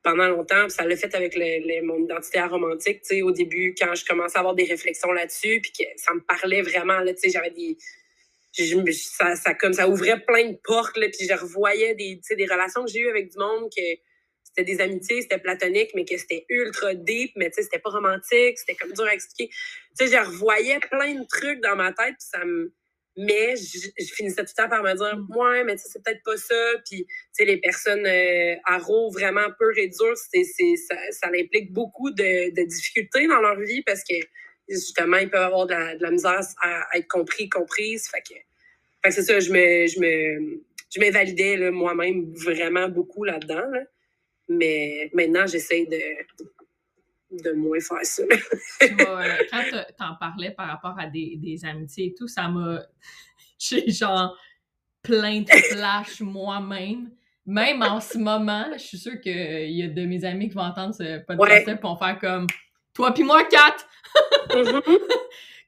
pendant 0.03 0.27
longtemps. 0.27 0.69
ça 0.69 0.85
l'a 0.85 0.95
fait 0.95 1.15
avec 1.15 1.35
mon 1.83 2.03
identité 2.03 2.37
aromantique. 2.37 3.01
Tu 3.01 3.15
sais, 3.15 3.21
au 3.21 3.31
début, 3.31 3.73
quand 3.79 3.95
je 3.95 4.05
commençais 4.05 4.37
à 4.37 4.39
avoir 4.39 4.53
des 4.53 4.65
réflexions 4.65 5.11
là-dessus, 5.13 5.61
puis 5.61 5.71
que 5.71 5.83
ça 5.95 6.13
me 6.13 6.19
parlait 6.19 6.61
vraiment, 6.61 6.99
là, 6.99 7.13
tu 7.13 7.21
sais, 7.21 7.29
j'avais 7.29 7.51
des... 7.51 7.77
ça, 8.91 9.53
comme, 9.55 9.73
ça 9.73 9.87
ouvrait 9.87 10.19
plein 10.19 10.51
de 10.51 10.57
portes, 10.63 10.97
là, 10.97 11.07
puis 11.07 11.25
je 11.27 11.33
revoyais 11.33 11.95
des, 11.95 12.19
des 12.29 12.45
relations 12.45 12.83
que 12.85 12.91
j'ai 12.91 12.99
eues 12.99 13.09
avec 13.09 13.31
du 13.31 13.37
monde, 13.37 13.69
c'était 14.55 14.71
des 14.71 14.81
amitiés, 14.81 15.21
c'était 15.21 15.39
platonique, 15.39 15.91
mais 15.95 16.05
que 16.05 16.17
c'était 16.17 16.45
ultra 16.49 16.93
deep, 16.93 17.31
mais 17.35 17.49
tu 17.49 17.55
sais, 17.55 17.63
c'était 17.63 17.79
pas 17.79 17.89
romantique, 17.89 18.57
c'était 18.57 18.75
comme 18.75 18.93
dur 18.93 19.05
à 19.05 19.13
expliquer. 19.13 19.49
Tu 19.97 20.05
sais, 20.05 20.11
je 20.11 20.17
revoyais 20.17 20.79
plein 20.79 21.15
de 21.15 21.25
trucs 21.27 21.61
dans 21.61 21.75
ma 21.75 21.91
tête, 21.91 22.15
puis 22.19 22.27
ça 22.31 22.45
me 22.45 22.73
mais 23.15 23.55
je, 23.55 24.13
finissais 24.15 24.43
tout 24.43 24.51
le 24.57 24.63
temps 24.63 24.69
par 24.69 24.83
me 24.83 24.93
dire, 24.95 25.17
mm. 25.17 25.37
ouais, 25.37 25.63
mais 25.63 25.77
c'est 25.77 26.03
peut-être 26.03 26.23
pas 26.23 26.37
ça. 26.37 26.55
Puis, 26.89 27.05
tu 27.05 27.13
sais, 27.31 27.45
les 27.45 27.57
personnes 27.57 28.05
euh, 28.05 28.55
vraiment 29.11 29.47
peu 29.59 29.71
c'est, 29.73 30.43
ça, 30.43 30.95
ça 31.11 31.27
implique 31.27 31.71
beaucoup 31.71 32.11
de, 32.11 32.49
de, 32.49 32.63
difficultés 32.67 33.27
dans 33.27 33.39
leur 33.39 33.59
vie 33.59 33.83
parce 33.83 34.03
que, 34.03 34.15
justement, 34.67 35.17
ils 35.17 35.29
peuvent 35.29 35.43
avoir 35.43 35.67
de 35.67 35.73
la, 35.99 36.11
misère 36.11 36.41
à, 36.61 36.97
être 36.97 37.07
compris, 37.07 37.49
comprise. 37.49 38.07
Fait 38.09 38.21
que, 38.21 38.33
fait 38.33 39.09
que 39.09 39.11
c'est 39.11 39.23
ça, 39.23 39.39
je 39.39 39.51
me, 39.51 39.87
je 39.87 39.99
me, 39.99 40.63
je 40.93 40.99
m'invalidais 40.99 41.69
moi-même 41.69 42.33
vraiment 42.33 42.89
beaucoup 42.89 43.23
là-dedans. 43.23 43.69
Mais 44.47 45.09
maintenant, 45.13 45.47
j'essaie 45.47 45.85
de, 45.85 47.43
de 47.43 47.51
moins 47.53 47.79
faire 47.79 48.03
ça. 48.03 48.23
Euh, 48.23 49.37
quand 49.51 49.63
tu 49.71 50.03
en 50.03 50.15
parlais 50.19 50.51
par 50.51 50.67
rapport 50.67 50.95
à 50.99 51.07
des, 51.07 51.37
des 51.37 51.65
amitiés 51.65 52.07
et 52.07 52.13
tout, 52.13 52.27
ça 52.27 52.47
m'a. 52.47 52.81
J'ai 53.57 53.89
genre 53.89 54.37
plein 55.01 55.41
de 55.41 55.49
flashs 55.49 56.21
moi-même. 56.21 57.11
Même 57.45 57.81
en 57.81 57.99
ce 57.99 58.17
moment, 58.17 58.67
je 58.73 58.79
suis 58.83 58.97
sûre 58.97 59.19
qu'il 59.19 59.71
y 59.71 59.83
a 59.83 59.87
de 59.87 60.05
mes 60.05 60.23
amis 60.23 60.47
qui 60.49 60.55
vont 60.55 60.61
entendre 60.61 60.93
ce 60.93 61.19
podcast 61.19 61.67
et 61.67 61.73
vont 61.75 61.97
faire 61.97 62.17
comme 62.19 62.47
Toi 62.93 63.13
puis 63.13 63.23
moi, 63.23 63.43
quatre! 63.45 63.85
Mm-hmm. 64.49 64.83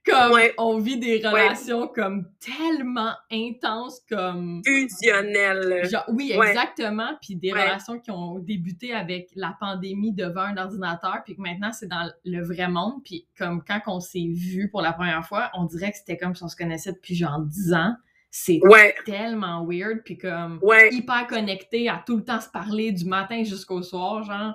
Comme 0.06 0.38
on 0.58 0.78
vit 0.78 0.98
des 0.98 1.18
relations 1.18 1.88
comme 1.88 2.26
tellement 2.38 3.12
intenses, 3.30 4.00
comme. 4.08 4.62
Fusionnelles. 4.64 5.88
oui, 6.08 6.32
exactement. 6.32 7.10
Puis 7.20 7.36
des 7.36 7.52
relations 7.52 7.98
qui 7.98 8.10
ont 8.10 8.38
débuté 8.38 8.92
avec 8.92 9.30
la 9.34 9.56
pandémie 9.58 10.12
devant 10.12 10.42
un 10.42 10.56
ordinateur, 10.56 11.22
puis 11.24 11.34
que 11.34 11.40
maintenant 11.40 11.72
c'est 11.72 11.88
dans 11.88 12.10
le 12.24 12.42
vrai 12.42 12.68
monde. 12.68 13.02
Puis 13.04 13.26
comme 13.36 13.62
quand 13.64 13.80
on 13.86 14.00
s'est 14.00 14.28
vu 14.32 14.70
pour 14.70 14.80
la 14.80 14.92
première 14.92 15.26
fois, 15.26 15.50
on 15.54 15.64
dirait 15.64 15.90
que 15.90 15.98
c'était 15.98 16.16
comme 16.16 16.34
si 16.34 16.42
on 16.42 16.48
se 16.48 16.56
connaissait 16.56 16.92
depuis 16.92 17.16
genre 17.16 17.40
10 17.40 17.74
ans. 17.74 17.94
C'est 18.30 18.60
tellement 19.06 19.64
weird, 19.66 20.02
puis 20.04 20.18
comme 20.18 20.60
hyper 20.90 21.26
connecté 21.26 21.88
à 21.88 22.02
tout 22.06 22.16
le 22.16 22.24
temps 22.24 22.40
se 22.40 22.50
parler 22.50 22.92
du 22.92 23.06
matin 23.06 23.42
jusqu'au 23.44 23.82
soir, 23.82 24.22
genre. 24.24 24.54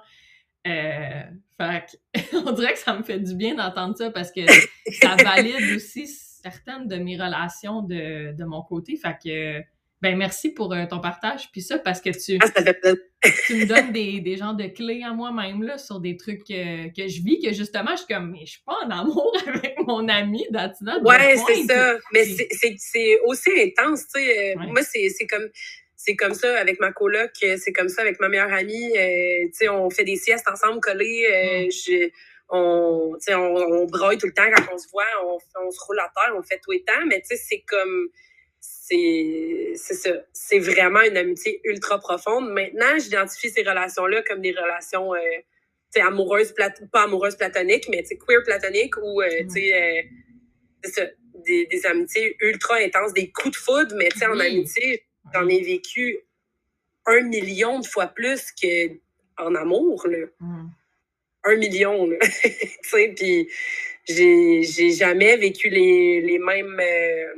Euh, 0.67 1.23
fait 1.61 1.99
on 2.33 2.51
dirait 2.51 2.73
que 2.73 2.79
ça 2.79 2.97
me 2.97 3.03
fait 3.03 3.19
du 3.19 3.35
bien 3.35 3.55
d'entendre 3.55 3.95
ça 3.97 4.11
parce 4.11 4.31
que 4.31 4.41
ça 4.99 5.15
valide 5.23 5.75
aussi 5.75 6.07
certaines 6.07 6.87
de 6.87 6.97
mes 6.97 7.15
relations 7.15 7.81
de, 7.81 8.35
de 8.35 8.43
mon 8.43 8.61
côté. 8.61 8.95
Fait 8.95 9.15
que, 9.23 9.61
ben 10.01 10.17
merci 10.17 10.51
pour 10.51 10.73
euh, 10.73 10.85
ton 10.87 10.99
partage. 10.99 11.51
Puis 11.51 11.61
ça, 11.61 11.77
parce 11.77 12.01
que 12.01 12.09
tu, 12.09 12.39
ah, 12.41 12.47
tu 13.45 13.55
me 13.55 13.65
donnes 13.65 13.91
des, 13.91 14.19
des 14.19 14.37
genres 14.37 14.55
de 14.55 14.65
clés 14.65 15.03
à 15.03 15.13
moi-même 15.13 15.61
là, 15.61 15.77
sur 15.77 15.99
des 15.99 16.17
trucs 16.17 16.43
que, 16.43 16.87
que 16.87 17.07
je 17.07 17.21
vis, 17.21 17.39
que 17.39 17.53
justement, 17.53 17.91
je 17.91 17.97
suis 17.97 18.07
comme, 18.07 18.31
mais 18.31 18.45
je 18.45 18.53
suis 18.53 18.63
pas 18.65 18.77
en 18.85 18.89
amour 18.89 19.31
avec 19.47 19.75
mon 19.85 20.07
ami 20.09 20.43
Datina. 20.49 20.99
Ouais, 20.99 21.35
c'est 21.47 21.63
ça. 21.67 21.97
Mais 22.13 22.25
c'est 22.77 23.19
aussi 23.25 23.51
intense, 23.61 24.07
tu 24.13 24.21
sais. 24.21 24.55
Euh, 24.55 24.67
moi, 24.67 24.81
c'est 24.81 25.27
comme 25.27 25.47
c'est 26.03 26.15
comme 26.15 26.33
ça 26.33 26.57
avec 26.57 26.79
ma 26.79 26.91
coloc, 26.91 27.31
euh, 27.43 27.57
c'est 27.59 27.73
comme 27.73 27.89
ça 27.89 28.01
avec 28.01 28.19
ma 28.19 28.27
meilleure 28.27 28.51
amie. 28.51 28.97
Euh, 28.97 29.45
tu 29.45 29.53
sais, 29.53 29.69
on 29.69 29.89
fait 29.91 30.03
des 30.03 30.15
siestes 30.15 30.47
ensemble 30.49 30.79
collés. 30.79 31.27
Euh, 31.31 31.67
mm. 31.67 31.71
je, 31.71 32.09
on, 32.49 33.15
on, 33.29 33.35
on 33.35 33.85
broille 33.85 34.17
tout 34.17 34.25
le 34.25 34.33
temps 34.33 34.49
quand 34.55 34.73
on 34.73 34.77
se 34.79 34.89
voit, 34.89 35.05
on, 35.23 35.37
on 35.63 35.69
se 35.71 35.79
roule 35.85 35.99
à 35.99 36.11
terre, 36.15 36.33
on 36.35 36.41
fait 36.41 36.59
tout 36.63 36.71
le 36.71 36.79
temps, 36.79 37.05
mais 37.07 37.21
tu 37.21 37.27
sais, 37.27 37.37
c'est 37.37 37.63
comme 37.67 38.09
c'est 38.59 39.75
ça. 39.75 40.09
C'est 40.33 40.59
vraiment 40.59 41.01
une 41.01 41.17
amitié 41.17 41.61
ultra 41.63 41.99
profonde. 41.99 42.51
Maintenant, 42.51 42.97
j'identifie 42.99 43.49
ces 43.49 43.61
relations-là 43.61 44.23
comme 44.23 44.41
des 44.41 44.51
relations 44.51 45.13
euh, 45.13 46.01
amoureuses, 46.01 46.53
pas 46.91 47.03
amoureuses 47.03 47.37
platoniques, 47.37 47.87
mais 47.89 48.03
queer 48.03 48.41
platoniques 48.43 48.97
ou 48.97 49.21
mm. 49.21 49.47
tu 49.47 49.61
sais, 49.61 50.09
c'est 50.83 50.91
ça, 50.93 51.05
des, 51.45 51.67
des, 51.67 51.85
amitiés 51.85 52.35
ultra 52.41 52.77
intenses, 52.77 53.13
des 53.13 53.31
coups 53.31 53.51
de 53.51 53.55
foudre, 53.55 53.95
mais 53.95 54.09
tu 54.09 54.17
sais, 54.17 54.25
en 54.25 54.39
amitié, 54.39 55.05
J'en 55.33 55.47
ai 55.47 55.61
vécu 55.61 56.19
un 57.05 57.21
million 57.21 57.79
de 57.79 57.85
fois 57.85 58.07
plus 58.07 58.51
qu'en 58.51 59.55
amour, 59.55 60.05
là. 60.07 60.27
Mm. 60.39 60.69
Un 61.43 61.55
million, 61.55 62.05
là. 62.05 62.17
tu 62.43 62.59
sais, 62.83 63.13
puis 63.15 63.47
j'ai 64.07 64.91
jamais 64.91 65.37
vécu 65.37 65.69
les, 65.69 66.21
les 66.21 66.39
mêmes... 66.39 66.79
Euh, 66.79 67.33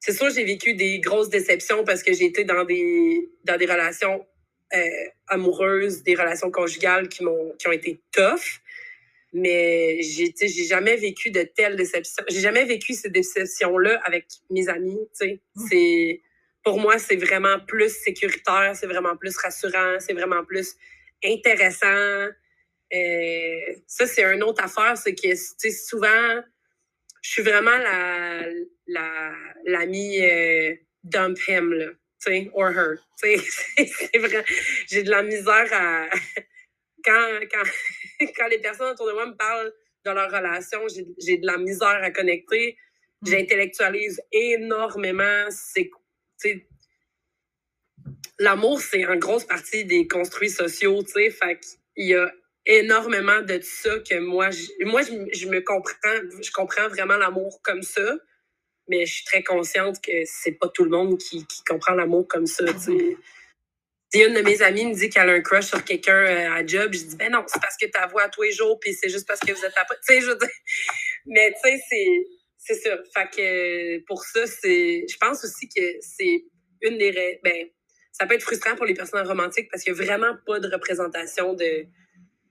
c'est 0.00 0.12
sûr, 0.12 0.30
j'ai 0.30 0.44
vécu 0.44 0.74
des 0.74 1.00
grosses 1.00 1.28
déceptions 1.28 1.84
parce 1.84 2.02
que 2.02 2.12
j'ai 2.12 2.24
été 2.24 2.44
dans 2.44 2.64
des, 2.64 3.30
dans 3.44 3.56
des 3.56 3.66
relations 3.66 4.26
euh, 4.74 5.08
amoureuses, 5.28 6.02
des 6.02 6.14
relations 6.14 6.50
conjugales 6.50 7.08
qui, 7.08 7.24
m'ont, 7.24 7.52
qui 7.58 7.68
ont 7.68 7.72
été 7.72 8.00
tough. 8.12 8.60
Mais 9.32 10.00
j'ai, 10.00 10.32
j'ai 10.40 10.64
jamais 10.64 10.96
vécu 10.96 11.30
de 11.30 11.42
telles 11.42 11.76
déceptions. 11.76 12.24
J'ai 12.28 12.40
jamais 12.40 12.64
vécu 12.64 12.94
ces 12.94 13.10
déceptions-là 13.10 14.00
avec 14.04 14.26
mes 14.50 14.68
amis. 14.68 14.98
sais. 15.12 15.40
Mmh. 15.54 15.66
C'est, 15.68 16.22
pour 16.64 16.80
moi, 16.80 16.98
c'est 16.98 17.16
vraiment 17.16 17.58
plus 17.60 17.90
sécuritaire, 17.90 18.74
c'est 18.74 18.86
vraiment 18.86 19.16
plus 19.16 19.36
rassurant, 19.36 19.98
c'est 20.00 20.12
vraiment 20.12 20.44
plus 20.44 20.76
intéressant. 21.24 22.28
Euh, 22.94 23.74
ça, 23.86 24.06
c'est 24.06 24.22
une 24.22 24.42
autre 24.42 24.62
affaire, 24.62 24.96
c'est 24.96 25.14
que 25.14 25.34
souvent, 25.70 26.42
je 27.22 27.30
suis 27.30 27.42
vraiment 27.42 27.76
la, 27.76 28.42
la, 28.86 29.32
l'amie 29.64 30.20
euh, 30.24 30.74
dump 31.04 31.38
him, 31.48 31.72
là, 31.72 31.86
tu 32.24 32.32
sais, 32.32 32.50
or 32.54 32.70
her. 32.70 32.96
c'est 33.16 34.18
vrai. 34.18 34.44
J'ai 34.88 35.02
de 35.02 35.10
la 35.10 35.22
misère 35.22 35.68
à. 35.72 36.08
Quand, 37.04 37.38
quand, 37.52 37.62
quand 38.36 38.48
les 38.48 38.58
personnes 38.58 38.90
autour 38.92 39.06
de 39.08 39.12
moi 39.12 39.26
me 39.26 39.36
parlent 39.36 39.72
de 40.04 40.10
leur 40.10 40.30
relation, 40.30 40.80
j'ai 41.18 41.38
de 41.38 41.46
la 41.46 41.58
misère 41.58 42.00
à 42.02 42.10
connecter. 42.10 42.76
Mm. 43.22 43.30
J'intellectualise 43.30 44.20
énormément. 44.32 45.46
C'est, 45.50 45.90
l'amour, 48.38 48.80
c'est 48.80 49.06
en 49.06 49.16
grosse 49.16 49.44
partie 49.44 49.84
des 49.84 50.06
construits 50.06 50.50
sociaux, 50.50 51.02
tu 51.02 51.12
sais. 51.12 51.30
Fait 51.30 51.58
qu'il 51.58 52.06
y 52.06 52.14
a 52.14 52.32
énormément 52.66 53.40
de 53.42 53.60
ça 53.62 53.98
que 54.00 54.18
moi, 54.20 54.50
je, 54.50 54.84
moi, 54.84 55.02
je, 55.02 55.48
me 55.48 55.60
comprends, 55.60 56.40
je 56.42 56.50
comprends 56.52 56.88
vraiment 56.88 57.16
l'amour 57.16 57.60
comme 57.62 57.82
ça, 57.82 58.16
mais 58.88 59.06
je 59.06 59.14
suis 59.14 59.24
très 59.24 59.42
consciente 59.42 60.00
que 60.00 60.12
c'est 60.24 60.52
pas 60.52 60.68
tout 60.68 60.84
le 60.84 60.90
monde 60.90 61.18
qui, 61.18 61.46
qui 61.46 61.64
comprend 61.64 61.94
l'amour 61.94 62.28
comme 62.28 62.46
ça, 62.46 62.64
Si 64.10 64.20
une 64.20 64.34
de 64.34 64.40
mes 64.40 64.62
amies 64.62 64.86
me 64.86 64.94
dit 64.94 65.10
qu'elle 65.10 65.28
a 65.28 65.32
un 65.32 65.40
crush 65.42 65.66
sur 65.66 65.84
quelqu'un 65.84 66.14
euh, 66.14 66.52
à 66.52 66.66
job, 66.66 66.92
je 66.94 67.04
dis 67.04 67.16
ben 67.16 67.30
non, 67.30 67.44
c'est 67.46 67.60
parce 67.60 67.76
que 67.76 67.86
tu 67.86 68.10
voix 68.10 68.22
à 68.22 68.28
tous 68.28 68.42
les 68.42 68.52
jours, 68.52 68.78
puis 68.80 68.94
c'est 68.94 69.10
juste 69.10 69.26
parce 69.26 69.40
que 69.40 69.52
vous 69.52 69.64
êtes 69.64 69.76
à 69.76 69.84
Tu 70.06 70.14
sais, 70.14 70.20
je 70.20 70.30
Mais 71.26 71.52
tu 71.52 71.70
sais, 71.70 71.82
c'est, 71.88 72.26
c'est 72.56 72.74
ça. 72.74 72.96
Fait 73.14 73.28
que 73.30 74.04
pour 74.06 74.24
ça, 74.24 74.46
c'est. 74.46 75.04
Je 75.08 75.16
pense 75.18 75.44
aussi 75.44 75.68
que 75.68 75.82
c'est 76.00 76.44
une 76.82 76.96
des. 76.96 77.38
Ben, 77.44 77.68
ça 78.12 78.26
peut 78.26 78.34
être 78.34 78.42
frustrant 78.42 78.74
pour 78.76 78.86
les 78.86 78.94
personnes 78.94 79.26
romantiques 79.26 79.68
parce 79.70 79.84
qu'il 79.84 79.92
n'y 79.92 80.00
a 80.00 80.04
vraiment 80.04 80.36
pas 80.46 80.58
de 80.58 80.68
représentation 80.68 81.54
de, 81.54 81.86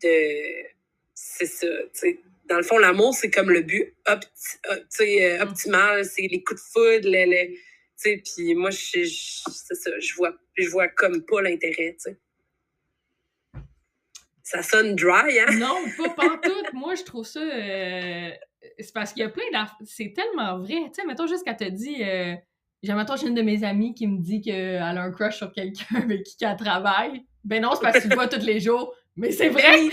de 0.03 0.68
c'est 1.14 1.47
ça, 1.47 1.68
tu 1.99 2.20
Dans 2.45 2.58
le 2.58 2.64
fond, 2.64 2.78
l'amour, 2.78 3.16
c'est 3.16 3.32
comme 3.32 3.49
le 3.49 3.62
but 3.62 3.95
opti 4.05 4.30
euh, 4.70 4.78
euh, 5.01 5.43
optimal, 5.43 6.05
c'est 6.05 6.28
les 6.28 6.43
coups 6.43 6.62
de 6.62 6.68
foudre, 6.72 7.10
les, 7.10 7.26
les 7.26 7.60
puis 8.03 8.53
moi, 8.53 8.70
je, 8.70 9.03
c'est 9.05 9.76
ça, 9.76 9.91
je 9.99 10.14
vois, 10.14 10.38
je 10.58 10.70
vois 10.70 10.88
comme 10.88 11.24
pas 11.26 11.41
l'intérêt, 11.41 11.95
tu 12.01 12.12
sais. 12.12 12.20
Ça 14.43 14.62
sonne 14.64 14.95
dry, 14.95 15.39
hein? 15.39 15.58
Non, 15.58 15.76
pas, 16.16 16.38
tout. 16.41 16.64
moi, 16.74 16.95
je 16.95 17.03
trouve 17.03 17.26
ça... 17.26 17.41
Euh, 17.41 18.32
c'est 18.80 18.93
parce 18.93 19.12
qu'il 19.12 19.22
y 19.22 19.26
a 19.26 19.30
plein 19.30 19.49
d'affaires... 19.51 19.76
C'est 19.86 20.14
tellement 20.16 20.60
vrai. 20.60 20.84
Tu 20.86 21.01
sais, 21.01 21.05
mettons 21.05 21.28
juste 21.28 21.43
qu'elle 21.43 21.58
te 21.58 21.70
dit... 21.70 22.03
Euh... 22.03 22.36
J'ai, 22.84 22.93
j'ai 22.93 23.28
une 23.28 23.34
de 23.34 23.41
mes 23.41 23.64
amies 23.64 23.95
qui 23.95 24.05
me 24.08 24.20
dit 24.20 24.39
qu'elle 24.39 24.78
a 24.78 25.01
un 25.01 25.12
crush 25.12 25.38
sur 25.38 25.51
quelqu'un 25.51 25.95
avec 26.03 26.24
qui 26.24 26.45
elle 26.45 26.55
travaille. 26.55 27.26
Ben 27.43 27.62
non, 27.62 27.72
c'est 27.74 27.82
parce 27.82 27.97
que 27.97 28.03
tu 28.03 28.10
le 28.10 28.16
vois 28.16 28.28
tous 28.28 28.45
les 28.45 28.60
jours. 28.60 28.93
Mais 29.16 29.32
c'est 29.32 29.49
vrai! 29.49 29.64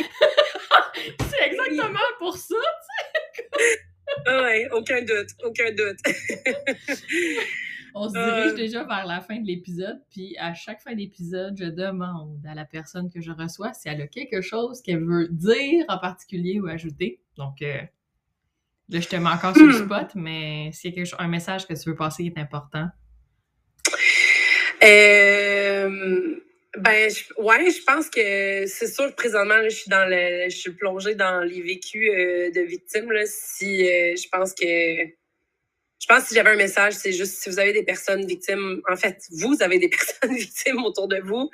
c'est 1.30 1.46
exactement 1.46 1.98
pour 2.18 2.36
ça, 2.36 2.54
tu 2.54 3.42
sais! 3.42 3.80
Ah 4.26 4.42
ouais, 4.42 4.68
aucun 4.70 5.00
doute, 5.00 5.30
aucun 5.42 5.72
doute. 5.72 5.98
On 7.94 8.08
se 8.08 8.12
dirige 8.12 8.52
euh. 8.52 8.56
déjà 8.56 8.84
vers 8.84 9.06
la 9.06 9.20
fin 9.20 9.38
de 9.40 9.46
l'épisode, 9.46 10.02
puis 10.10 10.36
à 10.38 10.52
chaque 10.52 10.82
fin 10.82 10.94
d'épisode, 10.94 11.56
je 11.56 11.66
demande 11.66 12.44
à 12.44 12.54
la 12.54 12.64
personne 12.64 13.08
que 13.08 13.20
je 13.20 13.30
reçois 13.30 13.72
si 13.72 13.88
elle 13.88 14.00
a 14.00 14.08
quelque 14.08 14.40
chose 14.40 14.82
qu'elle 14.82 15.04
veut 15.04 15.28
dire 15.28 15.84
en 15.88 15.98
particulier 15.98 16.60
ou 16.60 16.66
ajouter. 16.66 17.20
Donc, 17.36 17.62
euh, 17.62 17.78
là, 18.88 19.00
je 19.00 19.08
te 19.08 19.16
mets 19.16 19.28
encore 19.28 19.54
sur 19.54 19.66
le 19.66 19.72
hmm. 19.72 19.84
spot, 19.84 20.14
mais 20.16 20.70
s'il 20.72 20.94
y 20.94 21.00
a 21.00 21.04
un 21.18 21.28
message 21.28 21.68
que 21.68 21.74
tu 21.74 21.88
veux 21.88 21.96
passer 21.96 22.24
qui 22.24 22.28
est 22.28 22.38
important. 22.38 22.88
Euh, 24.82 26.36
ben, 26.78 27.10
je, 27.10 27.40
ouais, 27.40 27.70
je 27.70 27.82
pense 27.84 28.10
que 28.10 28.66
c'est 28.66 28.88
sûr 28.88 29.08
que 29.10 29.14
présentement, 29.14 29.62
je 29.64 29.68
suis 29.70 29.88
dans 29.88 30.08
le, 30.08 30.48
je 30.50 30.56
suis 30.56 30.72
plongée 30.72 31.14
dans 31.14 31.40
les 31.40 31.62
vécus 31.62 32.10
euh, 32.12 32.50
de 32.50 32.60
victimes. 32.60 33.10
Là, 33.12 33.22
si 33.26 33.86
euh, 33.86 34.14
je 34.16 34.28
pense 34.28 34.52
que, 34.54 35.06
je 36.00 36.06
pense 36.06 36.22
que 36.22 36.28
si 36.28 36.34
j'avais 36.34 36.50
un 36.50 36.56
message, 36.56 36.94
c'est 36.94 37.12
juste 37.12 37.42
si 37.42 37.48
vous 37.48 37.58
avez 37.58 37.72
des 37.72 37.82
personnes 37.82 38.26
victimes, 38.26 38.82
en 38.90 38.96
fait, 38.96 39.22
vous 39.30 39.56
avez 39.60 39.78
des 39.78 39.88
personnes 39.90 40.34
victimes 40.34 40.84
autour 40.84 41.08
de 41.08 41.18
vous, 41.20 41.50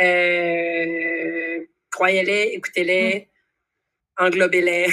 euh, 0.00 1.64
croyez-les, 1.90 2.50
écoutez-les, 2.54 3.28
mm. 4.18 4.24
englobez-les. 4.24 4.86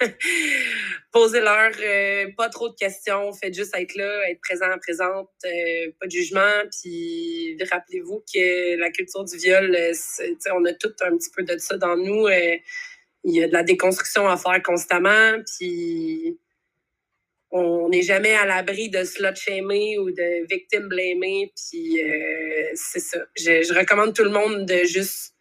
Posez-leur 1.12 1.72
euh, 1.80 2.26
pas 2.36 2.48
trop 2.48 2.68
de 2.68 2.74
questions, 2.74 3.32
faites 3.32 3.54
juste 3.54 3.74
être 3.76 3.94
là, 3.96 4.30
être 4.30 4.40
présent, 4.40 4.66
présente, 4.80 5.30
euh, 5.44 5.90
pas 5.98 6.06
de 6.06 6.10
jugement. 6.10 6.62
Puis 6.80 7.56
rappelez-vous 7.70 8.22
que 8.32 8.76
la 8.76 8.90
culture 8.90 9.24
du 9.24 9.36
viol, 9.36 9.76
on 10.54 10.64
a 10.64 10.72
tout 10.74 10.92
un 11.00 11.16
petit 11.16 11.30
peu 11.34 11.42
de 11.42 11.56
ça 11.58 11.76
dans 11.78 11.96
nous. 11.96 12.28
il 12.28 13.34
y 13.34 13.42
a 13.42 13.48
de 13.48 13.52
la 13.52 13.62
déconstruction 13.62 14.28
à 14.28 14.36
faire 14.36 14.62
constamment. 14.62 15.38
Puis 15.56 16.38
on 17.50 17.88
n'est 17.88 18.02
jamais 18.02 18.34
à 18.34 18.44
l'abri 18.44 18.90
de 18.90 19.04
slut 19.04 19.34
shamer 19.34 19.98
ou 19.98 20.10
de 20.10 20.46
victim 20.48 20.88
blamer. 20.88 21.52
Puis 21.56 22.00
c'est 22.74 23.00
ça. 23.00 23.18
Je, 23.36 23.62
je 23.62 23.74
recommande 23.74 24.14
tout 24.14 24.24
le 24.24 24.30
monde 24.30 24.66
de 24.66 24.84
juste 24.84 25.34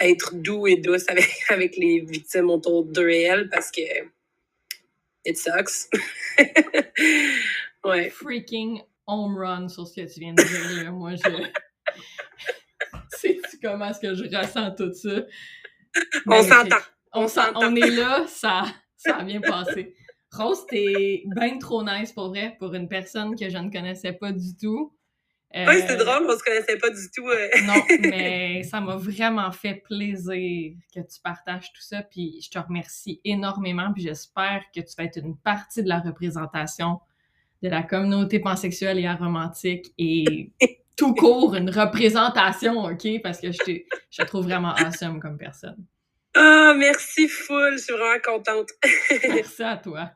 être 0.00 0.34
doux 0.34 0.66
et 0.66 0.76
douce 0.76 1.04
avec, 1.08 1.30
avec 1.48 1.76
les 1.76 2.00
victimes 2.00 2.50
autour 2.50 2.84
d'eux 2.84 3.10
et 3.10 3.22
elles 3.22 3.48
parce 3.48 3.70
que 3.70 3.80
it 5.24 5.38
sucks. 5.38 5.90
ouais. 7.84 8.10
Freaking 8.10 8.82
home 9.06 9.36
run 9.38 9.68
sur 9.68 9.86
ce 9.86 10.00
que 10.00 10.12
tu 10.12 10.20
viens 10.20 10.34
de 10.34 10.42
dire. 10.42 10.92
Moi, 10.92 11.14
je. 11.16 11.30
Sais-tu 13.16 13.58
comment 13.62 13.90
est-ce 13.90 14.00
que 14.00 14.14
je 14.14 14.24
ressens 14.24 14.72
tout 14.72 14.92
ça? 14.92 15.22
on 16.26 16.42
s'entend. 16.42 16.76
On, 17.12 17.28
s'entend. 17.28 17.60
on 17.62 17.76
est 17.76 17.90
là, 17.90 18.26
ça, 18.26 18.64
ça 18.96 19.18
a 19.18 19.24
bien 19.24 19.40
passé. 19.40 19.94
Rose, 20.36 20.66
t'es 20.68 21.22
bien 21.26 21.58
trop 21.58 21.84
nice 21.84 22.12
pour 22.12 22.28
vrai, 22.28 22.56
pour 22.58 22.74
une 22.74 22.88
personne 22.88 23.36
que 23.36 23.48
je 23.48 23.58
ne 23.58 23.70
connaissais 23.70 24.12
pas 24.12 24.32
du 24.32 24.56
tout. 24.56 24.92
oui, 25.54 25.82
c'est 25.86 25.92
euh, 25.92 26.04
drôle, 26.04 26.26
on 26.28 26.36
se 26.36 26.42
connaissait 26.42 26.78
pas 26.78 26.90
du 26.90 27.10
tout. 27.14 27.28
non, 27.66 27.82
mais 28.00 28.62
ça 28.64 28.80
m'a 28.80 28.96
vraiment 28.96 29.52
fait 29.52 29.82
plaisir 29.86 30.74
que 30.94 31.00
tu 31.00 31.20
partages 31.22 31.72
tout 31.72 31.82
ça. 31.82 32.02
Puis 32.02 32.40
je 32.42 32.50
te 32.50 32.58
remercie 32.58 33.20
énormément. 33.24 33.92
Puis 33.92 34.02
j'espère 34.02 34.62
que 34.74 34.80
tu 34.80 34.94
vas 34.98 35.04
être 35.04 35.18
une 35.18 35.36
partie 35.36 35.82
de 35.82 35.88
la 35.88 36.00
représentation 36.00 37.00
de 37.62 37.70
la 37.70 37.82
communauté 37.82 38.40
pansexuelle 38.40 38.98
et 38.98 39.06
aromantique 39.06 39.92
et 39.96 40.50
tout 40.96 41.14
court, 41.14 41.54
une 41.54 41.70
représentation, 41.70 42.84
OK? 42.84 43.06
Parce 43.22 43.40
que 43.40 43.50
je 43.50 43.58
te, 43.58 43.70
je 44.10 44.22
te 44.22 44.26
trouve 44.26 44.44
vraiment 44.44 44.74
awesome 44.74 45.18
comme 45.18 45.38
personne. 45.38 45.84
Ah, 46.34 46.74
merci 46.76 47.28
full, 47.28 47.78
je 47.78 47.84
suis 47.84 47.92
vraiment 47.92 48.20
contente. 48.22 48.70
merci 49.28 49.62
à 49.62 49.76
toi. 49.76 50.12